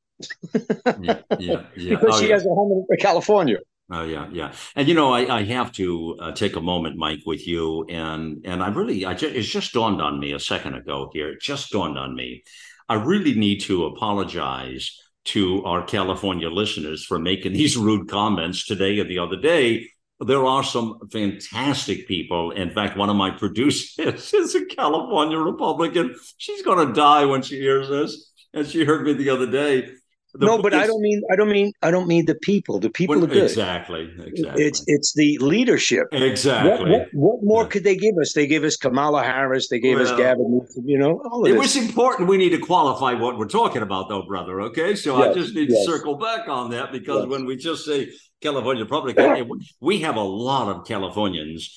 Yeah, 0.55 1.21
yeah, 1.39 1.39
yeah. 1.39 1.63
because 1.77 2.15
oh, 2.17 2.21
she 2.21 2.29
yeah. 2.29 2.35
has 2.35 2.47
a 2.47 2.51
home 2.51 2.87
in 2.89 2.97
California. 2.99 3.59
Oh 3.91 4.03
yeah, 4.03 4.29
yeah, 4.33 4.53
and 4.77 4.89
you 4.89 4.95
know 4.95 5.13
I, 5.13 5.41
I 5.41 5.45
have 5.45 5.71
to 5.73 6.17
uh, 6.19 6.33
take 6.33 6.57
a 6.57 6.61
moment, 6.61 6.97
Mike, 6.97 7.21
with 7.27 7.47
you, 7.47 7.85
and 7.85 8.41
and 8.47 8.63
I 8.63 8.69
really 8.69 9.05
I 9.05 9.13
just, 9.13 9.35
it's 9.35 9.49
just 9.49 9.75
dawned 9.75 10.01
on 10.01 10.19
me 10.19 10.33
a 10.33 10.41
second 10.41 10.75
ago 10.75 11.11
here. 11.13 11.31
It 11.31 11.43
just 11.43 11.71
dawned 11.71 11.99
on 11.99 12.17
me. 12.17 12.45
I 12.89 12.95
really 12.95 13.35
need 13.35 13.61
to 13.63 13.85
apologize 13.85 14.99
to 15.27 15.63
our 15.65 15.85
California 15.85 16.49
listeners 16.49 17.05
for 17.05 17.19
making 17.19 17.53
these 17.55 17.77
rude 17.77 18.09
comments 18.09 18.65
today 18.67 18.99
or 19.01 19.05
the 19.05 19.19
other 19.19 19.37
day. 19.37 19.91
There 20.19 20.47
are 20.47 20.65
some 20.65 21.01
fantastic 21.13 22.09
people. 22.09 22.53
In 22.53 22.71
fact, 22.71 22.97
one 22.97 23.11
of 23.11 23.17
my 23.17 23.31
producers 23.39 24.33
is 24.33 24.55
a 24.55 24.65
California 24.65 25.39
Republican. 25.39 26.15
She's 26.39 26.63
going 26.63 26.87
to 26.87 26.95
die 26.95 27.27
when 27.27 27.43
she 27.43 27.59
hears 27.59 27.91
this, 27.91 28.33
and 28.55 28.67
she 28.67 28.87
heard 28.87 29.05
me 29.05 29.13
the 29.13 29.29
other 29.29 29.51
day 29.51 29.91
no, 30.37 30.61
but 30.61 30.75
I 30.75 30.87
don't 30.87 31.01
mean 31.01 31.23
I 31.31 31.37
don't 31.37 31.49
mean 31.49 31.73
I 31.83 31.91
don't 31.91 32.09
mean 32.09 32.27
the 32.27 32.35
people. 32.35 32.81
The 32.81 32.91
people 32.91 33.17
well, 33.17 33.25
are 33.25 33.29
good. 33.29 33.45
Exactly. 33.45 34.13
Exactly. 34.27 34.65
It's 34.65 34.83
it's 34.87 35.13
the 35.15 35.39
leadership. 35.39 36.09
Exactly. 36.13 36.91
What, 36.91 36.91
what, 36.91 37.09
what 37.13 37.45
more 37.45 37.63
yeah. 37.63 37.69
could 37.69 37.85
they 37.85 37.97
give 37.97 38.17
us? 38.21 38.33
They 38.33 38.47
gave 38.47 38.65
us 38.65 38.77
Kamala 38.77 39.23
Harris. 39.23 39.69
They 39.69 39.79
gave 39.79 39.99
well, 39.99 40.09
us 40.09 40.19
Gavin. 40.19 40.67
You 40.85 40.99
know, 40.99 41.45
it 41.45 41.53
this. 41.53 41.59
was 41.59 41.77
important. 41.77 42.29
We 42.29 42.37
need 42.37 42.51
to 42.51 42.59
qualify 42.59 43.15
what 43.15 43.39
we're 43.39 43.47
talking 43.49 43.83
about, 43.83 44.09
though, 44.09 44.23
brother. 44.23 44.61
Okay, 44.63 44.95
so 44.97 45.19
yes, 45.19 45.31
I 45.31 45.35
just 45.35 45.55
need 45.55 45.71
yes. 45.71 45.85
to 45.85 45.93
circle 45.93 46.17
back 46.17 46.49
on 46.49 46.71
that 46.71 46.91
because 46.91 47.23
yes. 47.23 47.29
when 47.29 47.47
we 47.47 47.57
just 47.57 47.85
say 47.85 48.11
California 48.41 48.85
Republican, 48.85 49.49
we 49.81 50.01
have 50.01 50.17
a 50.17 50.21
lot 50.21 50.69
of 50.69 50.87
Californians 50.87 51.75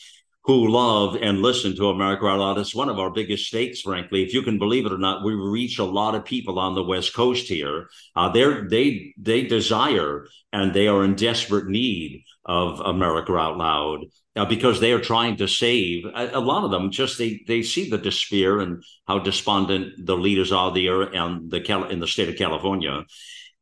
who 0.48 0.70
love 0.70 1.18
and 1.22 1.41
listen 1.41 1.76
to 1.76 1.89
America 1.89 2.26
Out 2.26 2.39
Loud. 2.39 2.58
It's 2.58 2.74
one 2.74 2.88
of 2.88 3.00
our 3.00 3.12
biggest 3.12 3.48
stakes, 3.48 3.82
frankly. 3.82 4.24
If 4.24 4.34
you 4.34 4.41
can 4.41 4.58
believe 4.58 4.86
it 4.86 4.93
or 4.93 4.98
not, 4.98 5.24
we 5.24 5.34
reach 5.34 5.78
a 5.78 5.84
lot 5.84 6.16
of 6.16 6.24
people 6.24 6.58
on 6.58 6.74
the 6.74 6.84
West 6.84 7.14
Coast 7.14 7.50
here. 7.50 7.89
Uh, 8.16 8.30
they 8.30 9.14
they 9.18 9.43
desire 9.43 10.26
and 10.54 10.74
they 10.74 10.88
are 10.88 11.04
in 11.04 11.16
desperate 11.16 11.68
need 11.68 12.24
of 12.45 12.80
America 12.80 13.36
Out 13.36 13.58
Loud 13.58 14.06
uh, 14.38 14.45
because 14.45 14.80
they 14.80 14.93
are 14.93 15.02
trying 15.02 15.36
to 15.36 15.50
save 15.50 16.06
a, 16.06 16.38
a, 16.38 16.39
lot 16.39 16.64
of 16.64 16.72
them. 16.72 16.91
Just 16.91 17.18
they 17.18 17.41
they 17.45 17.62
see 17.62 17.89
the 17.89 17.98
despair 17.98 18.60
and 18.60 18.82
how 19.06 19.20
despondent 19.20 20.06
the 20.06 20.16
leaders 20.16 20.54
are 20.54 20.74
there 20.74 21.02
and 21.02 21.52
the 21.52 21.60
Cal- 21.60 21.89
in 21.89 22.00
the 22.00 22.08
state 22.08 22.30
of 22.30 22.38
California. 22.38 23.04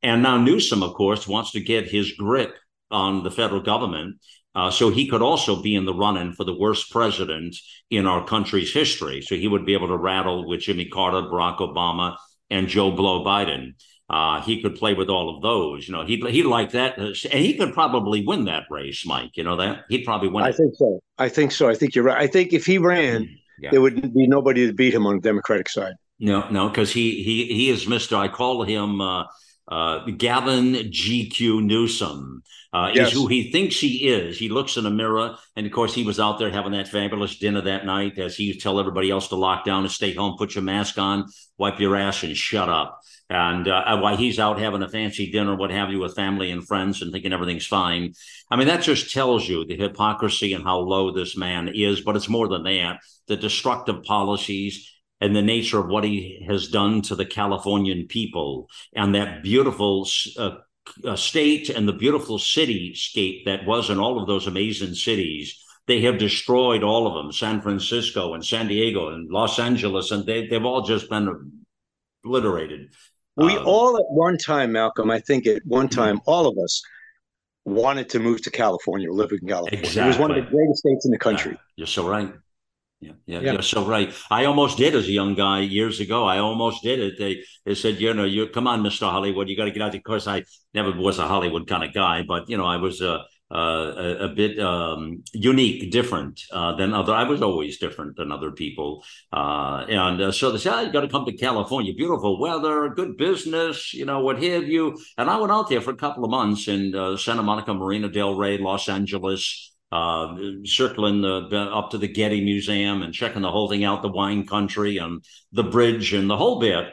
And 0.04 0.22
now 0.22 0.38
Newsom, 0.38 0.84
of 0.84 0.94
course, 0.94 1.28
wants 1.28 1.54
to 1.54 1.62
get 1.62 1.88
his 1.90 2.12
grip 2.12 2.56
on 2.92 3.24
the 3.24 3.32
federal 3.32 3.62
government 3.62 4.18
uh, 4.56 4.72
so 4.72 4.90
he 4.90 5.08
could 5.08 5.22
also 5.22 5.62
be 5.62 5.76
in 5.76 5.86
the 5.86 5.94
running 5.94 6.32
for 6.32 6.46
the 6.46 6.58
worst 6.58 6.90
president 6.90 7.56
in 7.90 8.08
our 8.08 8.26
country's 8.26 8.74
history. 8.74 9.22
So 9.22 9.36
he 9.36 9.48
would 9.48 9.66
be 9.66 9.74
able 9.74 9.90
to 9.90 9.98
rattle 9.98 10.48
with 10.48 10.62
Jimmy 10.62 10.86
Carter, 10.86 11.28
Barack 11.28 11.58
Obama, 11.58 12.16
and 12.50 12.68
Joe 12.68 12.92
Blow 12.92 13.24
Biden. 13.24 13.74
Uh, 14.10 14.42
he 14.42 14.62
could 14.62 14.76
play 14.76 14.94
with 14.94 15.10
all 15.10 15.36
of 15.36 15.42
those. 15.42 15.88
You 15.88 15.94
know, 15.94 16.06
he'd 16.06 16.24
he'd 16.28 16.46
like 16.46 16.72
that, 16.72 16.98
and 16.98 17.16
he 17.16 17.58
could 17.58 17.74
probably 17.74 18.24
win 18.26 18.46
that 18.46 18.64
race, 18.70 19.06
Mike. 19.06 19.32
You 19.34 19.44
know 19.44 19.58
that 19.58 19.86
he'd 19.90 20.06
probably 20.06 20.30
win. 20.30 20.44
I 20.44 20.50
it. 20.50 20.56
think 20.56 20.76
so. 20.76 21.00
I 21.18 21.28
think 21.28 21.52
so. 21.52 21.68
I 21.68 21.74
think 21.74 21.96
you're 21.96 22.06
right. 22.06 22.22
I 22.22 22.28
think 22.28 22.54
if 22.54 22.68
he 22.68 22.78
ran, 22.78 23.24
mm, 23.24 23.30
yeah. 23.60 23.72
there 23.72 23.82
would 23.82 24.14
be 24.14 24.28
nobody 24.28 24.68
to 24.68 24.74
beat 24.74 24.94
him 24.94 25.08
on 25.08 25.16
the 25.16 25.22
Democratic 25.22 25.70
side. 25.70 25.96
No, 26.20 26.48
no, 26.50 26.70
because 26.70 26.92
he 26.92 27.24
he 27.24 27.48
he 27.48 27.70
is 27.70 27.88
Mister. 27.88 28.16
I 28.16 28.30
call 28.30 28.64
him. 28.64 29.02
Uh, 29.02 29.26
uh, 29.68 30.06
Gavin 30.18 30.74
GQ 30.74 31.64
Newsom 31.64 32.44
uh, 32.76 32.92
yes. 32.94 33.08
is 33.08 33.14
who 33.14 33.28
he 33.28 33.52
thinks 33.52 33.80
he 33.80 34.10
is. 34.10 34.38
He 34.38 34.50
looks 34.50 34.76
in 34.76 34.86
a 34.86 34.92
mirror, 34.92 35.38
and 35.56 35.66
of 35.66 35.72
course, 35.72 35.94
he 35.94 36.04
was 36.04 36.20
out 36.20 36.40
there 36.40 36.52
having 36.52 36.74
that 36.74 36.90
fabulous 36.90 37.38
dinner 37.38 37.62
that 37.62 37.86
night 37.86 38.20
as 38.20 38.36
he 38.36 38.60
tell 38.60 38.82
everybody 38.82 39.10
else 39.10 39.30
to 39.30 39.38
lock 39.38 39.64
down 39.64 39.84
and 39.84 39.92
stay 39.92 40.14
home, 40.14 40.36
put 40.38 40.56
your 40.56 40.64
mask 40.64 40.98
on, 40.98 41.24
wipe 41.58 41.80
your 41.80 41.96
ass, 41.96 42.24
and 42.24 42.36
shut 42.36 42.68
up. 42.68 43.00
And 43.30 43.70
uh, 43.70 44.00
while 44.00 44.18
he's 44.18 44.40
out 44.40 44.60
having 44.60 44.84
a 44.84 44.90
fancy 44.90 45.32
dinner, 45.32 45.56
what 45.56 45.72
have 45.72 45.90
you, 45.90 46.00
with 46.00 46.16
family 46.16 46.52
and 46.52 46.68
friends, 46.68 47.02
and 47.02 47.14
thinking 47.14 47.32
everything's 47.32 47.66
fine. 47.66 48.12
I 48.52 48.58
mean, 48.58 48.68
that 48.68 48.84
just 48.84 49.14
tells 49.14 49.48
you 49.48 49.66
the 49.66 49.78
hypocrisy 49.78 50.52
and 50.52 50.66
how 50.66 50.80
low 50.80 51.12
this 51.12 51.38
man 51.38 51.72
is. 51.74 52.02
But 52.02 52.18
it's 52.18 52.28
more 52.28 52.50
than 52.50 52.64
that. 52.64 53.00
The 53.28 53.38
destructive 53.38 54.04
policies 54.04 54.92
and 55.22 55.34
the 55.34 55.42
nature 55.42 55.80
of 55.80 55.88
what 55.88 56.04
he 56.04 56.46
has 56.46 56.68
done 56.68 57.02
to 57.04 57.16
the 57.16 57.26
Californian 57.26 58.08
people 58.08 58.68
and 58.94 59.16
that 59.16 59.44
beautiful 59.44 60.08
uh, 60.38 60.58
uh, 61.04 61.16
state 61.16 61.70
and 61.70 61.88
the 61.88 61.94
beautiful 61.94 62.38
cityscape 62.38 63.46
that 63.46 63.66
was 63.66 63.90
in 63.90 64.00
all 64.00 64.22
of 64.22 64.28
those 64.28 64.48
amazing 64.48 64.94
cities. 64.94 65.62
They 65.88 66.02
have 66.02 66.18
destroyed 66.18 66.84
all 66.84 67.06
of 67.06 67.14
them 67.14 67.32
San 67.32 67.62
Francisco 67.62 68.34
and 68.34 68.44
San 68.44 68.68
Diego 68.68 69.10
and 69.10 69.30
Los 69.30 69.60
Angeles, 69.60 70.12
and 70.12 70.26
they, 70.26 70.48
they've 70.48 70.66
all 70.66 70.82
just 70.82 71.10
been 71.10 71.62
obliterated. 72.24 72.90
We 73.38 73.58
um, 73.58 73.68
all 73.68 73.98
at 73.98 74.06
one 74.10 74.38
time, 74.38 74.72
Malcolm, 74.72 75.12
I 75.12 75.20
think 75.20 75.46
at 75.46 75.62
one 75.66 75.88
mm-hmm. 75.88 76.00
time, 76.00 76.22
all 76.26 76.48
of 76.48 76.58
us 76.58 76.82
wanted 77.66 78.10
to 78.10 78.20
move 78.20 78.42
to 78.44 78.52
California, 78.52 79.12
live 79.12 79.32
in 79.32 79.48
California. 79.48 79.80
Exactly. 79.80 80.04
It 80.04 80.08
was 80.08 80.18
one 80.18 80.32
of 80.32 80.38
the 80.38 80.50
greatest 80.50 80.80
states 80.80 81.06
in 81.06 81.12
the 81.12 81.20
country. 81.20 81.52
Yeah, 81.52 81.58
you're 81.76 81.88
so 81.88 82.08
right. 82.08 82.34
Yeah, 83.06 83.12
yeah, 83.28 83.42
yeah, 83.42 83.52
you're 83.54 83.62
so 83.62 83.86
right. 83.86 84.10
I 84.32 84.46
almost 84.46 84.78
did 84.78 84.96
as 84.96 85.08
a 85.08 85.12
young 85.12 85.36
guy 85.36 85.60
years 85.60 86.00
ago. 86.00 86.26
I 86.26 86.40
almost 86.40 86.82
did 86.82 87.00
it. 87.00 87.14
They 87.20 87.44
they 87.66 87.76
said, 87.76 88.02
you 88.02 88.14
know, 88.14 88.24
you 88.36 88.48
come 88.48 88.68
on, 88.68 88.82
Mister 88.82 89.06
Hollywood, 89.06 89.48
you 89.48 89.56
got 89.56 89.66
to 89.66 89.72
get 89.72 89.84
out. 89.84 89.94
Of 89.94 90.04
course, 90.04 90.26
I 90.36 90.44
never 90.74 90.92
was 90.92 91.20
a 91.20 91.28
Hollywood 91.28 91.68
kind 91.68 91.84
of 91.84 91.94
guy, 91.94 92.24
but 92.24 92.50
you 92.50 92.58
know, 92.58 92.66
I 92.66 92.78
was 92.78 93.02
uh, 93.02 93.20
uh, 93.52 93.94
a, 94.06 94.26
a 94.26 94.30
bit 94.30 94.58
um, 94.60 95.24
unique, 95.34 95.92
different 95.92 96.42
uh, 96.52 96.76
than 96.80 96.94
other. 96.94 97.14
I 97.14 97.26
was 97.26 97.42
always 97.44 97.78
different 97.78 98.16
than 98.18 98.32
other 98.32 98.52
people, 98.52 99.04
uh, 99.32 99.86
and 99.88 100.22
uh, 100.22 100.32
so 100.32 100.52
they 100.52 100.58
said, 100.58 100.74
oh, 100.74 100.82
you 100.82 100.92
got 100.92 101.02
to 101.02 101.08
come 101.08 101.26
to 101.26 101.38
California. 101.38 101.94
Beautiful 101.94 102.40
weather, 102.40 102.90
good 102.90 103.18
business, 103.18 103.94
you 103.94 104.06
know, 104.06 104.22
what 104.22 104.42
have 104.42 104.68
you. 104.68 104.98
And 105.20 105.30
I 105.30 105.38
went 105.38 105.52
out 105.52 105.70
there 105.70 105.82
for 105.82 105.92
a 105.92 106.02
couple 106.06 106.24
of 106.24 106.32
months 106.32 106.68
in 106.68 106.96
uh, 106.96 107.18
Santa 107.18 107.44
Monica, 107.44 107.74
Marina 107.74 108.10
Del 108.10 108.34
Rey, 108.34 108.58
Los 108.58 108.90
Angeles 108.90 109.75
uh, 109.92 110.36
circling 110.64 111.22
the, 111.22 111.70
up 111.74 111.92
to 111.92 111.98
the 111.98 112.08
Getty 112.08 112.44
Museum 112.44 113.02
and 113.02 113.14
checking 113.14 113.42
the 113.42 113.52
whole 113.52 113.70
thing 113.70 113.84
out, 113.84 114.02
the 114.02 114.10
wine 114.10 114.46
country 114.46 114.98
and 114.98 115.24
the 115.52 115.64
bridge 115.64 116.14
and 116.14 116.30
the 116.30 116.38
whole 116.38 116.60
bit. 116.60 116.86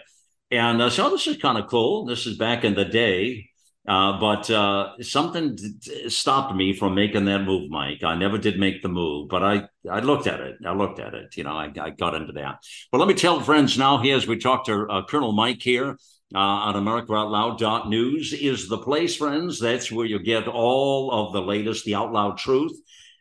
And 0.50 0.82
uh, 0.82 0.90
so 0.90 1.10
this 1.10 1.26
is 1.26 1.38
kind 1.38 1.58
of 1.58 1.66
cool. 1.68 2.04
This 2.04 2.26
is 2.26 2.36
back 2.36 2.64
in 2.64 2.74
the 2.74 2.84
day. 2.84 3.48
Uh, 3.88 4.20
but 4.20 4.48
uh, 4.48 4.92
something 5.00 5.58
stopped 6.06 6.54
me 6.54 6.72
from 6.72 6.94
making 6.94 7.24
that 7.24 7.40
move, 7.40 7.68
Mike. 7.68 8.04
I 8.04 8.14
never 8.14 8.38
did 8.38 8.60
make 8.60 8.80
the 8.80 8.88
move, 8.88 9.28
but 9.28 9.42
I, 9.42 9.64
I 9.90 9.98
looked 9.98 10.28
at 10.28 10.38
it. 10.38 10.58
I 10.64 10.72
looked 10.72 11.00
at 11.00 11.14
it. 11.14 11.36
You 11.36 11.42
know, 11.42 11.56
I, 11.56 11.72
I 11.80 11.90
got 11.90 12.14
into 12.14 12.32
that. 12.34 12.58
But 12.92 12.98
let 12.98 13.08
me 13.08 13.14
tell 13.14 13.40
friends 13.40 13.76
now 13.76 13.98
here 13.98 14.16
as 14.16 14.28
we 14.28 14.38
talk 14.38 14.66
to 14.66 14.86
uh, 14.86 15.04
Colonel 15.06 15.32
Mike 15.32 15.60
here 15.60 15.96
uh, 16.34 16.38
on 16.38 16.74
AmericaOutloud.news 16.74 18.32
is 18.32 18.68
the 18.68 18.78
place, 18.78 19.16
friends. 19.16 19.58
That's 19.58 19.92
where 19.92 20.06
you 20.06 20.18
get 20.18 20.48
all 20.48 21.10
of 21.10 21.32
the 21.32 21.42
latest, 21.42 21.84
the 21.84 21.94
out 21.94 22.12
loud 22.12 22.38
truth. 22.38 22.72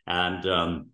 And 0.06 0.46
um, 0.46 0.86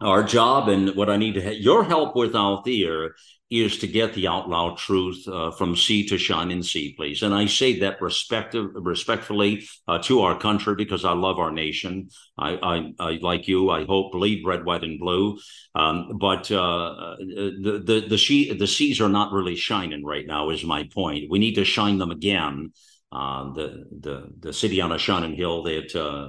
our 0.00 0.22
job 0.22 0.68
and 0.68 0.94
what 0.96 1.10
I 1.10 1.16
need 1.16 1.34
to 1.34 1.42
ha- 1.42 1.50
your 1.50 1.84
help 1.84 2.16
with 2.16 2.34
out 2.34 2.64
there 2.64 3.14
is 3.50 3.78
to 3.78 3.86
get 3.88 4.14
the 4.14 4.28
out 4.28 4.48
loud 4.48 4.78
truth 4.78 5.26
uh, 5.26 5.50
from 5.50 5.74
sea 5.74 6.06
to 6.06 6.16
shining 6.16 6.62
sea, 6.62 6.94
please. 6.96 7.22
And 7.22 7.34
I 7.34 7.46
say 7.46 7.80
that 7.80 8.00
respectfully 8.00 9.66
uh, 9.88 9.98
to 10.02 10.20
our 10.20 10.38
country 10.38 10.76
because 10.76 11.04
I 11.04 11.12
love 11.12 11.38
our 11.38 11.50
nation. 11.50 12.10
I, 12.38 12.52
I, 12.62 12.92
I, 13.00 13.18
like 13.20 13.48
you, 13.48 13.70
I 13.70 13.84
hope, 13.84 14.12
bleed 14.12 14.46
red, 14.46 14.64
white, 14.64 14.84
and 14.84 15.00
blue. 15.00 15.38
Um, 15.74 16.16
but 16.20 16.50
uh, 16.52 17.16
the 17.18 17.82
the 17.84 18.06
the, 18.08 18.18
she, 18.18 18.54
the 18.54 18.68
seas 18.68 19.00
are 19.00 19.08
not 19.08 19.32
really 19.32 19.56
shining 19.56 20.04
right 20.04 20.26
now. 20.26 20.50
Is 20.50 20.64
my 20.64 20.88
point. 20.94 21.28
We 21.28 21.40
need 21.40 21.54
to 21.54 21.64
shine 21.64 21.98
them 21.98 22.12
again. 22.12 22.72
Uh, 23.12 23.52
the 23.54 23.84
the 24.00 24.28
the 24.38 24.52
city 24.52 24.80
on 24.80 24.92
a 24.92 24.98
shining 24.98 25.34
hill 25.34 25.64
that 25.64 25.96
uh, 25.96 26.28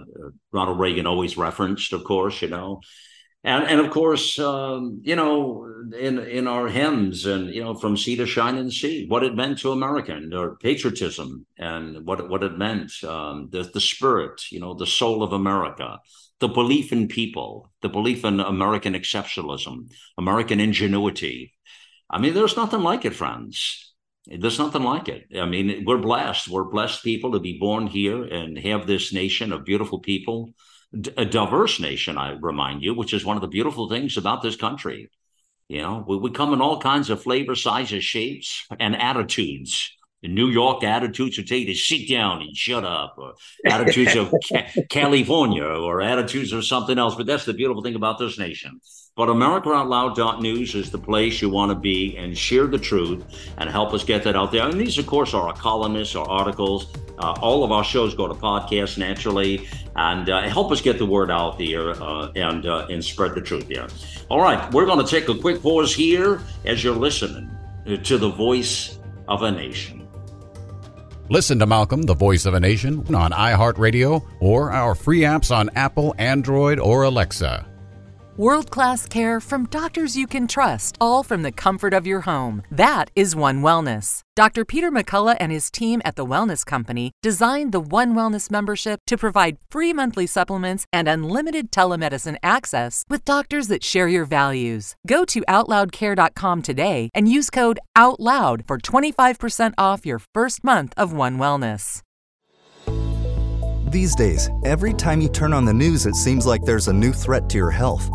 Ronald 0.51 0.80
Reagan 0.80 1.05
always 1.05 1.38
referenced, 1.38 1.93
of 1.93 2.03
course, 2.03 2.41
you 2.41 2.47
know, 2.47 2.82
and 3.44 3.64
and 3.66 3.80
of 3.80 3.89
course, 3.89 4.38
um, 4.38 5.02
you 5.04 5.16
know, 5.16 5.66
in 5.98 6.20
in 6.20 6.48
our 6.48 6.68
hymns 6.68 7.26
and 7.26 7.54
you 7.54 7.64
know, 7.64 7.74
from 7.74 7.98
sea 7.98 8.16
to 8.18 8.26
shining 8.28 8.70
sea, 8.70 9.08
what 9.08 9.24
it 9.24 9.36
meant 9.36 9.60
to 9.60 9.72
American 9.72 10.34
or 10.34 10.58
patriotism 10.58 11.46
and 11.58 12.06
what 12.06 12.30
what 12.30 12.44
it 12.44 12.58
meant, 12.58 12.92
um, 13.04 13.50
the 13.52 13.64
the 13.64 13.82
spirit, 13.82 14.52
you 14.52 14.60
know, 14.60 14.76
the 14.76 14.86
soul 14.86 15.24
of 15.24 15.34
America, 15.34 16.00
the 16.39 16.48
belief 16.48 16.92
in 16.92 17.08
people, 17.08 17.72
the 17.82 17.89
belief 17.89 18.24
in 18.26 18.39
American 18.39 18.94
exceptionalism, 18.94 19.92
American 20.18 20.60
ingenuity. 20.60 21.54
I 22.10 22.20
mean, 22.20 22.34
there's 22.36 22.58
nothing 22.58 22.82
like 22.82 23.06
it, 23.06 23.16
friends. 23.16 23.94
There's 24.28 24.60
nothing 24.60 24.84
like 24.84 25.10
it. 25.10 25.26
I 25.36 25.46
mean, 25.46 25.84
we're 25.86 25.98
blessed. 25.98 26.48
We're 26.48 26.66
blessed 26.70 27.04
people 27.04 27.32
to 27.32 27.39
be 27.39 27.58
born 27.58 27.88
here 27.88 28.24
and 28.24 28.56
have 28.60 28.86
this 28.86 29.12
nation 29.12 29.52
of 29.52 29.66
beautiful 29.66 30.00
people 30.00 30.54
a 31.18 31.26
diverse 31.26 31.80
nation, 31.80 32.18
I 32.18 32.32
remind 32.32 32.84
you, 32.84 32.94
which 32.94 33.14
is 33.14 33.24
one 33.24 33.38
of 33.38 33.42
the 33.42 33.48
beautiful 33.48 33.89
things 33.89 34.18
about 34.18 34.42
this 34.42 34.56
country. 34.56 35.10
You 35.70 35.82
know, 35.82 36.04
we, 36.06 36.18
we 36.18 36.32
come 36.32 36.54
in 36.54 36.62
all 36.62 36.82
kinds 36.82 37.10
of 37.10 37.24
flavor, 37.24 37.56
sizes, 37.56 38.04
shapes, 38.04 38.68
and 38.80 38.96
attitudes. 38.96 39.96
The 40.22 40.28
New 40.28 40.48
York 40.48 40.84
attitudes 40.84 41.38
would 41.38 41.48
tell 41.48 41.58
you 41.58 41.68
to 41.68 41.76
sit 41.76 42.10
down 42.10 42.42
and 42.42 42.56
shut 42.56 42.84
up, 42.84 43.16
or 43.18 43.34
attitudes 43.66 44.16
of 44.16 44.34
ca- 44.50 44.68
California, 44.89 45.64
or 45.64 46.02
attitudes 46.02 46.52
of 46.52 46.66
something 46.66 47.00
else. 47.00 47.16
But 47.16 47.26
that's 47.26 47.46
the 47.46 47.54
beautiful 47.54 47.82
thing 47.82 47.96
about 47.96 48.20
this 48.20 48.38
nation. 48.38 48.82
But 49.18 49.28
AmericaOutloud.news 49.28 50.74
is 50.74 50.89
the 50.89 50.97
place 50.97 51.41
you 51.41 51.49
want 51.49 51.70
to 51.70 51.76
be 51.76 52.16
and 52.16 52.38
share 52.38 52.66
the 52.66 52.78
truth 52.78 53.26
and 53.57 53.70
help 53.70 53.93
us 53.93 54.05
get 54.05 54.24
that 54.24 54.38
out 54.38 54.53
there. 54.53 54.66
And 54.66 54.80
these, 54.80 54.97
of 54.97 55.05
course, 55.05 55.34
are 55.34 55.49
our 55.49 55.53
columnists, 55.53 56.16
our 56.16 56.26
articles. 56.26 56.93
Uh, 57.20 57.34
all 57.41 57.66
of 57.66 57.74
our 57.74 57.84
shows 57.84 58.16
go 58.16 58.30
to 58.30 58.34
podcasts 58.34 58.97
naturally 58.97 59.68
and 59.97 60.30
uh, 60.30 60.43
help 60.43 60.72
us 60.72 60.80
get 60.80 60.97
the 60.97 61.05
word 61.05 61.30
out 61.30 61.57
there 61.57 61.89
uh, 62.01 62.32
and, 62.38 62.66
uh, 62.66 62.88
and 62.89 63.03
spread 63.03 63.36
the 63.36 63.41
truth 63.41 63.68
there. 63.68 63.88
All 64.30 64.39
right, 64.39 64.74
we're 64.74 64.86
going 64.86 65.05
to 65.05 65.12
take 65.12 65.28
a 65.28 65.38
quick 65.38 65.62
pause 65.62 65.93
here 65.93 66.41
as 66.64 66.82
you're 66.82 66.95
listening 66.95 67.51
to 68.03 68.18
the 68.18 68.30
voice 68.30 68.97
of 69.28 69.43
a 69.43 69.51
nation. 69.51 70.07
Listen 71.30 71.59
to 71.59 71.66
Malcolm, 71.66 72.03
the 72.03 72.14
voice 72.14 72.45
of 72.45 72.53
a 72.53 72.59
nation, 72.62 73.03
on 73.14 73.32
iHeartRadio 73.32 74.26
or 74.39 74.72
our 74.72 74.95
free 74.95 75.20
apps 75.20 75.53
on 75.53 75.70
Apple, 75.76 76.16
Android, 76.18 76.80
or 76.80 77.03
Alexa. 77.03 77.68
World 78.42 78.72
class 78.72 79.06
care 79.06 79.39
from 79.39 79.68
doctors 79.68 80.18
you 80.18 80.26
can 80.26 80.48
trust, 80.48 80.98
all 81.00 81.22
from 81.22 81.44
the 81.44 81.52
comfort 81.52 81.94
of 81.94 82.08
your 82.08 82.22
home. 82.22 82.64
That 82.72 83.12
is 83.16 83.36
One 83.36 83.62
Wellness. 83.62 84.22
Dr. 84.36 84.66
Peter 84.66 84.89
McCullough 84.89 85.38
and 85.39 85.52
his 85.52 85.70
team 85.70 86.02
at 86.04 86.16
The 86.16 86.26
Wellness 86.26 86.66
Company 86.66 87.12
designed 87.22 87.72
the 87.72 87.80
One 87.80 88.16
Wellness 88.16 88.50
membership 88.50 89.02
to 89.06 89.16
provide 89.16 89.58
free 89.70 89.94
monthly 89.94 90.26
supplements 90.26 90.88
and 90.92 91.08
unlimited 91.08 91.72
telemedicine 91.72 92.38
access 92.42 93.04
with 93.08 93.26
doctors 93.26 93.68
that 93.68 93.84
share 93.84 94.08
your 94.08 94.26
values. 94.26 94.96
Go 95.06 95.24
to 95.26 95.42
OutLoudCare.com 95.42 96.64
today 96.64 97.12
and 97.14 97.28
use 97.28 97.52
code 97.52 97.80
OUTLOUD 97.96 98.66
for 98.66 98.80
25% 98.80 99.76
off 99.78 100.04
your 100.04 100.18
first 100.34 100.64
month 100.64 100.96
of 100.98 101.14
One 101.14 101.38
Wellness. 101.38 102.02
These 103.92 104.16
days, 104.16 104.50
every 104.66 104.94
time 104.94 105.22
you 105.22 105.30
turn 105.30 105.54
on 105.54 105.66
the 105.66 105.74
news, 105.74 106.08
it 106.08 106.16
seems 106.16 106.48
like 106.48 106.64
there's 106.64 106.88
a 106.88 106.94
new 106.94 107.14
threat 107.14 107.48
to 107.50 107.58
your 107.58 107.70
health. 107.70 108.10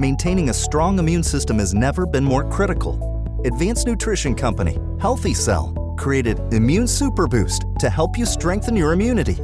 Maintaining 0.00 0.48
a 0.48 0.54
strong 0.54 0.98
immune 0.98 1.22
system 1.22 1.58
has 1.58 1.74
never 1.74 2.06
been 2.06 2.24
more 2.24 2.48
critical. 2.48 2.96
Advanced 3.44 3.86
Nutrition 3.86 4.34
Company, 4.34 4.78
Healthy 4.98 5.34
Cell, 5.34 5.94
created 5.98 6.38
Immune 6.54 6.86
Super 6.86 7.26
Boost 7.26 7.66
to 7.80 7.90
help 7.90 8.16
you 8.16 8.24
strengthen 8.24 8.74
your 8.74 8.94
immunity. 8.94 9.36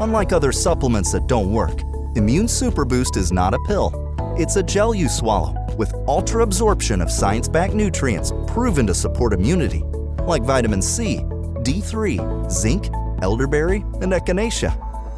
Unlike 0.00 0.32
other 0.32 0.50
supplements 0.50 1.12
that 1.12 1.26
don't 1.26 1.52
work, 1.52 1.82
Immune 2.16 2.48
Super 2.48 2.86
Boost 2.86 3.18
is 3.18 3.32
not 3.32 3.52
a 3.52 3.58
pill. 3.66 3.92
It's 4.38 4.56
a 4.56 4.62
gel 4.62 4.94
you 4.94 5.10
swallow 5.10 5.54
with 5.76 5.92
ultra 6.08 6.42
absorption 6.42 7.02
of 7.02 7.10
science 7.10 7.46
backed 7.46 7.74
nutrients 7.74 8.32
proven 8.46 8.86
to 8.86 8.94
support 8.94 9.34
immunity, 9.34 9.82
like 10.22 10.42
vitamin 10.42 10.80
C, 10.80 11.18
D3, 11.66 12.50
zinc, 12.50 12.88
elderberry, 13.20 13.84
and 14.00 14.10
echinacea. 14.14 14.74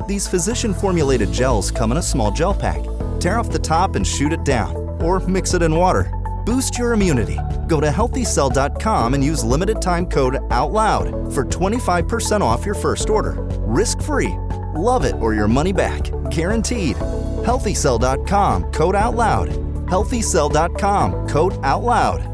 These 0.08 0.26
physician 0.26 0.74
formulated 0.74 1.30
gels 1.30 1.70
come 1.70 1.92
in 1.92 1.98
a 1.98 2.02
small 2.02 2.32
gel 2.32 2.52
pack 2.52 2.84
Tear 3.20 3.38
off 3.38 3.50
the 3.50 3.58
top 3.58 3.96
and 3.96 4.06
shoot 4.06 4.32
it 4.32 4.44
down, 4.44 4.76
or 5.02 5.20
mix 5.20 5.54
it 5.54 5.62
in 5.62 5.74
water. 5.74 6.12
Boost 6.44 6.78
your 6.78 6.92
immunity. 6.92 7.38
Go 7.66 7.80
to 7.80 7.88
healthycell.com 7.88 9.14
and 9.14 9.24
use 9.24 9.44
limited 9.44 9.80
time 9.80 10.06
code 10.06 10.34
OUTLOUD 10.50 11.32
for 11.32 11.44
25% 11.44 12.40
off 12.42 12.66
your 12.66 12.74
first 12.74 13.08
order. 13.08 13.32
Risk 13.60 14.02
free. 14.02 14.34
Love 14.74 15.04
it 15.04 15.14
or 15.20 15.34
your 15.34 15.48
money 15.48 15.72
back. 15.72 16.02
Guaranteed. 16.30 16.96
Healthycell.com 16.96 18.64
code 18.72 18.94
OUTLOUD. 18.94 19.48
Healthycell.com 19.86 21.28
code 21.28 21.54
OUTLOUD. 21.62 22.33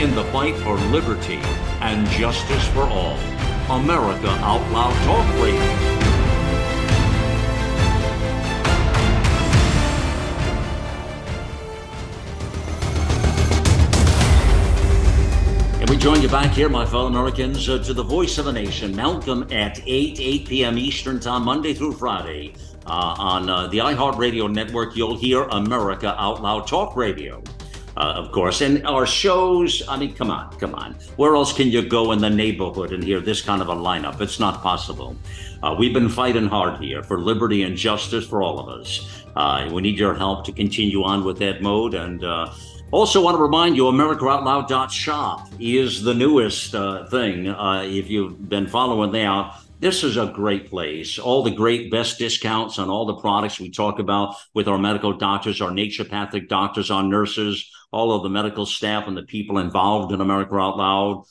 in 0.00 0.14
the 0.14 0.22
fight 0.26 0.54
for 0.58 0.76
liberty 0.92 1.40
and 1.80 2.06
justice 2.10 2.68
for 2.68 2.82
all. 2.82 3.18
America 3.68 4.28
Out 4.28 4.70
Loud 4.70 4.94
Talk 5.04 5.42
Radio. 5.42 5.60
And 15.80 15.90
we 15.90 15.96
join 15.96 16.22
you 16.22 16.28
back 16.28 16.52
here, 16.52 16.68
my 16.68 16.86
fellow 16.86 17.08
Americans, 17.08 17.68
uh, 17.68 17.82
to 17.82 17.92
the 17.92 18.04
voice 18.04 18.38
of 18.38 18.44
the 18.44 18.52
nation. 18.52 18.94
Malcolm 18.94 19.48
at 19.50 19.80
8, 19.84 20.20
8 20.20 20.48
p.m. 20.48 20.78
Eastern 20.78 21.18
Time, 21.18 21.44
Monday 21.44 21.74
through 21.74 21.94
Friday. 21.94 22.54
Uh, 22.86 23.16
on 23.18 23.50
uh, 23.50 23.66
the 23.66 23.78
iHeartRadio 23.78 24.50
network, 24.50 24.94
you'll 24.94 25.18
hear 25.18 25.42
America 25.42 26.14
Out 26.16 26.40
Loud 26.40 26.68
Talk 26.68 26.94
Radio 26.94 27.42
uh, 27.98 28.12
of 28.14 28.30
course. 28.30 28.60
And 28.60 28.86
our 28.86 29.06
shows, 29.06 29.82
I 29.88 29.98
mean, 29.98 30.14
come 30.14 30.30
on, 30.30 30.56
come 30.58 30.74
on. 30.74 30.94
Where 31.16 31.34
else 31.34 31.52
can 31.52 31.68
you 31.68 31.82
go 31.82 32.12
in 32.12 32.20
the 32.20 32.30
neighborhood 32.30 32.92
and 32.92 33.02
hear 33.02 33.20
this 33.20 33.42
kind 33.42 33.60
of 33.60 33.68
a 33.68 33.74
lineup? 33.74 34.20
It's 34.20 34.38
not 34.38 34.62
possible. 34.62 35.16
Uh, 35.62 35.74
we've 35.76 35.92
been 35.92 36.08
fighting 36.08 36.46
hard 36.46 36.80
here 36.80 37.02
for 37.02 37.18
liberty 37.18 37.64
and 37.64 37.76
justice 37.76 38.24
for 38.24 38.40
all 38.40 38.60
of 38.60 38.68
us. 38.68 39.24
Uh, 39.34 39.68
we 39.72 39.82
need 39.82 39.98
your 39.98 40.14
help 40.14 40.44
to 40.44 40.52
continue 40.52 41.02
on 41.02 41.24
with 41.24 41.38
that 41.40 41.60
mode. 41.60 41.94
And 41.94 42.22
uh, 42.22 42.54
also 42.92 43.20
want 43.20 43.36
to 43.36 43.42
remind 43.42 43.76
you, 43.76 43.84
AmericaOutloud.shop 43.84 45.48
is 45.58 46.04
the 46.04 46.14
newest 46.14 46.76
uh, 46.76 47.04
thing. 47.06 47.46
If 47.46 48.08
you've 48.08 48.48
been 48.48 48.68
following 48.68 49.10
that, 49.12 49.60
this 49.80 50.04
is 50.04 50.16
a 50.16 50.26
great 50.26 50.70
place. 50.70 51.18
All 51.18 51.42
the 51.42 51.50
great 51.50 51.90
best 51.90 52.18
discounts 52.18 52.78
on 52.78 52.90
all 52.90 53.06
the 53.06 53.14
products 53.14 53.60
we 53.60 53.70
talk 53.70 53.98
about 53.98 54.36
with 54.54 54.68
our 54.68 54.78
medical 54.78 55.12
doctors, 55.12 55.60
our 55.60 55.70
naturopathic 55.70 56.48
doctors, 56.48 56.90
our 56.90 57.02
nurses, 57.02 57.70
all 57.90 58.12
of 58.12 58.22
the 58.22 58.28
medical 58.28 58.66
staff 58.66 59.06
and 59.06 59.16
the 59.16 59.22
people 59.22 59.58
involved 59.58 60.12
in 60.12 60.20
America 60.20 60.54
Out 60.56 60.76
Loud. 60.76 61.24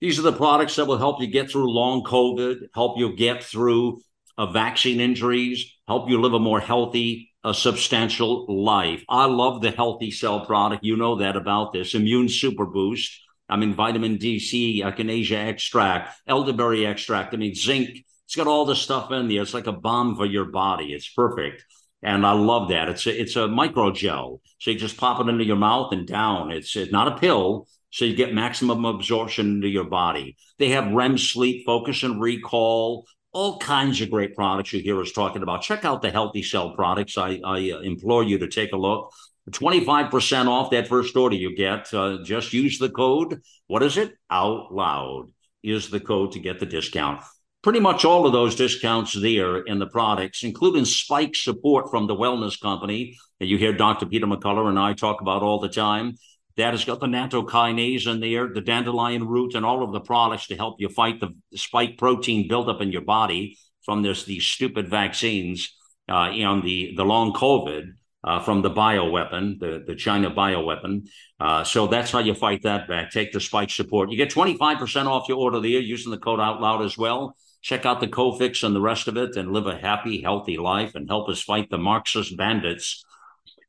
These 0.00 0.18
are 0.18 0.22
the 0.22 0.32
products 0.32 0.76
that 0.76 0.86
will 0.86 0.98
help 0.98 1.20
you 1.20 1.26
get 1.26 1.50
through 1.50 1.70
long 1.70 2.02
COVID, 2.04 2.68
help 2.74 2.98
you 2.98 3.16
get 3.16 3.42
through 3.42 4.00
uh, 4.36 4.46
vaccine 4.46 5.00
injuries, 5.00 5.72
help 5.88 6.10
you 6.10 6.20
live 6.20 6.34
a 6.34 6.38
more 6.38 6.60
healthy, 6.60 7.32
a 7.42 7.54
substantial 7.54 8.44
life. 8.62 9.02
I 9.08 9.24
love 9.24 9.62
the 9.62 9.70
Healthy 9.70 10.10
Cell 10.10 10.44
product. 10.44 10.84
You 10.84 10.96
know 10.96 11.16
that 11.16 11.36
about 11.36 11.72
this 11.72 11.94
Immune 11.94 12.28
Super 12.28 12.66
Boost. 12.66 13.22
I 13.48 13.56
mean, 13.56 13.74
vitamin 13.74 14.18
D, 14.18 14.38
C, 14.38 14.82
echinacea 14.82 15.48
extract, 15.48 16.20
elderberry 16.26 16.84
extract. 16.84 17.32
I 17.32 17.36
mean, 17.36 17.54
zinc. 17.54 18.04
It's 18.26 18.34
got 18.34 18.48
all 18.48 18.64
the 18.64 18.74
stuff 18.74 19.12
in 19.12 19.28
there. 19.28 19.40
It's 19.40 19.54
like 19.54 19.68
a 19.68 19.72
bomb 19.72 20.16
for 20.16 20.26
your 20.26 20.46
body. 20.46 20.92
It's 20.92 21.08
perfect 21.08 21.64
and 22.02 22.26
I 22.26 22.32
love 22.32 22.68
that. 22.68 22.88
It's 22.88 23.06
a, 23.06 23.20
it's 23.20 23.36
a 23.36 23.48
micro 23.48 23.90
gel, 23.90 24.40
so 24.58 24.70
you 24.70 24.78
just 24.78 24.96
pop 24.96 25.20
it 25.20 25.28
into 25.28 25.44
your 25.44 25.56
mouth 25.56 25.92
and 25.92 26.06
down. 26.06 26.50
It's, 26.50 26.76
it's 26.76 26.92
not 26.92 27.08
a 27.08 27.18
pill, 27.18 27.68
so 27.90 28.04
you 28.04 28.14
get 28.14 28.34
maximum 28.34 28.84
absorption 28.84 29.56
into 29.56 29.68
your 29.68 29.84
body. 29.84 30.36
They 30.58 30.70
have 30.70 30.92
REM 30.92 31.18
sleep, 31.18 31.64
focus 31.64 32.02
and 32.02 32.20
recall, 32.20 33.06
all 33.32 33.58
kinds 33.58 34.00
of 34.00 34.10
great 34.10 34.34
products 34.34 34.72
you 34.72 34.80
hear 34.80 35.00
us 35.00 35.12
talking 35.12 35.42
about. 35.42 35.62
Check 35.62 35.84
out 35.84 36.02
the 36.02 36.10
Healthy 36.10 36.42
Cell 36.42 36.74
products. 36.74 37.18
I, 37.18 37.40
I 37.44 37.70
uh, 37.70 37.80
implore 37.80 38.24
you 38.24 38.38
to 38.38 38.48
take 38.48 38.72
a 38.72 38.76
look. 38.76 39.12
25% 39.50 40.46
off 40.46 40.70
that 40.70 40.88
first 40.88 41.16
order 41.16 41.36
you 41.36 41.54
get. 41.54 41.92
Uh, 41.94 42.18
just 42.24 42.52
use 42.52 42.78
the 42.78 42.88
code. 42.88 43.40
What 43.66 43.82
is 43.82 43.96
it? 43.96 44.14
Out 44.30 44.74
loud 44.74 45.26
is 45.62 45.90
the 45.90 46.00
code 46.00 46.32
to 46.32 46.40
get 46.40 46.60
the 46.60 46.66
discount 46.66 47.22
pretty 47.66 47.80
much 47.80 48.04
all 48.04 48.24
of 48.24 48.32
those 48.32 48.54
discounts 48.54 49.12
there 49.20 49.58
in 49.58 49.80
the 49.80 49.88
products, 49.88 50.44
including 50.44 50.84
spike 50.84 51.34
support 51.34 51.90
from 51.90 52.06
the 52.06 52.14
wellness 52.14 52.60
company 52.60 53.18
that 53.40 53.46
you 53.46 53.58
hear 53.58 53.72
Dr. 53.72 54.06
Peter 54.06 54.24
McCullough 54.24 54.68
and 54.68 54.78
I 54.78 54.92
talk 54.92 55.20
about 55.20 55.42
all 55.42 55.58
the 55.58 55.68
time. 55.68 56.12
That 56.56 56.74
has 56.74 56.84
got 56.84 57.00
the 57.00 57.08
nattokinase 57.08 58.06
in 58.06 58.20
there, 58.20 58.46
the 58.46 58.60
dandelion 58.60 59.26
root, 59.26 59.56
and 59.56 59.66
all 59.66 59.82
of 59.82 59.92
the 59.92 59.98
products 59.98 60.46
to 60.46 60.56
help 60.56 60.76
you 60.78 60.88
fight 60.88 61.18
the 61.18 61.30
spike 61.56 61.98
protein 61.98 62.46
buildup 62.46 62.80
in 62.80 62.92
your 62.92 63.02
body 63.02 63.58
from 63.84 64.00
this 64.00 64.22
these 64.22 64.44
stupid 64.44 64.88
vaccines 64.88 65.74
uh, 66.08 66.30
and 66.30 66.62
the 66.62 66.94
the 66.96 67.04
long 67.04 67.32
COVID. 67.32 67.94
Uh, 68.24 68.40
from 68.40 68.60
the 68.60 68.70
bioweapon, 68.70 69.56
the, 69.60 69.84
the 69.86 69.94
China 69.94 70.28
bioweapon. 70.28 71.06
Uh, 71.38 71.62
so 71.62 71.86
that's 71.86 72.10
how 72.10 72.18
you 72.18 72.34
fight 72.34 72.60
that 72.62 72.88
back. 72.88 73.12
Take 73.12 73.30
the 73.30 73.38
spike 73.38 73.70
support. 73.70 74.10
You 74.10 74.16
get 74.16 74.32
25% 74.32 75.06
off 75.06 75.28
your 75.28 75.38
order 75.38 75.60
there 75.60 75.78
using 75.78 76.10
the 76.10 76.18
code 76.18 76.40
out 76.40 76.60
loud 76.60 76.82
as 76.82 76.98
well 76.98 77.36
check 77.66 77.84
out 77.84 77.98
the 77.98 78.06
Cofix 78.06 78.62
and 78.62 78.76
the 78.76 78.80
rest 78.80 79.08
of 79.08 79.16
it 79.16 79.36
and 79.36 79.52
live 79.52 79.66
a 79.66 79.76
happy, 79.76 80.22
healthy 80.22 80.56
life 80.56 80.94
and 80.94 81.08
help 81.08 81.28
us 81.28 81.42
fight 81.42 81.68
the 81.68 81.76
Marxist 81.76 82.36
bandits. 82.36 83.04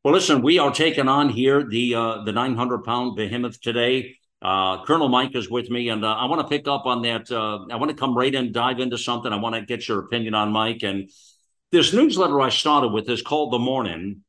Well, 0.04 0.14
listen, 0.14 0.43
we 0.43 0.60
are 0.60 0.72
taking 0.72 1.08
on 1.08 1.30
here 1.30 1.68
the 1.68 1.95
uh, 1.95 2.24
the 2.24 2.32
900 2.32 2.84
pound 2.84 3.16
behemoth 3.16 3.60
today. 3.60 4.16
Uh, 4.39 4.86
Colonel 4.86 5.10
Mike 5.10 5.36
is 5.36 5.50
with 5.50 5.72
me, 5.72 5.89
and 5.89 6.06
uh, 6.06 6.14
I 6.14 6.26
want 6.26 6.41
to 6.41 6.48
pick 6.48 6.68
up 6.68 6.86
on 6.86 7.02
that. 7.02 7.32
Uh, 7.32 7.66
I 7.72 7.78
want 7.78 7.89
to 7.89 7.98
come 7.98 8.16
right 8.16 8.34
in, 8.34 8.52
dive 8.52 8.80
into 8.80 9.00
something. 9.00 9.34
I 9.34 9.38
want 9.38 9.56
to 9.56 9.62
get 9.62 9.88
your 9.88 9.98
opinion 10.02 10.36
on 10.36 10.52
Mike. 10.52 10.84
And 10.84 11.10
this 11.72 11.91
newsletter 11.91 12.39
I 12.39 12.50
started 12.50 12.89
with 12.89 13.10
is 13.10 13.24
called 13.24 13.52
The 13.52 13.58
Morning 13.58 14.24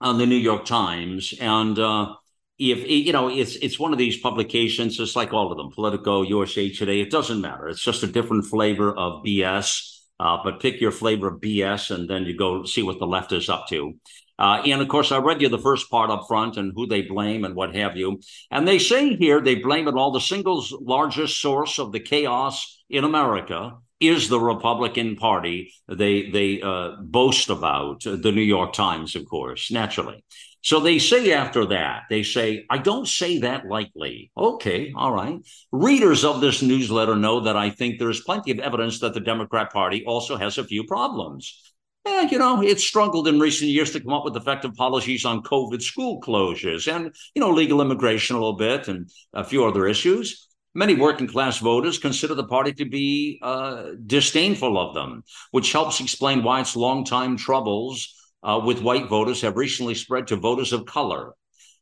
on 0.00 0.18
the 0.18 0.26
New 0.26 0.42
York 0.50 0.64
Times. 0.64 1.32
And 1.40 1.78
uh, 1.78 2.16
if 2.58 2.88
you 2.88 3.12
know 3.12 3.28
it's 3.28 3.56
it's 3.56 3.78
one 3.78 3.92
of 3.92 3.98
these 3.98 4.18
publications 4.18 4.96
just 4.96 5.16
like 5.16 5.32
all 5.32 5.50
of 5.50 5.58
them 5.58 5.70
politico 5.72 6.22
usa 6.22 6.70
today 6.70 7.00
it 7.00 7.10
doesn't 7.10 7.40
matter 7.40 7.68
it's 7.68 7.82
just 7.82 8.02
a 8.04 8.06
different 8.06 8.44
flavor 8.44 8.96
of 8.96 9.24
bs 9.24 10.02
uh, 10.20 10.38
but 10.44 10.60
pick 10.60 10.80
your 10.80 10.92
flavor 10.92 11.28
of 11.28 11.40
bs 11.40 11.92
and 11.92 12.08
then 12.08 12.24
you 12.24 12.36
go 12.36 12.64
see 12.64 12.82
what 12.82 12.98
the 13.00 13.06
left 13.06 13.32
is 13.32 13.48
up 13.48 13.66
to 13.68 13.94
uh, 14.38 14.62
and 14.64 14.80
of 14.80 14.86
course 14.86 15.10
i 15.10 15.18
read 15.18 15.42
you 15.42 15.48
the 15.48 15.58
first 15.58 15.90
part 15.90 16.10
up 16.10 16.26
front 16.28 16.56
and 16.56 16.72
who 16.76 16.86
they 16.86 17.02
blame 17.02 17.44
and 17.44 17.56
what 17.56 17.74
have 17.74 17.96
you 17.96 18.20
and 18.52 18.68
they 18.68 18.78
say 18.78 19.16
here 19.16 19.40
they 19.40 19.56
blame 19.56 19.88
it 19.88 19.94
all 19.94 20.12
the 20.12 20.20
single 20.20 20.64
largest 20.80 21.40
source 21.40 21.80
of 21.80 21.90
the 21.90 22.00
chaos 22.00 22.80
in 22.88 23.02
america 23.02 23.72
is 24.00 24.28
the 24.28 24.40
Republican 24.40 25.16
Party 25.16 25.72
they 25.88 26.28
they 26.28 26.60
uh, 26.60 26.96
boast 27.00 27.48
about. 27.48 28.02
The 28.02 28.32
New 28.32 28.42
York 28.42 28.72
Times, 28.72 29.16
of 29.16 29.24
course, 29.26 29.70
naturally. 29.70 30.22
So 30.64 30.80
they 30.80 30.98
say 30.98 31.30
after 31.32 31.66
that, 31.66 32.04
they 32.08 32.22
say, 32.22 32.64
I 32.70 32.78
don't 32.78 33.06
say 33.06 33.40
that 33.40 33.66
lightly. 33.66 34.30
Okay, 34.34 34.94
all 34.96 35.12
right. 35.12 35.38
Readers 35.72 36.24
of 36.24 36.40
this 36.40 36.62
newsletter 36.62 37.16
know 37.16 37.40
that 37.40 37.54
I 37.54 37.68
think 37.68 37.98
there's 37.98 38.22
plenty 38.22 38.50
of 38.50 38.60
evidence 38.60 38.98
that 39.00 39.12
the 39.12 39.20
Democrat 39.20 39.70
Party 39.70 40.02
also 40.06 40.38
has 40.38 40.56
a 40.56 40.64
few 40.64 40.84
problems. 40.84 41.60
And, 42.06 42.32
you 42.32 42.38
know, 42.38 42.62
it's 42.62 42.82
struggled 42.82 43.28
in 43.28 43.38
recent 43.38 43.72
years 43.72 43.90
to 43.92 44.00
come 44.00 44.14
up 44.14 44.24
with 44.24 44.36
effective 44.36 44.74
policies 44.74 45.26
on 45.26 45.42
COVID 45.42 45.82
school 45.82 46.22
closures 46.22 46.90
and, 46.90 47.14
you 47.34 47.40
know, 47.40 47.50
legal 47.50 47.82
immigration 47.82 48.34
a 48.34 48.38
little 48.38 48.56
bit 48.56 48.88
and 48.88 49.10
a 49.34 49.44
few 49.44 49.66
other 49.66 49.86
issues. 49.86 50.48
Many 50.74 50.94
working 50.94 51.28
class 51.28 51.58
voters 51.58 51.98
consider 51.98 52.34
the 52.34 52.46
party 52.46 52.72
to 52.72 52.86
be 52.86 53.38
uh, 53.42 53.90
disdainful 54.06 54.78
of 54.78 54.94
them, 54.94 55.24
which 55.50 55.72
helps 55.72 56.00
explain 56.00 56.42
why 56.42 56.62
its 56.62 56.74
longtime 56.74 57.36
troubles 57.36 58.14
uh, 58.44 58.60
with 58.64 58.82
white 58.82 59.08
voters 59.08 59.40
have 59.40 59.56
recently 59.56 59.94
spread 59.94 60.26
to 60.28 60.36
voters 60.36 60.72
of 60.72 60.84
color. 60.84 61.32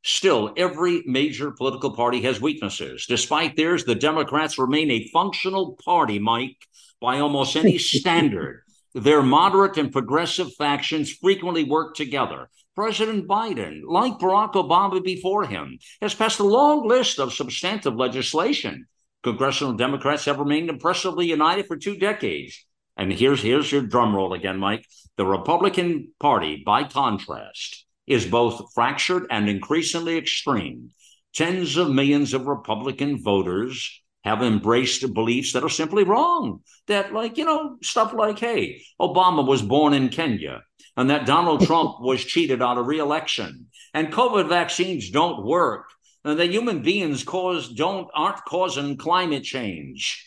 Still, 0.04 0.52
every 0.56 1.02
major 1.06 1.50
political 1.50 1.94
party 1.94 2.22
has 2.22 2.40
weaknesses. 2.40 3.06
Despite 3.06 3.56
theirs, 3.56 3.84
the 3.84 3.94
Democrats 3.94 4.58
remain 4.58 4.90
a 4.90 5.08
functional 5.08 5.78
party, 5.84 6.18
Mike, 6.18 6.56
by 7.00 7.18
almost 7.18 7.56
any 7.56 7.78
standard. 7.98 8.62
Their 8.94 9.22
moderate 9.22 9.78
and 9.78 9.92
progressive 9.92 10.54
factions 10.54 11.12
frequently 11.12 11.64
work 11.64 11.94
together. 11.94 12.48
President 12.74 13.28
Biden, 13.28 13.82
like 13.86 14.18
Barack 14.18 14.52
Obama 14.54 15.02
before 15.02 15.44
him, 15.44 15.78
has 16.00 16.14
passed 16.14 16.40
a 16.40 16.44
long 16.44 16.86
list 16.86 17.18
of 17.18 17.32
substantive 17.32 17.94
legislation. 17.94 18.86
Congressional 19.22 19.74
Democrats 19.74 20.24
have 20.24 20.38
remained 20.38 20.68
impressively 20.68 21.26
united 21.26 21.66
for 21.66 21.76
two 21.76 21.96
decades. 21.96 22.64
And 22.96 23.12
here's 23.12 23.40
here's 23.40 23.70
your 23.70 23.82
drum 23.82 24.14
roll 24.14 24.32
again, 24.32 24.58
Mike. 24.58 24.86
The 25.16 25.26
Republican 25.26 26.12
Party, 26.20 26.62
by 26.64 26.84
contrast, 26.84 27.84
is 28.06 28.26
both 28.26 28.72
fractured 28.74 29.26
and 29.30 29.48
increasingly 29.48 30.16
extreme. 30.16 30.90
Tens 31.34 31.76
of 31.76 31.90
millions 31.90 32.34
of 32.34 32.46
Republican 32.46 33.22
voters 33.22 34.02
have 34.24 34.42
embraced 34.42 35.12
beliefs 35.12 35.52
that 35.52 35.64
are 35.64 35.68
simply 35.68 36.04
wrong. 36.04 36.60
That, 36.86 37.12
like, 37.12 37.36
you 37.36 37.44
know, 37.44 37.76
stuff 37.82 38.14
like, 38.14 38.38
hey, 38.38 38.82
Obama 39.00 39.46
was 39.46 39.62
born 39.62 39.92
in 39.92 40.08
Kenya, 40.08 40.62
and 40.96 41.10
that 41.10 41.26
Donald 41.26 41.62
Trump 41.66 42.00
was 42.00 42.24
cheated 42.24 42.62
out 42.62 42.78
of 42.78 42.86
reelection, 42.86 43.66
and 43.94 44.12
COVID 44.12 44.48
vaccines 44.48 45.10
don't 45.10 45.44
work, 45.44 45.84
and 46.24 46.38
that 46.38 46.50
human 46.50 46.82
beings 46.82 47.24
cause 47.24 47.68
don't 47.68 48.08
aren't 48.14 48.44
causing 48.44 48.96
climate 48.96 49.42
change. 49.42 50.24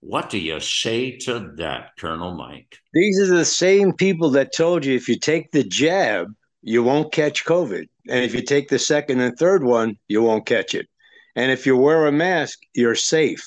What 0.00 0.30
do 0.30 0.38
you 0.38 0.60
say 0.60 1.16
to 1.18 1.52
that, 1.56 1.90
Colonel 1.98 2.34
Mike? 2.34 2.78
These 2.94 3.20
are 3.20 3.36
the 3.36 3.44
same 3.44 3.92
people 3.92 4.30
that 4.30 4.54
told 4.54 4.84
you 4.84 4.94
if 4.94 5.08
you 5.08 5.18
take 5.18 5.50
the 5.50 5.64
jab, 5.64 6.28
you 6.62 6.82
won't 6.82 7.12
catch 7.12 7.44
COVID. 7.44 7.88
And 8.08 8.24
if 8.24 8.34
you 8.34 8.42
take 8.42 8.68
the 8.68 8.78
second 8.78 9.20
and 9.20 9.36
third 9.36 9.64
one, 9.64 9.96
you 10.06 10.22
won't 10.22 10.46
catch 10.46 10.74
it. 10.74 10.86
And 11.34 11.50
if 11.50 11.66
you 11.66 11.76
wear 11.76 12.06
a 12.06 12.12
mask, 12.12 12.58
you're 12.74 12.94
safe. 12.94 13.44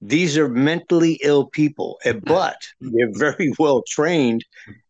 These 0.00 0.36
are 0.36 0.48
mentally 0.48 1.18
ill 1.22 1.46
people, 1.46 1.98
eh, 2.04 2.12
but 2.12 2.56
they're 2.80 3.12
very 3.12 3.52
well 3.58 3.82
trained 3.86 4.44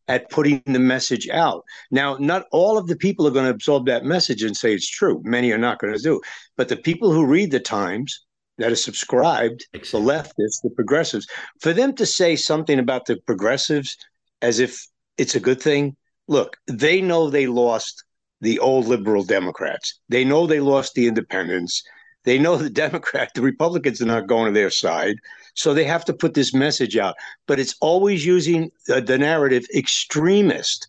at 0.08 0.30
putting 0.30 0.62
the 0.66 0.78
message 0.78 1.28
out. 1.28 1.64
Now, 1.90 2.16
not 2.18 2.46
all 2.50 2.76
of 2.76 2.86
the 2.86 2.96
people 2.96 3.26
are 3.26 3.32
going 3.32 3.44
to 3.44 3.50
absorb 3.50 3.86
that 3.86 4.04
message 4.04 4.42
and 4.42 4.56
say 4.56 4.74
it's 4.74 4.88
true. 4.88 5.20
Many 5.24 5.52
are 5.52 5.58
not 5.58 5.78
going 5.78 5.94
to 5.94 6.02
do. 6.02 6.20
But 6.56 6.68
the 6.68 6.76
people 6.76 7.12
who 7.12 7.26
read 7.26 7.50
the 7.50 7.60
Times, 7.60 8.24
that 8.58 8.72
are 8.72 8.76
subscribed, 8.76 9.66
the 9.72 9.78
leftists, 9.78 10.62
the 10.62 10.70
progressives, 10.74 11.26
for 11.60 11.72
them 11.72 11.94
to 11.94 12.06
say 12.06 12.36
something 12.36 12.78
about 12.78 13.06
the 13.06 13.16
progressives 13.26 13.96
as 14.40 14.60
if 14.60 14.86
it's 15.18 15.34
a 15.34 15.40
good 15.40 15.60
thing. 15.60 15.96
Look, 16.28 16.56
they 16.66 17.00
know 17.00 17.28
they 17.30 17.46
lost 17.46 18.04
the 18.40 18.58
old 18.58 18.86
liberal 18.86 19.22
Democrats. 19.22 20.00
They 20.08 20.24
know 20.24 20.46
they 20.46 20.60
lost 20.60 20.94
the 20.94 21.06
independents. 21.06 21.82
They 22.24 22.38
know 22.38 22.56
the 22.56 22.70
Democrat, 22.84 23.30
the 23.34 23.42
Republicans 23.42 24.02
are 24.02 24.06
not 24.06 24.26
going 24.26 24.52
to 24.52 24.58
their 24.58 24.70
side. 24.70 25.16
So 25.54 25.74
they 25.74 25.84
have 25.84 26.04
to 26.06 26.14
put 26.14 26.34
this 26.34 26.54
message 26.54 26.96
out. 26.96 27.14
But 27.46 27.58
it's 27.58 27.74
always 27.80 28.24
using 28.24 28.70
uh, 28.88 29.00
the 29.00 29.18
narrative 29.18 29.64
extremist. 29.74 30.88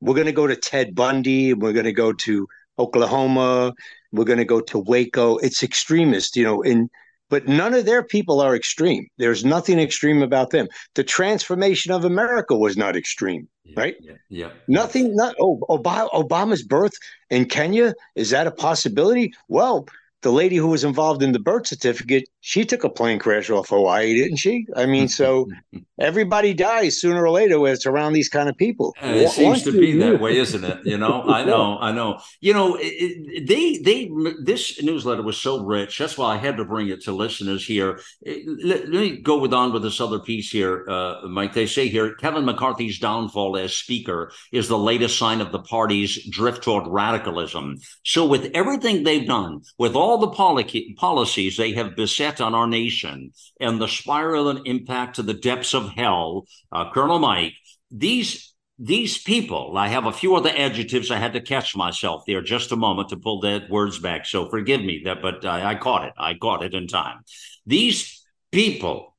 We're 0.00 0.14
going 0.14 0.26
to 0.26 0.32
go 0.32 0.46
to 0.46 0.56
Ted 0.56 0.94
Bundy. 0.94 1.52
and 1.52 1.62
We're 1.62 1.72
going 1.72 1.84
to 1.84 1.92
go 1.92 2.12
to 2.12 2.48
Oklahoma. 2.78 3.72
We're 4.12 4.24
going 4.24 4.38
to 4.38 4.44
go 4.44 4.60
to 4.60 4.78
Waco. 4.78 5.38
It's 5.38 5.62
extremist, 5.62 6.36
you 6.36 6.44
know, 6.44 6.62
in 6.62 6.88
but 7.32 7.48
none 7.48 7.72
of 7.72 7.86
their 7.86 8.02
people 8.02 8.42
are 8.42 8.54
extreme. 8.54 9.06
There's 9.16 9.42
nothing 9.42 9.78
extreme 9.78 10.22
about 10.22 10.50
them. 10.50 10.68
The 10.96 11.02
transformation 11.02 11.90
of 11.90 12.04
America 12.04 12.54
was 12.54 12.76
not 12.76 12.94
extreme, 12.94 13.48
yeah, 13.64 13.80
right? 13.80 13.96
Yeah, 14.00 14.12
yeah. 14.28 14.50
Nothing. 14.68 15.16
Not 15.16 15.34
oh, 15.40 15.58
Obama's 15.70 16.62
birth 16.62 16.92
in 17.30 17.46
Kenya 17.46 17.94
is 18.16 18.28
that 18.30 18.46
a 18.46 18.50
possibility? 18.50 19.32
Well, 19.48 19.86
the 20.20 20.30
lady 20.30 20.56
who 20.56 20.68
was 20.68 20.84
involved 20.84 21.22
in 21.22 21.32
the 21.32 21.38
birth 21.38 21.68
certificate, 21.68 22.24
she 22.44 22.64
took 22.64 22.84
a 22.84 22.88
plane 22.88 23.18
crash 23.18 23.50
off 23.50 23.70
Hawaii, 23.70 24.14
didn't 24.14 24.36
she? 24.36 24.66
I 24.76 24.86
mean, 24.86 25.08
so 25.08 25.48
everybody 25.98 26.54
dies 26.54 27.00
sooner 27.00 27.24
or 27.24 27.30
later 27.30 27.58
when 27.58 27.72
it's 27.72 27.86
around 27.86 28.12
these 28.12 28.28
kind 28.28 28.48
of 28.48 28.56
people. 28.56 28.94
And 29.00 29.16
it 29.16 29.30
seems 29.30 29.62
to 29.64 29.72
be 29.72 29.98
that 29.98 30.20
way, 30.20 30.36
isn't 30.36 30.64
it? 30.64 30.78
You 30.84 30.98
know, 30.98 31.22
I 31.22 31.44
know, 31.44 31.78
I 31.80 31.92
know. 31.92 32.20
You 32.40 32.54
know, 32.54 32.78
it, 32.80 33.48
they 33.48 33.78
they 33.78 34.10
this 34.42 34.80
newsletter 34.82 35.22
was 35.22 35.36
so 35.36 35.64
rich. 35.64 35.98
That's 35.98 36.16
why 36.16 36.34
I 36.34 36.36
had 36.36 36.56
to 36.58 36.64
bring 36.64 36.88
it 36.88 37.02
to 37.04 37.12
listeners 37.12 37.66
here. 37.66 38.00
Let, 38.24 38.88
let 38.88 38.90
me 38.90 39.16
go 39.16 39.38
with 39.38 39.52
on 39.52 39.72
with 39.72 39.82
this 39.82 40.00
other 40.00 40.20
piece 40.20 40.50
here, 40.50 40.86
uh, 40.88 41.26
Mike. 41.28 41.52
They 41.52 41.66
say 41.66 41.88
here 41.88 42.14
Kevin 42.14 42.44
McCarthy's 42.44 42.98
downfall 42.98 43.56
as 43.56 43.74
speaker 43.74 44.32
is 44.52 44.68
the 44.68 44.78
latest 44.78 45.18
sign 45.18 45.40
of 45.40 45.50
the 45.50 45.62
party's 45.62 46.28
drift 46.30 46.62
toward 46.62 46.86
radicalism. 46.86 47.78
So 48.04 48.24
with 48.26 48.50
everything 48.54 49.02
they've 49.02 49.26
done, 49.26 49.62
with 49.78 49.96
all 49.96 50.12
all 50.12 50.18
the 50.18 50.28
policy, 50.28 50.94
policies 50.98 51.56
they 51.56 51.72
have 51.72 51.96
beset 51.96 52.31
on 52.40 52.54
our 52.54 52.66
nation 52.66 53.32
and 53.60 53.80
the 53.80 53.88
spiral 53.88 54.48
and 54.48 54.66
impact 54.66 55.16
to 55.16 55.22
the 55.22 55.34
depths 55.34 55.74
of 55.74 55.90
hell, 55.90 56.46
uh, 56.70 56.90
Colonel 56.92 57.18
Mike, 57.18 57.54
these 57.90 58.52
these 58.78 59.22
people, 59.22 59.76
I 59.76 59.88
have 59.88 60.06
a 60.06 60.12
few 60.12 60.34
other 60.34 60.50
adjectives. 60.50 61.10
I 61.12 61.18
had 61.18 61.34
to 61.34 61.40
catch 61.40 61.76
myself 61.76 62.24
there 62.26 62.40
just 62.42 62.72
a 62.72 62.76
moment 62.76 63.10
to 63.10 63.16
pull 63.16 63.40
that 63.42 63.70
words 63.70 64.00
back. 64.00 64.26
So 64.26 64.48
forgive 64.48 64.80
me 64.80 65.02
that, 65.04 65.22
but 65.22 65.44
I, 65.44 65.70
I 65.70 65.74
caught 65.76 66.06
it. 66.06 66.14
I 66.18 66.34
caught 66.34 66.64
it 66.64 66.74
in 66.74 66.88
time. 66.88 67.18
These 67.64 68.24
people 68.50 69.14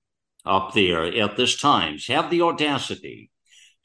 up 0.45 0.73
there 0.73 1.05
at 1.05 1.37
this 1.37 1.55
times 1.55 2.07
have 2.07 2.29
the 2.29 2.41
audacity 2.41 3.29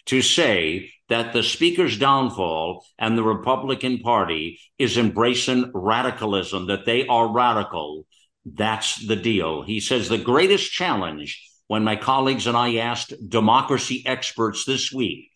to 0.06 0.22
say 0.22 0.90
that 1.08 1.32
the 1.32 1.42
speaker's 1.42 1.98
downfall 1.98 2.84
and 2.98 3.16
the 3.16 3.22
Republican 3.22 3.98
Party 3.98 4.58
is 4.78 4.98
embracing 4.98 5.70
radicalism, 5.74 6.66
that 6.66 6.86
they 6.86 7.06
are 7.06 7.32
radical. 7.32 8.06
That's 8.54 9.06
the 9.06 9.16
deal. 9.16 9.62
He 9.62 9.80
says 9.80 10.08
the 10.08 10.18
greatest 10.18 10.70
challenge 10.70 11.44
when 11.66 11.84
my 11.84 11.96
colleagues 11.96 12.46
and 12.46 12.56
I 12.56 12.76
asked 12.76 13.12
democracy 13.28 14.02
experts 14.06 14.64
this 14.64 14.92
week 14.92 15.30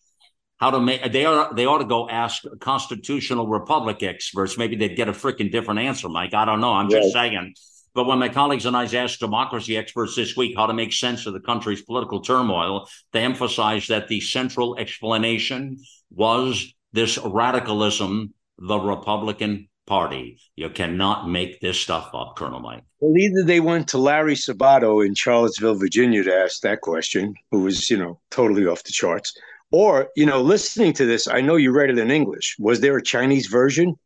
how 0.58 0.70
to 0.70 0.80
make 0.80 1.12
they 1.12 1.24
are 1.24 1.52
they 1.54 1.66
ought 1.66 1.78
to 1.78 1.84
go 1.84 2.08
ask 2.08 2.44
constitutional 2.60 3.48
republic 3.48 4.02
experts. 4.02 4.56
Maybe 4.56 4.76
they'd 4.76 4.96
get 4.96 5.08
a 5.08 5.12
freaking 5.12 5.50
different 5.50 5.80
answer, 5.80 6.08
Mike. 6.08 6.34
I 6.34 6.44
don't 6.44 6.60
know. 6.60 6.72
I'm 6.72 6.90
just 6.90 7.12
saying. 7.12 7.54
But 7.94 8.06
when 8.06 8.18
my 8.18 8.30
colleagues 8.30 8.64
and 8.64 8.76
I 8.76 8.84
asked 8.86 9.20
democracy 9.20 9.76
experts 9.76 10.16
this 10.16 10.36
week 10.36 10.56
how 10.56 10.66
to 10.66 10.72
make 10.72 10.92
sense 10.92 11.26
of 11.26 11.34
the 11.34 11.40
country's 11.40 11.82
political 11.82 12.22
turmoil, 12.22 12.88
they 13.12 13.20
emphasized 13.20 13.90
that 13.90 14.08
the 14.08 14.20
central 14.20 14.78
explanation 14.78 15.78
was 16.10 16.72
this 16.92 17.18
radicalism, 17.18 18.32
the 18.58 18.78
Republican 18.78 19.68
Party. 19.86 20.38
You 20.56 20.70
cannot 20.70 21.28
make 21.28 21.60
this 21.60 21.80
stuff 21.80 22.10
up, 22.14 22.36
Colonel 22.36 22.60
Mike. 22.60 22.84
Well, 23.00 23.16
either 23.16 23.42
they 23.42 23.60
went 23.60 23.88
to 23.88 23.98
Larry 23.98 24.34
Sabato 24.34 25.04
in 25.04 25.14
Charlottesville, 25.14 25.74
Virginia 25.74 26.22
to 26.22 26.34
ask 26.34 26.60
that 26.62 26.80
question, 26.80 27.34
who 27.50 27.60
was, 27.62 27.90
you 27.90 27.96
know, 27.96 28.20
totally 28.30 28.66
off 28.66 28.84
the 28.84 28.92
charts. 28.92 29.36
Or, 29.72 30.08
you 30.16 30.26
know, 30.26 30.40
listening 30.42 30.92
to 30.94 31.06
this, 31.06 31.26
I 31.26 31.40
know 31.40 31.56
you 31.56 31.72
read 31.72 31.90
it 31.90 31.98
in 31.98 32.10
English. 32.10 32.56
Was 32.58 32.80
there 32.80 32.96
a 32.96 33.02
Chinese 33.02 33.46
version? 33.46 33.96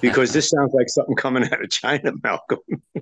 because 0.00 0.32
this 0.32 0.48
sounds 0.56 0.72
like 0.74 0.88
something 0.88 1.16
coming 1.16 1.44
out 1.44 1.62
of 1.62 1.70
China, 1.70 2.12
Malcolm. 2.22 2.58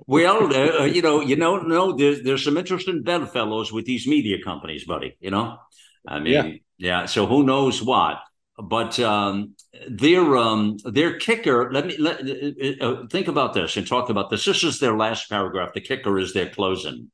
well, 0.07 0.53
uh, 0.53 0.79
uh, 0.81 0.85
you 0.85 1.01
know, 1.01 1.21
you 1.21 1.35
know, 1.35 1.57
no, 1.57 1.95
there's 1.95 2.23
there's 2.23 2.43
some 2.43 2.57
interesting 2.57 3.03
bedfellows 3.03 3.71
with 3.71 3.85
these 3.85 4.07
media 4.07 4.37
companies, 4.43 4.85
buddy. 4.85 5.15
You 5.19 5.31
know, 5.31 5.57
I 6.07 6.19
mean, 6.19 6.33
yeah. 6.77 7.01
yeah 7.01 7.05
so 7.05 7.27
who 7.27 7.43
knows 7.43 7.81
what? 7.81 8.19
But 8.57 8.99
um, 8.99 9.55
their 9.87 10.37
um, 10.37 10.77
their 10.83 11.17
kicker. 11.17 11.71
Let 11.71 11.87
me 11.87 11.97
let, 11.97 12.21
uh, 12.21 12.85
uh, 12.85 13.07
think 13.07 13.27
about 13.27 13.53
this 13.53 13.77
and 13.77 13.87
talk 13.87 14.09
about 14.09 14.29
this. 14.29 14.45
This 14.45 14.63
is 14.63 14.79
their 14.79 14.95
last 14.95 15.29
paragraph. 15.29 15.73
The 15.73 15.81
kicker 15.81 16.19
is 16.19 16.33
their 16.33 16.49
closing. 16.49 17.11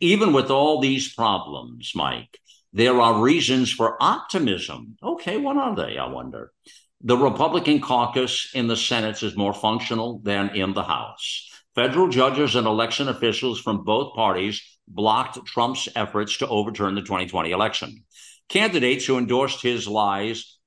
Even 0.00 0.32
with 0.32 0.50
all 0.50 0.80
these 0.80 1.12
problems, 1.12 1.92
Mike, 1.94 2.38
there 2.72 3.00
are 3.00 3.20
reasons 3.20 3.72
for 3.72 3.96
optimism. 4.00 4.96
Okay, 5.02 5.36
what 5.36 5.56
are 5.56 5.74
they? 5.74 5.98
I 5.98 6.06
wonder 6.06 6.52
the 7.00 7.16
Republican 7.16 7.80
caucus 7.80 8.50
in 8.54 8.66
the 8.66 8.76
Senate 8.76 9.22
is 9.22 9.36
more 9.36 9.54
functional 9.54 10.18
than 10.20 10.54
in 10.56 10.72
the 10.74 10.82
House. 10.82 11.48
Federal 11.74 12.08
judges 12.08 12.56
and 12.56 12.66
election 12.66 13.08
officials 13.08 13.60
from 13.60 13.84
both 13.84 14.14
parties 14.14 14.78
blocked 14.88 15.44
Trump's 15.46 15.88
efforts 15.94 16.38
to 16.38 16.48
overturn 16.48 16.94
the 16.96 17.02
2020 17.02 17.52
election. 17.52 18.04
Candidates 18.48 19.04
who 19.04 19.18
endorsed 19.18 19.62
his 19.62 19.86
lies 19.86 20.57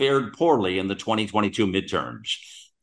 fared 0.00 0.32
poorly 0.32 0.78
in 0.78 0.88
the 0.88 0.94
2022 0.94 1.66
midterms. 1.66 2.38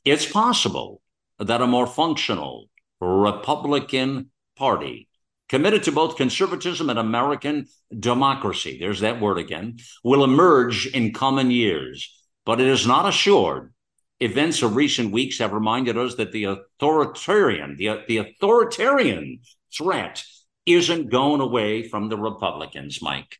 It's 0.05 0.31
possible 0.31 1.01
that 1.39 1.63
a 1.63 1.67
more 1.67 1.87
functional 1.87 2.69
Republican 3.01 4.29
Party 4.55 5.09
committed 5.49 5.81
to 5.83 5.91
both 5.91 6.15
conservatism 6.15 6.91
and 6.91 6.99
American 6.99 7.65
democracy, 7.97 8.77
there's 8.79 8.99
that 8.99 9.19
word 9.19 9.39
again, 9.39 9.77
will 10.03 10.23
emerge 10.23 10.85
in 10.85 11.11
coming 11.11 11.49
years. 11.49 12.13
But 12.45 12.61
it 12.61 12.67
is 12.67 12.85
not 12.85 13.09
assured. 13.09 13.73
Events 14.19 14.61
of 14.61 14.75
recent 14.75 15.11
weeks 15.11 15.39
have 15.39 15.53
reminded 15.53 15.97
us 15.97 16.15
that 16.15 16.31
the 16.31 16.43
authoritarian, 16.43 17.77
the, 17.77 18.03
the 18.07 18.17
authoritarian 18.17 19.39
threat 19.75 20.23
isn't 20.67 21.09
going 21.09 21.41
away 21.41 21.81
from 21.81 22.09
the 22.09 22.17
Republicans, 22.17 23.01
Mike. 23.01 23.39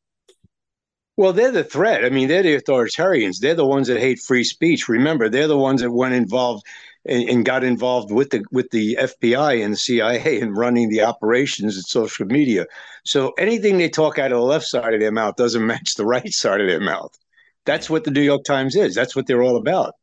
Well, 1.18 1.34
they're 1.34 1.52
the 1.52 1.64
threat. 1.64 2.06
I 2.06 2.10
mean, 2.10 2.28
they're 2.28 2.44
the 2.44 2.58
authoritarians. 2.58 3.40
They're 3.40 3.56
the 3.56 3.66
ones 3.66 3.88
that 3.88 4.00
hate 4.00 4.20
free 4.20 4.44
speech. 4.44 4.88
Remember, 4.88 5.28
they're 5.28 5.48
the 5.48 5.58
ones 5.58 5.82
that 5.82 5.92
went 5.92 6.14
involved 6.14 6.64
and, 7.06 7.28
and, 7.28 7.46
got 7.46 7.64
involved 7.64 8.12
with 8.12 8.30
the 8.30 8.44
with 8.52 8.70
the 8.70 8.98
FBI 9.02 9.64
and 9.64 9.74
the 9.74 9.78
CIA 9.78 10.40
and 10.40 10.56
running 10.56 10.90
the 10.90 11.02
operations 11.02 11.76
and 11.76 11.86
social 11.86 12.28
media. 12.28 12.68
So 13.04 13.32
anything 13.40 13.78
they 13.78 13.90
talk 13.90 14.20
out 14.20 14.32
of 14.32 14.38
the 14.38 14.44
left 14.44 14.66
side 14.66 14.94
of 14.94 15.00
their 15.00 15.12
mouth 15.12 15.36
doesn't 15.38 15.66
match 15.74 15.96
the 15.96 16.06
right 16.06 16.32
side 16.32 16.62
of 16.62 16.68
their 16.68 16.80
mouth. 16.80 17.18
That's 17.66 17.90
what 17.90 18.04
the 18.04 18.12
New 18.12 18.22
York 18.22 18.44
Times 18.44 18.76
is. 18.76 18.94
That's 18.94 19.16
what 19.16 19.26
they're 19.26 19.44
all 19.44 19.58
about. 19.58 19.96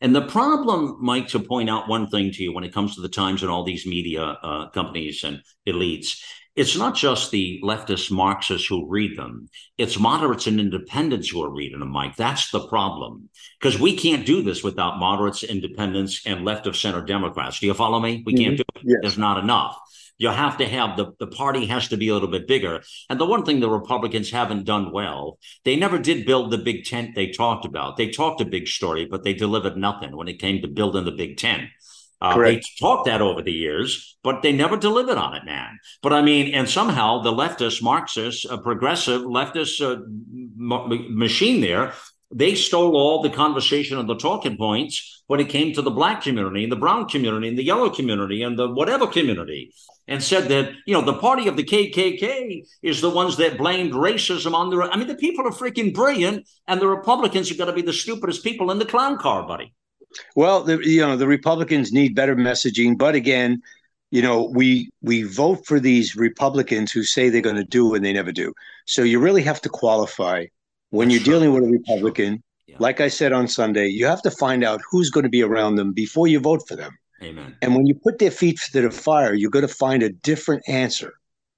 And 0.00 0.14
the 0.14 0.22
problem, 0.22 0.96
Mike, 1.00 1.28
to 1.28 1.40
point 1.40 1.70
out 1.70 1.88
one 1.88 2.08
thing 2.08 2.30
to 2.32 2.42
you 2.42 2.52
when 2.52 2.64
it 2.64 2.74
comes 2.74 2.94
to 2.94 3.00
the 3.00 3.08
Times 3.08 3.42
and 3.42 3.50
all 3.50 3.64
these 3.64 3.86
media 3.86 4.22
uh, 4.22 4.68
companies 4.68 5.24
and 5.24 5.42
elites, 5.66 6.20
it's 6.54 6.76
not 6.76 6.94
just 6.94 7.30
the 7.30 7.60
leftist 7.64 8.10
Marxists 8.10 8.66
who 8.66 8.88
read 8.88 9.16
them. 9.16 9.48
It's 9.78 9.98
moderates 9.98 10.46
and 10.46 10.60
independents 10.60 11.30
who 11.30 11.42
are 11.42 11.50
reading 11.50 11.80
them, 11.80 11.90
Mike. 11.90 12.16
That's 12.16 12.50
the 12.50 12.66
problem. 12.68 13.30
Because 13.58 13.80
we 13.80 13.96
can't 13.96 14.26
do 14.26 14.42
this 14.42 14.62
without 14.62 14.98
moderates, 14.98 15.42
independents, 15.42 16.22
and 16.26 16.44
left 16.44 16.66
of 16.66 16.76
center 16.76 17.02
Democrats. 17.02 17.58
Do 17.58 17.66
you 17.66 17.74
follow 17.74 18.00
me? 18.00 18.22
We 18.26 18.34
mm-hmm. 18.34 18.44
can't 18.44 18.56
do 18.58 18.64
it. 18.76 18.82
Yes. 18.84 18.98
There's 19.00 19.18
not 19.18 19.42
enough. 19.42 19.78
You 20.18 20.28
have 20.28 20.58
to 20.58 20.68
have 20.68 20.96
the, 20.96 21.12
the 21.18 21.26
party 21.26 21.66
has 21.66 21.88
to 21.88 21.96
be 21.96 22.08
a 22.08 22.12
little 22.12 22.28
bit 22.28 22.46
bigger. 22.46 22.82
And 23.08 23.18
the 23.18 23.26
one 23.26 23.44
thing 23.44 23.60
the 23.60 23.70
Republicans 23.70 24.30
haven't 24.30 24.64
done 24.64 24.92
well, 24.92 25.38
they 25.64 25.74
never 25.74 25.98
did 25.98 26.26
build 26.26 26.50
the 26.50 26.58
big 26.58 26.84
tent 26.84 27.14
they 27.14 27.30
talked 27.30 27.64
about. 27.64 27.96
They 27.96 28.10
talked 28.10 28.40
a 28.40 28.44
big 28.44 28.68
story, 28.68 29.06
but 29.06 29.24
they 29.24 29.32
delivered 29.32 29.76
nothing 29.76 30.14
when 30.14 30.28
it 30.28 30.38
came 30.38 30.60
to 30.62 30.68
building 30.68 31.06
the 31.06 31.12
big 31.12 31.38
tent. 31.38 31.62
Uh, 32.22 32.38
they 32.38 32.62
talked 32.78 33.06
that 33.06 33.20
over 33.20 33.42
the 33.42 33.52
years, 33.52 34.16
but 34.22 34.42
they 34.42 34.52
never 34.52 34.76
delivered 34.76 35.18
on 35.18 35.34
it, 35.34 35.44
man. 35.44 35.78
But 36.02 36.12
I 36.12 36.22
mean, 36.22 36.54
and 36.54 36.68
somehow 36.68 37.20
the 37.20 37.32
leftist, 37.32 37.82
Marxist, 37.82 38.46
uh, 38.48 38.58
progressive 38.58 39.22
leftist 39.22 39.80
uh, 39.80 39.94
m- 39.94 41.18
machine 41.18 41.60
there, 41.60 41.94
they 42.32 42.54
stole 42.54 42.96
all 42.96 43.22
the 43.22 43.30
conversation 43.30 43.98
and 43.98 44.08
the 44.08 44.16
talking 44.16 44.56
points 44.56 45.24
when 45.26 45.40
it 45.40 45.48
came 45.48 45.72
to 45.72 45.82
the 45.82 45.90
black 45.90 46.22
community 46.22 46.62
and 46.62 46.70
the 46.70 46.76
brown 46.76 47.08
community 47.08 47.48
and 47.48 47.58
the 47.58 47.64
yellow 47.64 47.90
community 47.90 48.42
and 48.42 48.56
the 48.56 48.68
whatever 48.68 49.06
community 49.06 49.72
and 50.06 50.22
said 50.22 50.48
that, 50.48 50.72
you 50.86 50.94
know, 50.94 51.02
the 51.02 51.18
party 51.18 51.48
of 51.48 51.56
the 51.56 51.64
KKK 51.64 52.62
is 52.82 53.00
the 53.00 53.10
ones 53.10 53.36
that 53.36 53.58
blamed 53.58 53.92
racism 53.92 54.54
on 54.54 54.70
the. 54.70 54.82
I 54.82 54.96
mean, 54.96 55.08
the 55.08 55.16
people 55.16 55.46
are 55.46 55.50
freaking 55.50 55.92
brilliant, 55.92 56.48
and 56.68 56.80
the 56.80 56.88
Republicans 56.88 57.50
are 57.50 57.56
going 57.56 57.68
to 57.68 57.74
be 57.74 57.82
the 57.82 57.92
stupidest 57.92 58.44
people 58.44 58.70
in 58.70 58.78
the 58.78 58.84
clown 58.84 59.18
car, 59.18 59.46
buddy. 59.46 59.74
Well, 60.36 60.62
the, 60.62 60.78
you 60.78 61.00
know, 61.00 61.16
the 61.16 61.26
Republicans 61.26 61.92
need 61.92 62.14
better 62.14 62.36
messaging, 62.36 62.96
but 62.98 63.14
again, 63.14 63.62
you 64.10 64.20
know, 64.20 64.50
we 64.54 64.90
we 65.00 65.22
vote 65.22 65.66
for 65.66 65.80
these 65.80 66.16
Republicans 66.16 66.92
who 66.92 67.02
say 67.02 67.28
they're 67.28 67.40
going 67.40 67.56
to 67.56 67.64
do 67.64 67.94
and 67.94 68.04
they 68.04 68.12
never 68.12 68.30
do. 68.30 68.52
So 68.86 69.02
you 69.02 69.18
really 69.18 69.42
have 69.42 69.60
to 69.62 69.68
qualify 69.68 70.46
when 70.90 71.08
you're 71.10 71.20
sure. 71.20 71.34
dealing 71.34 71.54
with 71.54 71.64
a 71.64 71.68
Republican. 71.68 72.42
Yeah. 72.66 72.76
Like 72.78 73.00
I 73.00 73.08
said 73.08 73.32
on 73.32 73.48
Sunday, 73.48 73.88
you 73.88 74.06
have 74.06 74.22
to 74.22 74.30
find 74.30 74.62
out 74.64 74.80
who's 74.90 75.10
going 75.10 75.24
to 75.24 75.30
be 75.30 75.42
around 75.42 75.76
them 75.76 75.92
before 75.92 76.26
you 76.26 76.40
vote 76.40 76.62
for 76.68 76.76
them. 76.76 76.96
Amen. 77.22 77.56
And 77.62 77.74
when 77.74 77.86
you 77.86 77.94
put 77.94 78.18
their 78.18 78.30
feet 78.30 78.60
to 78.72 78.82
the 78.82 78.90
fire, 78.90 79.34
you're 79.34 79.50
going 79.50 79.66
to 79.66 79.74
find 79.74 80.02
a 80.02 80.10
different 80.10 80.62
answer. 80.68 81.14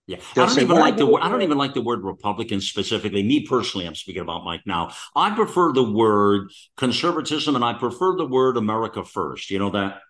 Yeah, 0.06 0.18
They'll 0.34 0.44
I 0.44 0.46
don't 0.48 0.56
say, 0.56 0.62
even 0.62 0.76
like 0.76 0.98
the 0.98 1.06
word. 1.06 1.22
I 1.22 1.30
don't 1.30 1.42
even 1.42 1.56
like 1.56 1.72
the 1.72 1.80
word 1.80 2.04
Republican 2.04 2.60
specifically. 2.60 3.22
Me 3.22 3.46
personally, 3.46 3.86
I'm 3.86 3.94
speaking 3.94 4.20
about 4.20 4.44
Mike 4.44 4.60
now. 4.66 4.92
I 5.16 5.34
prefer 5.34 5.72
the 5.72 5.82
word 5.82 6.50
conservatism, 6.76 7.54
and 7.54 7.64
I 7.64 7.72
prefer 7.72 8.14
the 8.16 8.26
word 8.26 8.58
America 8.58 9.02
first. 9.02 9.50
You 9.50 9.58
know 9.58 9.70
that? 9.70 10.00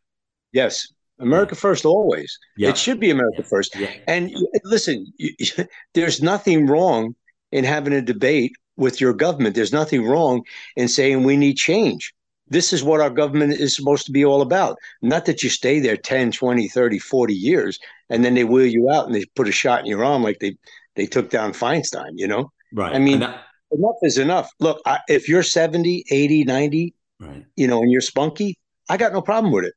Yes, 0.52 0.88
America 1.20 1.54
yeah. 1.54 1.60
first 1.60 1.84
always. 1.84 2.36
Yeah. 2.56 2.70
It 2.70 2.78
should 2.78 2.98
be 2.98 3.10
America 3.10 3.38
yeah. 3.38 3.48
first. 3.48 3.76
And 4.08 4.34
listen, 4.64 5.12
you, 5.16 5.30
there's 5.94 6.20
nothing 6.20 6.66
wrong 6.66 7.14
in 7.52 7.62
having 7.62 7.92
a 7.92 8.02
debate 8.02 8.52
with 8.76 9.00
your 9.00 9.14
government. 9.14 9.54
There's 9.54 9.72
nothing 9.72 10.04
wrong 10.04 10.42
in 10.74 10.88
saying 10.88 11.22
we 11.22 11.36
need 11.36 11.54
change 11.54 12.12
this 12.48 12.72
is 12.72 12.82
what 12.82 13.00
our 13.00 13.10
government 13.10 13.54
is 13.54 13.74
supposed 13.74 14.06
to 14.06 14.12
be 14.12 14.24
all 14.24 14.42
about. 14.42 14.76
Not 15.02 15.24
that 15.26 15.42
you 15.42 15.48
stay 15.48 15.80
there 15.80 15.96
10, 15.96 16.32
20, 16.32 16.68
30, 16.68 16.98
40 16.98 17.34
years 17.34 17.78
and 18.10 18.24
then 18.24 18.34
they 18.34 18.44
wheel 18.44 18.66
you 18.66 18.90
out 18.90 19.06
and 19.06 19.14
they 19.14 19.24
put 19.34 19.48
a 19.48 19.52
shot 19.52 19.80
in 19.80 19.86
your 19.86 20.04
arm 20.04 20.22
like 20.22 20.40
they, 20.40 20.56
they 20.94 21.06
took 21.06 21.30
down 21.30 21.52
Feinstein, 21.52 22.12
you 22.14 22.28
know? 22.28 22.52
Right. 22.72 22.94
I 22.94 22.98
mean, 22.98 23.20
that, 23.20 23.44
enough 23.70 23.96
is 24.02 24.18
enough. 24.18 24.50
Look, 24.60 24.80
I, 24.86 25.00
if 25.08 25.28
you're 25.28 25.42
70, 25.42 26.04
80, 26.10 26.44
90, 26.44 26.94
right. 27.20 27.44
you 27.56 27.66
know, 27.66 27.82
and 27.82 27.90
you're 27.90 28.00
spunky, 28.00 28.58
I 28.88 28.96
got 28.96 29.12
no 29.12 29.22
problem 29.22 29.52
with 29.52 29.64
it. 29.64 29.74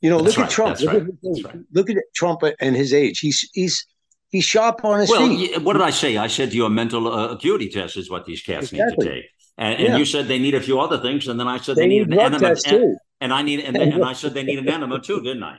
You 0.00 0.10
know, 0.10 0.20
That's 0.20 0.36
look 0.36 0.38
right. 0.38 0.46
at 0.46 0.50
Trump. 0.50 0.80
Look, 0.80 0.92
right. 0.92 1.02
at 1.02 1.44
right. 1.44 1.64
look, 1.72 1.90
at 1.90 1.96
Trump 2.14 2.42
and 2.60 2.74
his 2.74 2.94
age. 2.94 3.18
He's 3.18 3.48
he's 3.52 3.86
he's 4.30 4.44
sharp 4.44 4.84
on 4.84 5.00
his 5.00 5.10
well, 5.10 5.28
feet. 5.28 5.62
what 5.62 5.74
did 5.74 5.82
I 5.82 5.90
say? 5.90 6.16
I 6.16 6.26
said 6.26 6.50
to 6.50 6.56
you 6.56 6.64
a 6.64 6.70
mental 6.70 7.12
uh, 7.12 7.28
acuity 7.28 7.68
test 7.68 7.96
is 7.96 8.10
what 8.10 8.24
these 8.24 8.40
cats 8.40 8.72
exactly. 8.72 9.04
need 9.04 9.10
to 9.10 9.16
take. 9.16 9.24
And, 9.60 9.74
and 9.74 9.88
yeah. 9.88 9.96
you 9.98 10.06
said 10.06 10.26
they 10.26 10.38
need 10.38 10.54
a 10.54 10.60
few 10.60 10.80
other 10.80 10.96
things, 10.98 11.28
and 11.28 11.38
then 11.38 11.46
I 11.46 11.58
said 11.58 11.76
they, 11.76 11.82
they 11.82 11.88
need, 11.88 12.08
need 12.08 12.18
an 12.18 12.34
enema, 12.34 12.56
and, 12.66 12.96
and, 13.20 13.32
I 13.32 13.42
need 13.42 13.60
and, 13.60 13.76
and 13.76 14.02
I 14.02 14.14
said 14.14 14.32
they 14.32 14.42
need 14.42 14.58
an 14.58 14.66
enema 14.66 15.00
too, 15.00 15.20
didn't 15.20 15.42
I? 15.42 15.58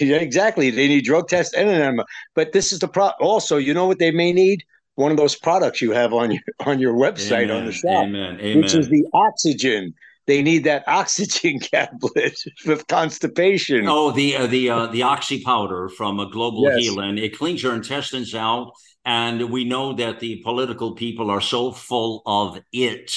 Yeah, 0.00 0.16
exactly. 0.16 0.70
They 0.70 0.88
need 0.88 1.04
drug 1.04 1.28
test 1.28 1.54
and 1.54 1.68
an 1.68 1.74
enema. 1.74 2.06
But 2.34 2.52
this 2.52 2.72
is 2.72 2.78
the 2.78 2.88
pro. 2.88 3.10
Also, 3.20 3.58
you 3.58 3.74
know 3.74 3.86
what 3.86 3.98
they 3.98 4.10
may 4.10 4.32
need? 4.32 4.64
One 4.94 5.10
of 5.10 5.18
those 5.18 5.36
products 5.36 5.82
you 5.82 5.90
have 5.90 6.14
on 6.14 6.30
your 6.30 6.42
on 6.60 6.78
your 6.78 6.94
website 6.94 7.44
Amen. 7.44 7.56
on 7.56 7.66
the 7.66 7.72
shop, 7.72 8.04
Amen. 8.04 8.40
Amen. 8.40 8.62
which 8.62 8.74
is 8.74 8.88
the 8.88 9.04
oxygen. 9.12 9.92
They 10.26 10.40
need 10.40 10.64
that 10.64 10.82
oxygen 10.88 11.58
tablet 11.60 12.40
with 12.64 12.86
constipation. 12.86 13.86
Oh, 13.86 14.10
the 14.10 14.36
uh, 14.36 14.46
the 14.46 14.70
uh, 14.70 14.86
the 14.86 15.02
oxy 15.02 15.42
powder 15.42 15.90
from 15.90 16.18
a 16.18 16.30
global 16.30 16.62
yes. 16.62 16.78
healing. 16.78 17.18
It 17.18 17.36
cleans 17.36 17.62
your 17.62 17.74
intestines 17.74 18.34
out, 18.34 18.72
and 19.04 19.50
we 19.50 19.64
know 19.64 19.92
that 19.92 20.20
the 20.20 20.36
political 20.36 20.94
people 20.94 21.30
are 21.30 21.42
so 21.42 21.72
full 21.72 22.22
of 22.24 22.58
it 22.72 23.12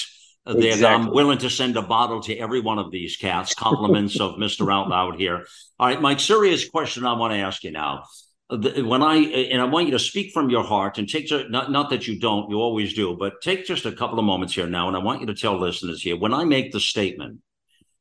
Exactly. 0.47 0.81
that 0.81 0.93
I'm 0.93 1.11
willing 1.11 1.39
to 1.39 1.49
send 1.49 1.75
a 1.75 1.81
bottle 1.81 2.21
to 2.21 2.37
every 2.37 2.61
one 2.61 2.79
of 2.79 2.89
these 2.89 3.17
cats. 3.17 3.53
Compliments 3.53 4.19
of 4.19 4.35
Mr. 4.39 4.71
Out 4.73 4.87
Loud 4.87 5.19
here. 5.19 5.45
All 5.77 5.87
right, 5.87 6.01
Mike, 6.01 6.19
serious 6.19 6.67
question 6.69 7.05
I 7.05 7.13
want 7.13 7.33
to 7.33 7.39
ask 7.39 7.63
you 7.63 7.71
now. 7.71 8.03
When 8.49 9.03
I 9.03 9.17
and 9.17 9.61
I 9.61 9.65
want 9.65 9.87
you 9.87 9.91
to 9.91 9.99
speak 9.99 10.31
from 10.33 10.49
your 10.49 10.63
heart 10.63 10.97
and 10.97 11.09
take 11.09 11.29
not 11.49 11.69
not 11.69 11.89
that 11.89 12.07
you 12.07 12.17
don't, 12.17 12.49
you 12.49 12.57
always 12.57 12.93
do, 12.93 13.17
but 13.19 13.41
take 13.41 13.65
just 13.65 13.85
a 13.85 13.91
couple 13.91 14.19
of 14.19 14.25
moments 14.25 14.55
here 14.55 14.67
now, 14.67 14.87
and 14.87 14.95
I 14.95 15.01
want 15.01 15.19
you 15.19 15.27
to 15.27 15.35
tell 15.35 15.59
listeners 15.59 16.01
here 16.01 16.17
when 16.17 16.33
I 16.33 16.45
make 16.45 16.71
the 16.71 16.79
statement, 16.79 17.41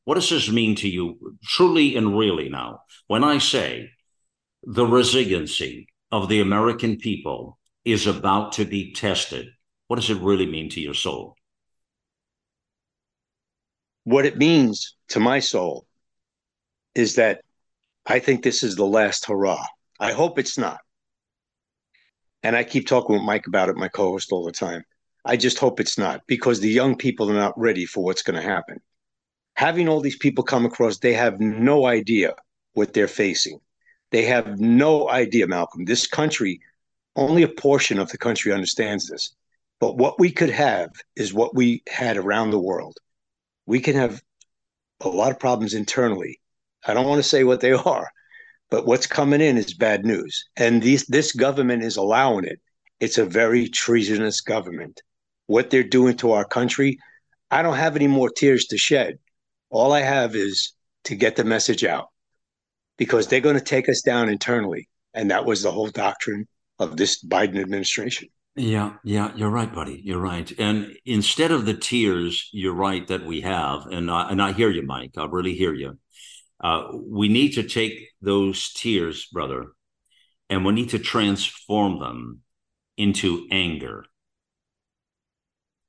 what 0.04 0.14
does 0.14 0.30
this 0.30 0.48
mean 0.48 0.76
to 0.76 0.88
you, 0.88 1.36
truly 1.42 1.96
and 1.96 2.16
really 2.16 2.48
now? 2.48 2.82
When 3.08 3.24
I 3.24 3.38
say 3.38 3.90
the 4.62 4.86
resiliency 4.86 5.88
of 6.12 6.28
the 6.28 6.40
American 6.40 6.96
people 6.96 7.58
is 7.84 8.06
about 8.06 8.52
to 8.52 8.64
be 8.64 8.92
tested, 8.92 9.48
what 9.88 9.96
does 9.96 10.10
it 10.10 10.18
really 10.18 10.46
mean 10.46 10.70
to 10.70 10.80
your 10.80 10.94
soul? 10.94 11.34
What 14.06 14.24
it 14.24 14.38
means 14.38 14.94
to 15.08 15.18
my 15.18 15.40
soul 15.40 15.84
is 16.94 17.16
that 17.16 17.40
I 18.06 18.20
think 18.20 18.44
this 18.44 18.62
is 18.62 18.76
the 18.76 18.86
last 18.86 19.26
hurrah. 19.26 19.64
I 19.98 20.12
hope 20.12 20.38
it's 20.38 20.56
not. 20.56 20.78
And 22.44 22.54
I 22.54 22.62
keep 22.62 22.86
talking 22.86 23.16
with 23.16 23.24
Mike 23.24 23.48
about 23.48 23.68
it, 23.68 23.74
my 23.74 23.88
co 23.88 24.12
host, 24.12 24.30
all 24.30 24.44
the 24.44 24.52
time. 24.52 24.84
I 25.24 25.36
just 25.36 25.58
hope 25.58 25.80
it's 25.80 25.98
not 25.98 26.20
because 26.28 26.60
the 26.60 26.68
young 26.68 26.94
people 26.94 27.28
are 27.28 27.34
not 27.34 27.58
ready 27.58 27.84
for 27.84 28.04
what's 28.04 28.22
going 28.22 28.40
to 28.40 28.48
happen. 28.48 28.80
Having 29.54 29.88
all 29.88 30.00
these 30.00 30.18
people 30.18 30.44
come 30.44 30.64
across, 30.64 30.98
they 30.98 31.14
have 31.14 31.40
no 31.40 31.86
idea 31.86 32.36
what 32.74 32.92
they're 32.92 33.08
facing. 33.08 33.58
They 34.12 34.22
have 34.26 34.60
no 34.60 35.10
idea, 35.10 35.48
Malcolm. 35.48 35.84
This 35.84 36.06
country, 36.06 36.60
only 37.16 37.42
a 37.42 37.48
portion 37.48 37.98
of 37.98 38.10
the 38.10 38.18
country 38.18 38.52
understands 38.52 39.08
this. 39.08 39.34
But 39.80 39.96
what 39.96 40.20
we 40.20 40.30
could 40.30 40.50
have 40.50 40.92
is 41.16 41.34
what 41.34 41.56
we 41.56 41.82
had 41.88 42.16
around 42.16 42.52
the 42.52 42.60
world 42.60 43.00
we 43.66 43.80
can 43.80 43.96
have 43.96 44.20
a 45.00 45.08
lot 45.08 45.30
of 45.30 45.38
problems 45.38 45.74
internally. 45.74 46.40
I 46.86 46.94
don't 46.94 47.06
want 47.06 47.22
to 47.22 47.28
say 47.28 47.44
what 47.44 47.60
they 47.60 47.72
are, 47.72 48.08
but 48.70 48.86
what's 48.86 49.06
coming 49.06 49.40
in 49.40 49.58
is 49.58 49.74
bad 49.74 50.04
news. 50.04 50.44
And 50.56 50.80
these, 50.80 51.04
this 51.06 51.32
government 51.32 51.82
is 51.82 51.96
allowing 51.96 52.44
it. 52.44 52.60
It's 53.00 53.18
a 53.18 53.26
very 53.26 53.68
treasonous 53.68 54.40
government. 54.40 55.02
What 55.46 55.70
they're 55.70 55.82
doing 55.82 56.16
to 56.18 56.32
our 56.32 56.44
country, 56.44 56.98
I 57.50 57.62
don't 57.62 57.76
have 57.76 57.96
any 57.96 58.06
more 58.06 58.30
tears 58.30 58.66
to 58.66 58.78
shed. 58.78 59.18
All 59.70 59.92
I 59.92 60.00
have 60.00 60.34
is 60.34 60.72
to 61.04 61.14
get 61.14 61.36
the 61.36 61.44
message 61.44 61.84
out 61.84 62.08
because 62.96 63.26
they're 63.26 63.40
going 63.40 63.58
to 63.58 63.64
take 63.64 63.88
us 63.88 64.02
down 64.02 64.28
internally. 64.28 64.88
And 65.14 65.30
that 65.30 65.44
was 65.44 65.62
the 65.62 65.70
whole 65.70 65.88
doctrine 65.88 66.46
of 66.78 66.96
this 66.96 67.22
Biden 67.22 67.60
administration. 67.60 68.28
Yeah, 68.58 68.94
yeah, 69.04 69.32
you're 69.36 69.50
right, 69.50 69.72
buddy. 69.72 70.00
You're 70.02 70.20
right. 70.20 70.50
And 70.58 70.96
instead 71.04 71.50
of 71.50 71.66
the 71.66 71.74
tears, 71.74 72.48
you're 72.52 72.74
right 72.74 73.06
that 73.08 73.26
we 73.26 73.42
have, 73.42 73.86
and 73.86 74.10
I, 74.10 74.30
and 74.30 74.40
I 74.40 74.52
hear 74.52 74.70
you, 74.70 74.82
Mike. 74.82 75.12
I 75.18 75.26
really 75.26 75.54
hear 75.54 75.74
you. 75.74 75.98
Uh, 76.58 76.84
we 77.04 77.28
need 77.28 77.50
to 77.50 77.62
take 77.64 78.08
those 78.22 78.72
tears, 78.72 79.26
brother, 79.26 79.72
and 80.48 80.64
we 80.64 80.72
need 80.72 80.90
to 80.90 80.98
transform 80.98 82.00
them 82.00 82.40
into 82.96 83.46
anger. 83.50 84.06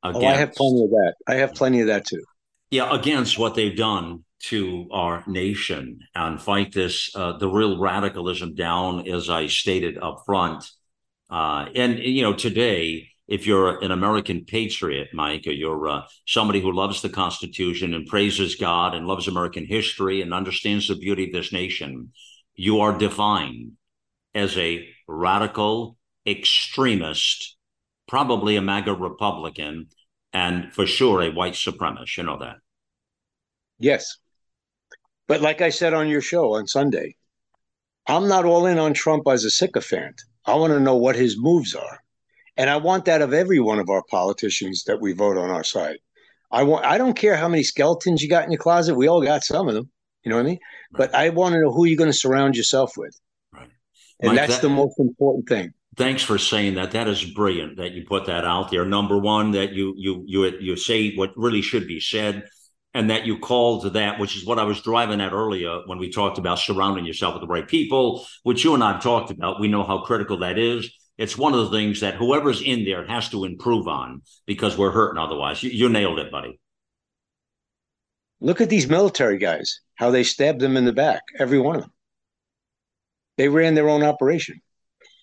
Against, 0.03 0.26
oh, 0.26 0.28
I 0.28 0.34
have 0.34 0.53
plenty 0.53 0.84
of 0.84 0.89
that. 0.89 1.13
I 1.26 1.36
have 1.36 1.53
plenty 1.53 1.80
of 1.80 1.88
that 1.88 2.05
too. 2.05 2.22
Yeah, 2.70 2.93
against 2.93 3.39
what 3.39 3.55
they've 3.55 3.78
done 3.78 4.26
to 4.43 4.88
our 4.91 5.24
nation 5.26 5.99
and 6.13 6.41
fight 6.41 6.74
this, 6.74 7.15
uh, 7.15 7.38
the 7.38 7.47
real 7.47 7.80
radicalism 7.80 8.55
down, 8.55 9.07
as 9.07 9.30
I 9.30 9.47
stated 9.47 9.97
up 9.97 10.24
front. 10.26 10.70
Uh, 11.30 11.67
and, 11.75 11.99
you 11.99 12.21
know, 12.21 12.34
today, 12.34 13.09
if 13.28 13.45
you're 13.45 13.84
an 13.84 13.91
American 13.91 14.45
patriot, 14.45 15.09
Mike, 15.13 15.43
or 15.47 15.51
you're 15.51 15.88
uh, 15.88 16.01
somebody 16.25 16.61
who 16.61 16.71
loves 16.71 17.01
the 17.01 17.09
Constitution 17.09 17.93
and 17.93 18.07
praises 18.07 18.55
God 18.55 18.95
and 18.95 19.05
loves 19.05 19.28
American 19.28 19.65
history 19.65 20.21
and 20.21 20.34
understands 20.34 20.88
the 20.88 20.95
beauty 20.95 21.25
of 21.25 21.34
this 21.34 21.51
nation, 21.51 22.11
you 22.55 22.80
are 22.80 22.97
defined 22.97 23.73
as 24.34 24.57
a 24.57 24.88
radical 25.07 25.97
extremist, 26.25 27.57
probably 28.07 28.55
a 28.55 28.61
MAGA 28.61 28.93
Republican, 28.93 29.88
and 30.32 30.73
for 30.73 30.86
sure 30.86 31.21
a 31.21 31.32
white 31.32 31.53
supremacist. 31.53 32.15
You 32.17 32.23
know 32.23 32.39
that. 32.39 32.57
Yes. 33.80 34.17
But 35.28 35.41
like 35.41 35.61
I 35.61 35.69
said 35.69 35.93
on 35.93 36.07
your 36.07 36.21
show 36.21 36.53
on 36.55 36.67
Sunday, 36.67 37.15
I'm 38.07 38.30
not 38.30 38.45
all 38.45 38.65
in 38.65 38.80
on 38.80 38.93
Trump 38.93 39.28
as 39.28 39.43
a 39.43 39.49
sycophant. 39.49 40.21
I 40.47 40.55
want 40.55 40.73
to 40.73 40.79
know 40.79 40.95
what 40.95 41.15
his 41.15 41.37
moves 41.37 41.75
are. 41.75 41.99
And 42.55 42.69
I 42.69 42.77
want 42.77 43.05
that 43.05 43.21
of 43.21 43.33
every 43.33 43.59
one 43.59 43.79
of 43.79 43.89
our 43.89 44.03
politicians 44.09 44.85
that 44.85 44.99
we 44.99 45.13
vote 45.13 45.37
on 45.37 45.51
our 45.51 45.63
side. 45.63 45.97
I 46.51 46.63
want 46.63 46.85
I 46.85 46.97
don't 46.97 47.13
care 47.13 47.35
how 47.35 47.47
many 47.47 47.63
skeletons 47.63 48.23
you 48.23 48.29
got 48.29 48.45
in 48.45 48.51
your 48.51 48.59
closet. 48.59 48.95
We 48.95 49.07
all 49.07 49.21
got 49.21 49.43
some 49.43 49.67
of 49.67 49.75
them. 49.75 49.89
You 50.23 50.31
know 50.31 50.37
what 50.37 50.45
I 50.45 50.49
mean? 50.49 50.59
Right. 50.91 51.11
But 51.11 51.15
I 51.15 51.29
want 51.29 51.53
to 51.53 51.61
know 51.61 51.71
who 51.71 51.85
you're 51.85 51.97
going 51.97 52.09
to 52.09 52.17
surround 52.17 52.55
yourself 52.55 52.93
with. 52.97 53.15
Right. 53.53 53.69
And 54.21 54.29
Mike, 54.29 54.37
that's 54.37 54.55
that, 54.55 54.61
the 54.61 54.69
most 54.69 54.97
important 54.99 55.47
thing. 55.47 55.73
Thanks 55.97 56.23
for 56.23 56.37
saying 56.37 56.75
that. 56.75 56.91
That 56.91 57.07
is 57.07 57.23
brilliant 57.23 57.77
that 57.77 57.91
you 57.91 58.05
put 58.05 58.25
that 58.25 58.45
out 58.45 58.71
there. 58.71 58.85
Number 58.85 59.17
one, 59.17 59.51
that 59.51 59.73
you 59.73 59.93
you 59.97 60.23
you 60.25 60.45
you 60.59 60.75
say 60.77 61.13
what 61.15 61.31
really 61.35 61.61
should 61.61 61.87
be 61.87 61.99
said 61.99 62.45
and 62.97 63.11
that 63.11 63.27
you 63.27 63.37
call 63.37 63.79
to 63.81 63.91
that, 63.91 64.19
which 64.19 64.35
is 64.35 64.43
what 64.43 64.57
I 64.57 64.63
was 64.63 64.81
driving 64.81 65.21
at 65.21 65.31
earlier 65.31 65.81
when 65.85 65.99
we 65.99 66.09
talked 66.09 66.39
about 66.39 66.57
surrounding 66.57 67.05
yourself 67.05 67.35
with 67.35 67.41
the 67.41 67.47
right 67.47 67.67
people, 67.67 68.25
which 68.41 68.63
you 68.63 68.73
and 68.73 68.83
I 68.83 68.93
have 68.93 69.03
talked 69.03 69.29
about. 69.29 69.59
We 69.59 69.67
know 69.67 69.83
how 69.83 69.99
critical 69.99 70.39
that 70.39 70.57
is. 70.57 70.89
It's 71.15 71.37
one 71.37 71.53
of 71.53 71.59
the 71.59 71.77
things 71.77 71.99
that 71.99 72.15
whoever's 72.15 72.59
in 72.59 72.85
there 72.85 73.05
has 73.05 73.29
to 73.29 73.45
improve 73.45 73.87
on 73.87 74.23
because 74.47 74.79
we're 74.79 74.89
hurting 74.89 75.21
otherwise. 75.21 75.61
You, 75.61 75.69
you 75.69 75.89
nailed 75.89 76.17
it, 76.17 76.31
buddy. 76.31 76.59
Look 78.41 78.61
at 78.61 78.69
these 78.69 78.87
military 78.87 79.37
guys, 79.37 79.81
how 79.93 80.09
they 80.09 80.23
stabbed 80.23 80.59
them 80.59 80.75
in 80.75 80.85
the 80.85 80.93
back, 80.93 81.21
every 81.37 81.59
one 81.59 81.75
of 81.75 81.83
them. 81.83 81.93
They 83.37 83.47
ran 83.47 83.75
their 83.75 83.89
own 83.89 84.01
operation. 84.01 84.59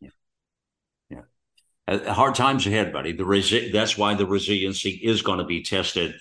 Yeah. 0.00 0.10
yeah. 1.10 1.22
Uh, 1.88 2.12
hard 2.12 2.36
times 2.36 2.68
ahead, 2.68 2.92
buddy. 2.92 3.10
The 3.10 3.24
resi- 3.24 3.72
that's 3.72 3.98
why 3.98 4.14
the 4.14 4.26
resiliency 4.26 4.90
is 4.90 5.22
going 5.22 5.40
to 5.40 5.44
be 5.44 5.64
tested 5.64 6.14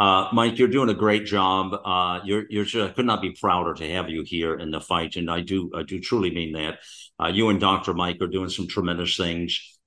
uh, 0.00 0.28
Mike, 0.32 0.58
you're 0.58 0.68
doing 0.68 0.88
a 0.88 0.94
great 0.94 1.24
job. 1.24 1.74
Uh, 1.84 2.20
you're 2.24 2.44
you're 2.50 2.64
just, 2.64 2.94
could 2.96 3.06
not 3.06 3.22
be 3.22 3.30
prouder 3.30 3.74
to 3.74 3.90
have 3.92 4.08
you 4.08 4.24
here 4.24 4.54
in 4.54 4.70
the 4.70 4.80
fight, 4.80 5.16
and 5.16 5.30
I 5.30 5.40
do 5.40 5.70
I 5.74 5.82
do 5.82 6.00
truly 6.00 6.34
mean 6.34 6.52
that. 6.52 6.78
Uh, 7.20 7.28
you 7.28 7.48
and 7.48 7.60
Dr. 7.60 7.94
Mike 7.94 8.20
are 8.20 8.26
doing 8.26 8.48
some 8.48 8.66
tremendous 8.66 9.16
things 9.16 9.78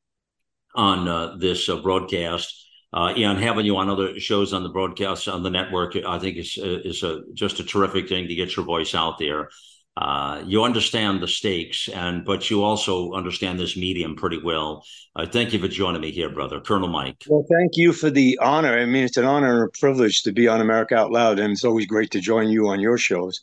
on 0.76 1.08
uh, 1.08 1.36
this 1.38 1.68
uh, 1.68 1.78
broadcast. 1.78 2.64
Uh, 2.93 3.10
and 3.18 3.38
having 3.38 3.66
you 3.66 3.76
on 3.76 3.89
other 3.89 4.18
shows 4.18 4.53
on 4.53 4.64
the 4.64 4.70
broadcast 4.70 5.28
on 5.28 5.43
the 5.43 5.49
network, 5.49 5.97
I 5.97 6.20
think 6.20 6.38
is 6.38 6.58
is 6.58 7.03
a, 7.03 7.20
just 7.34 7.60
a 7.60 7.64
terrific 7.66 8.08
thing 8.08 8.30
to 8.30 8.36
get 8.36 8.55
your 8.55 8.66
voice 8.66 8.95
out 8.95 9.20
there 9.20 9.49
uh, 9.98 10.43
you 10.45 10.64
understand 10.64 11.24
the 11.24 11.28
stakes, 11.28 11.89
and 11.89 12.24
but 12.24 12.52
you 12.52 12.64
also 12.64 13.14
understand 13.14 13.60
this 13.60 13.76
medium 13.76 14.16
pretty 14.16 14.39
well. 14.39 14.86
Uh, 15.16 15.26
thank 15.26 15.54
you 15.54 15.60
for 15.60 15.68
joining 15.68 16.02
me 16.02 16.12
here, 16.12 16.30
brother, 16.30 16.60
Colonel 16.60 16.88
Mike. 16.88 17.24
Well, 17.28 17.43
thank 17.52 17.72
you 17.76 17.91
for 17.93 18.12
the 18.12 18.38
honor. 18.39 18.78
I 18.78 18.86
mean, 18.86 19.06
it's 19.06 19.18
an 19.18 19.26
honor 19.26 19.64
and 19.64 19.70
a 19.70 19.80
privilege 19.80 20.22
to 20.24 20.32
be 20.32 20.48
on 20.48 20.62
America 20.62 20.95
Out 20.95 21.12
Loud, 21.12 21.39
and 21.39 21.52
it's 21.52 21.64
always 21.64 21.88
great 21.88 22.12
to 22.12 22.20
join 22.20 22.50
you 22.50 22.68
on 22.68 22.80
your 22.80 23.00
shows. 23.00 23.41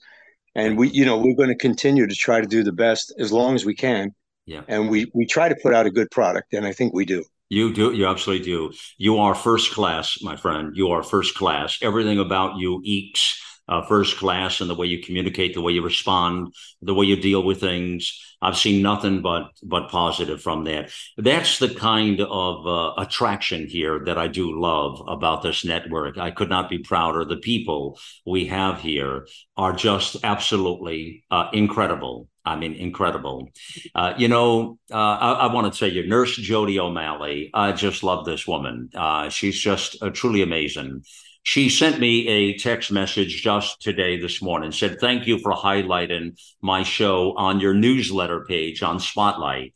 And 0.54 0.78
we, 0.78 0.90
you 0.90 1.04
know, 1.04 1.18
we're 1.18 1.34
going 1.34 1.48
to 1.48 1.56
continue 1.56 2.06
to 2.06 2.14
try 2.14 2.40
to 2.40 2.46
do 2.46 2.62
the 2.62 2.72
best 2.72 3.12
as 3.18 3.32
long 3.32 3.56
as 3.56 3.64
we 3.64 3.74
can. 3.74 4.14
Yeah. 4.46 4.62
And 4.68 4.88
we 4.88 5.10
we 5.12 5.26
try 5.26 5.48
to 5.48 5.56
put 5.60 5.74
out 5.74 5.86
a 5.86 5.90
good 5.90 6.08
product, 6.12 6.52
and 6.52 6.64
I 6.64 6.72
think 6.72 6.94
we 6.94 7.04
do. 7.04 7.24
You 7.48 7.72
do. 7.72 7.92
You 7.92 8.06
absolutely 8.06 8.44
do. 8.44 8.72
You 8.96 9.18
are 9.18 9.34
first 9.34 9.72
class, 9.72 10.18
my 10.22 10.36
friend. 10.36 10.76
You 10.76 10.90
are 10.90 11.02
first 11.02 11.34
class. 11.34 11.78
Everything 11.82 12.20
about 12.20 12.58
you 12.58 12.80
ekes 12.84 13.40
uh, 13.68 13.82
first 13.86 14.16
class 14.18 14.60
in 14.60 14.68
the 14.68 14.74
way 14.74 14.86
you 14.86 15.02
communicate, 15.02 15.54
the 15.54 15.62
way 15.62 15.72
you 15.72 15.82
respond, 15.82 16.54
the 16.82 16.94
way 16.94 17.06
you 17.06 17.16
deal 17.16 17.42
with 17.42 17.60
things. 17.60 18.20
I've 18.42 18.58
seen 18.58 18.82
nothing 18.82 19.22
but 19.22 19.52
but 19.62 19.88
positive 19.88 20.42
from 20.42 20.64
that. 20.64 20.90
That's 21.16 21.58
the 21.58 21.70
kind 21.70 22.20
of 22.20 22.66
uh, 22.66 22.92
attraction 22.98 23.66
here 23.66 24.02
that 24.04 24.18
I 24.18 24.28
do 24.28 24.60
love 24.60 25.02
about 25.08 25.42
this 25.42 25.64
network. 25.64 26.18
I 26.18 26.30
could 26.30 26.50
not 26.50 26.68
be 26.68 26.78
prouder. 26.78 27.24
The 27.24 27.38
people 27.38 27.98
we 28.26 28.46
have 28.46 28.80
here 28.80 29.26
are 29.56 29.72
just 29.72 30.16
absolutely 30.22 31.24
uh, 31.30 31.48
incredible. 31.52 32.28
I 32.44 32.56
mean, 32.56 32.74
incredible. 32.74 33.48
Uh, 33.94 34.12
you 34.18 34.28
know, 34.28 34.78
uh, 34.92 34.96
I, 34.96 35.32
I 35.32 35.52
want 35.54 35.72
to 35.72 35.78
tell 35.78 35.90
you, 35.90 36.06
Nurse 36.06 36.36
Jodi 36.36 36.78
O'Malley. 36.78 37.50
I 37.54 37.72
just 37.72 38.02
love 38.02 38.26
this 38.26 38.46
woman. 38.46 38.90
Uh, 38.94 39.30
she's 39.30 39.58
just 39.58 40.02
uh, 40.02 40.10
truly 40.10 40.42
amazing. 40.42 41.04
She 41.44 41.68
sent 41.68 42.00
me 42.00 42.26
a 42.26 42.56
text 42.56 42.90
message 42.90 43.42
just 43.42 43.82
today, 43.82 44.18
this 44.18 44.40
morning, 44.40 44.72
said, 44.72 44.98
Thank 44.98 45.26
you 45.26 45.38
for 45.38 45.52
highlighting 45.52 46.40
my 46.62 46.84
show 46.84 47.34
on 47.36 47.60
your 47.60 47.74
newsletter 47.74 48.46
page 48.46 48.82
on 48.82 48.98
Spotlight. 48.98 49.74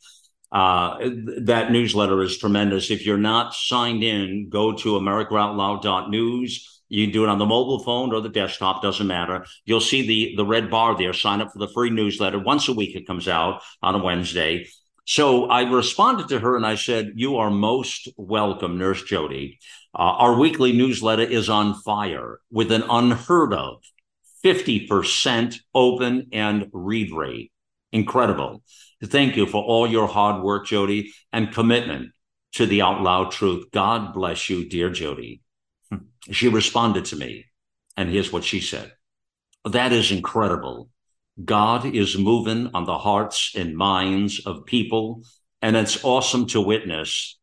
Uh, 0.51 0.97
that 1.43 1.71
newsletter 1.71 2.23
is 2.23 2.39
tremendous. 2.39 2.89
If 2.89 3.05
you're 3.05 3.19
not 3.19 3.53
signed 3.53 4.03
in, 4.03 4.49
go 4.49 4.73
to 4.73 4.93
americaoutloud.news. 4.93 6.81
You 6.89 7.05
can 7.05 7.13
do 7.13 7.23
it 7.23 7.29
on 7.29 7.37
the 7.37 7.45
mobile 7.45 7.83
phone 7.83 8.15
or 8.15 8.21
the 8.21 8.29
desktop, 8.29 8.81
doesn't 8.81 9.05
matter. 9.05 9.45
You'll 9.63 9.79
see 9.79 10.07
the, 10.07 10.37
the 10.37 10.45
red 10.47 10.71
bar 10.71 10.97
there. 10.97 11.13
Sign 11.13 11.39
up 11.39 11.53
for 11.53 11.59
the 11.59 11.67
free 11.67 11.91
newsletter. 11.91 12.39
Once 12.39 12.67
a 12.67 12.73
week, 12.73 12.95
it 12.95 13.05
comes 13.05 13.27
out 13.27 13.61
on 13.83 13.93
a 13.93 14.03
Wednesday. 14.03 14.67
So 15.05 15.45
I 15.45 15.63
responded 15.63 16.27
to 16.29 16.39
her 16.39 16.55
and 16.55 16.65
I 16.65 16.75
said, 16.75 17.13
You 17.15 17.37
are 17.37 17.49
most 17.49 18.09
welcome, 18.17 18.77
Nurse 18.77 19.03
Jodi. 19.03 19.59
Uh, 19.93 20.01
our 20.01 20.37
weekly 20.37 20.71
newsletter 20.71 21.23
is 21.23 21.49
on 21.49 21.73
fire 21.73 22.39
with 22.51 22.71
an 22.71 22.83
unheard 22.89 23.53
of 23.53 23.81
50% 24.43 25.55
open 25.73 26.27
and 26.31 26.69
read 26.71 27.11
rate. 27.11 27.51
Incredible. 27.91 28.63
Thank 29.03 29.35
you 29.35 29.47
for 29.47 29.63
all 29.63 29.87
your 29.87 30.07
hard 30.07 30.43
work, 30.43 30.67
Jodi, 30.67 31.11
and 31.33 31.51
commitment 31.51 32.11
to 32.53 32.65
the 32.65 32.81
out 32.81 33.01
loud 33.01 33.31
truth. 33.31 33.65
God 33.71 34.13
bless 34.13 34.49
you, 34.49 34.67
dear 34.69 34.89
Jodi. 34.89 35.41
Hmm. 35.89 35.97
She 36.31 36.47
responded 36.47 37.05
to 37.05 37.15
me, 37.15 37.45
and 37.97 38.09
here's 38.09 38.31
what 38.31 38.43
she 38.43 38.59
said 38.59 38.93
That 39.65 39.91
is 39.91 40.11
incredible. 40.11 40.89
God 41.43 41.85
is 41.85 42.17
moving 42.17 42.69
on 42.73 42.83
the 42.83 42.97
hearts 42.97 43.53
and 43.55 43.75
minds 43.75 44.45
of 44.45 44.65
people, 44.65 45.23
and 45.61 45.75
it's 45.75 46.03
awesome 46.03 46.47
to 46.47 46.61
witness 46.61 47.38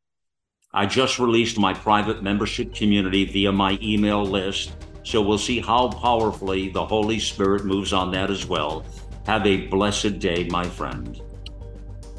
I 0.76 0.84
just 0.84 1.18
released 1.18 1.58
my 1.58 1.72
private 1.72 2.22
membership 2.22 2.74
community 2.74 3.24
via 3.24 3.50
my 3.50 3.78
email 3.80 4.22
list, 4.22 4.76
so 5.04 5.22
we'll 5.22 5.38
see 5.38 5.58
how 5.58 5.88
powerfully 5.88 6.68
the 6.68 6.84
Holy 6.84 7.18
Spirit 7.18 7.64
moves 7.64 7.94
on 7.94 8.10
that 8.10 8.30
as 8.30 8.44
well. 8.44 8.84
Have 9.24 9.46
a 9.46 9.68
blessed 9.68 10.18
day, 10.18 10.46
my 10.50 10.64
friend. 10.64 11.18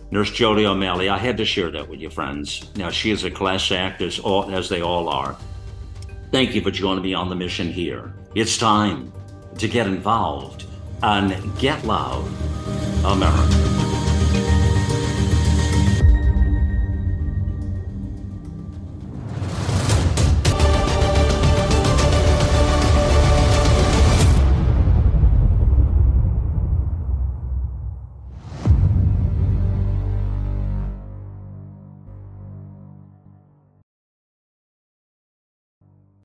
Nurse 0.09 0.31
Jodi 0.31 0.65
O'Malley, 0.65 1.07
I 1.07 1.19
had 1.19 1.37
to 1.37 1.45
share 1.45 1.69
that 1.69 1.87
with 1.87 1.99
you, 1.99 2.09
friends. 2.09 2.71
Now, 2.75 2.89
she 2.89 3.11
is 3.11 3.25
a 3.25 3.29
class 3.29 3.71
act, 3.71 4.01
as, 4.01 4.17
all, 4.17 4.49
as 4.49 4.69
they 4.69 4.81
all 4.81 5.07
are. 5.07 5.37
Thank 6.31 6.55
you 6.55 6.61
for 6.61 6.71
joining 6.71 7.03
me 7.03 7.13
on 7.13 7.29
the 7.29 7.35
mission 7.35 7.71
here. 7.71 8.11
It's 8.33 8.57
time 8.57 9.13
to 9.59 9.67
get 9.67 9.85
involved 9.85 10.65
and 11.03 11.55
get 11.59 11.85
loud, 11.85 12.27
America. 13.05 13.86